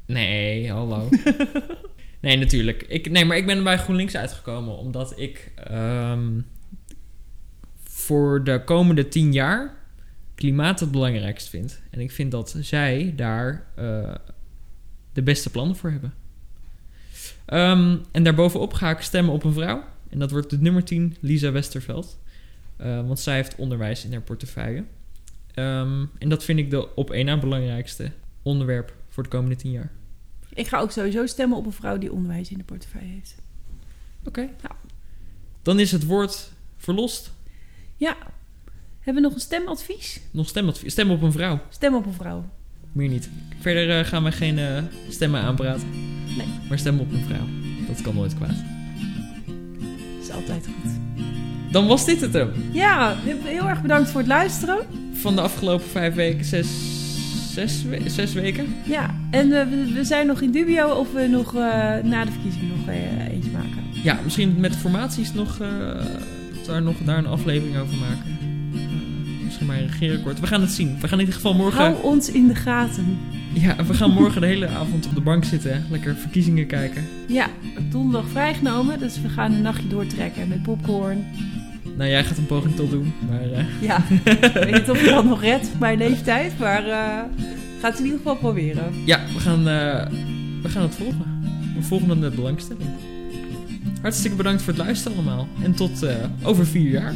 nee, 0.06 0.70
hallo. 0.70 1.08
nee, 2.20 2.36
natuurlijk. 2.36 2.82
Ik, 2.82 3.10
nee, 3.10 3.24
maar 3.24 3.36
ik 3.36 3.46
ben 3.46 3.64
bij 3.64 3.78
GroenLinks 3.78 4.16
uitgekomen 4.16 4.76
omdat 4.76 5.20
ik 5.20 5.52
ehm, 5.54 6.40
voor 7.84 8.44
de 8.44 8.64
komende 8.64 9.08
tien 9.08 9.32
jaar 9.32 9.80
klimaat 10.42 10.80
het 10.80 10.90
belangrijkst 10.90 11.48
vind. 11.48 11.80
En 11.90 12.00
ik 12.00 12.10
vind 12.10 12.30
dat 12.30 12.56
zij 12.60 13.12
daar 13.16 13.66
eh, 13.74 14.14
de 15.12 15.22
beste 15.22 15.50
plannen 15.50 15.76
voor 15.76 15.90
hebben. 15.90 16.14
Ehm, 17.44 17.96
en 18.12 18.22
daarbovenop 18.24 18.72
ga 18.72 18.90
ik 18.90 19.00
stemmen 19.00 19.34
op 19.34 19.44
een 19.44 19.52
vrouw. 19.52 19.84
En 20.08 20.18
dat 20.18 20.30
wordt 20.30 20.50
de 20.50 20.58
nummer 20.58 20.84
10, 20.84 21.16
Lisa 21.20 21.52
Westerveld. 21.52 22.18
Eh, 22.76 23.06
want 23.06 23.20
zij 23.20 23.34
heeft 23.34 23.56
onderwijs 23.56 24.04
in 24.04 24.12
haar 24.12 24.22
portefeuille. 24.22 24.84
Ehm, 25.54 26.04
en 26.18 26.28
dat 26.28 26.44
vind 26.44 26.58
ik 26.58 26.70
de 26.70 26.94
op 26.94 27.10
één 27.10 27.26
na 27.26 27.38
belangrijkste 27.38 28.10
onderwerp 28.42 28.94
voor 29.08 29.22
de 29.22 29.28
komende 29.28 29.56
tien 29.56 29.72
jaar. 29.72 29.92
Ik 30.54 30.68
ga 30.68 30.78
ook 30.78 30.90
sowieso 30.90 31.26
stemmen 31.26 31.58
op 31.58 31.66
een 31.66 31.72
vrouw 31.72 31.98
die 31.98 32.12
onderwijs 32.12 32.50
in 32.50 32.58
de 32.58 32.64
portefeuille 32.64 33.12
heeft. 33.12 33.34
Oké. 34.24 34.40
Ja. 34.40 34.76
Dan 35.62 35.80
is 35.80 35.92
het 35.92 36.06
woord 36.06 36.52
verlost. 36.76 37.32
Ja. 37.96 38.16
Hebben 39.02 39.22
we 39.22 39.28
nog 39.28 39.34
een 39.38 39.44
stemadvies? 39.44 40.20
Nog 40.30 40.48
stemadvies. 40.48 40.92
Stem 40.92 41.10
op 41.10 41.22
een 41.22 41.32
vrouw. 41.32 41.60
Stem 41.68 41.94
op 41.94 42.06
een 42.06 42.12
vrouw. 42.12 42.44
Meer 42.92 43.08
niet. 43.08 43.28
Verder 43.60 43.98
eh, 43.98 44.04
gaan 44.06 44.24
we 44.24 44.32
geen 44.32 44.58
eh, 44.58 44.82
stemmen 45.08 45.40
aanpraten. 45.40 45.88
Nee. 46.36 46.46
Maar 46.68 46.78
stem 46.78 47.00
op 47.00 47.12
een 47.12 47.24
vrouw. 47.26 47.46
Dat 47.88 48.02
kan 48.02 48.14
nooit 48.14 48.34
kwaad. 48.34 48.48
Dat 50.16 50.22
is 50.22 50.30
altijd 50.30 50.66
goed. 50.66 50.90
Dan 51.72 51.86
was 51.86 52.04
dit 52.04 52.20
het 52.20 52.32
hem. 52.32 52.50
Ja, 52.72 53.16
heel 53.24 53.68
erg 53.68 53.82
bedankt 53.82 54.10
voor 54.10 54.20
het 54.20 54.28
luisteren. 54.28 54.78
Van 55.12 55.34
de 55.34 55.40
afgelopen 55.40 55.86
vijf 55.86 56.14
weken, 56.14 56.44
zes, 56.44 56.68
zes, 57.52 57.82
we- 57.82 58.08
zes 58.08 58.32
weken. 58.32 58.74
Ja, 58.86 59.14
en 59.30 59.52
eh, 59.52 59.68
we, 59.68 59.92
we 59.92 60.04
zijn 60.04 60.26
nog 60.26 60.40
in 60.40 60.50
dubio 60.50 60.88
of 60.94 61.12
we 61.12 61.26
nog 61.26 61.52
na 62.02 62.24
de 62.24 62.30
verkiezing 62.30 62.68
nog 62.76 62.88
eentje 63.28 63.50
maken. 63.50 63.82
Ja, 64.02 64.18
misschien 64.24 64.60
met 64.60 64.76
formaties 64.76 65.32
nog, 65.32 65.58
daar 66.66 66.82
nog 66.82 66.96
daar 67.04 67.18
een 67.18 67.26
aflevering 67.26 67.76
over 67.78 67.96
maken. 67.96 68.38
Maar 69.66 69.80
regeerakkoord. 69.80 70.40
We 70.40 70.46
gaan 70.46 70.60
het 70.60 70.70
zien. 70.70 70.96
We 71.00 71.08
gaan 71.08 71.18
in 71.18 71.24
ieder 71.24 71.34
geval 71.34 71.54
morgen... 71.54 71.80
Hou 71.80 72.02
ons 72.02 72.30
in 72.30 72.46
de 72.48 72.54
gaten. 72.54 73.18
Ja, 73.52 73.84
we 73.84 73.94
gaan 73.94 74.10
morgen 74.10 74.40
de 74.40 74.46
hele 74.46 74.68
avond 74.68 75.06
op 75.06 75.14
de 75.14 75.20
bank 75.20 75.44
zitten. 75.44 75.84
Lekker 75.90 76.16
verkiezingen 76.16 76.66
kijken. 76.66 77.04
Ja, 77.28 77.48
donderdag 77.90 78.30
vrijgenomen, 78.30 78.98
dus 78.98 79.20
we 79.20 79.28
gaan 79.28 79.52
een 79.52 79.62
nachtje 79.62 79.88
doortrekken 79.88 80.48
met 80.48 80.62
popcorn. 80.62 81.24
Nou, 81.96 82.10
jij 82.10 82.24
gaat 82.24 82.38
een 82.38 82.46
poging 82.46 82.74
tot 82.76 82.90
doen. 82.90 83.12
Maar 83.30 83.52
eh, 83.52 83.64
Ja, 83.80 83.96
ik 84.24 84.50
weet 84.54 84.72
niet 84.72 84.90
of 84.90 85.02
ik 85.02 85.08
dat 85.08 85.24
nog 85.24 85.40
red 85.40 85.70
op 85.74 85.80
mijn 85.80 85.98
leeftijd, 85.98 86.58
maar 86.58 86.86
eh 86.88 87.22
ga 87.80 87.88
het 87.88 87.98
in 87.98 88.04
ieder 88.04 88.18
geval 88.18 88.36
proberen. 88.36 88.92
ja, 89.04 89.20
we 89.34 89.40
gaan, 89.40 89.68
eh, 89.68 90.06
we 90.62 90.68
gaan 90.68 90.82
het 90.82 90.94
volgen. 90.94 91.40
We 91.76 91.82
volgen 91.82 92.18
met 92.18 92.34
belangstelling. 92.34 92.88
Hartstikke 94.02 94.36
bedankt 94.36 94.62
voor 94.62 94.72
het 94.72 94.82
luisteren 94.82 95.16
allemaal. 95.16 95.48
En 95.62 95.74
tot 95.74 96.06
over 96.42 96.66
vier 96.66 96.90
jaar. 96.90 97.14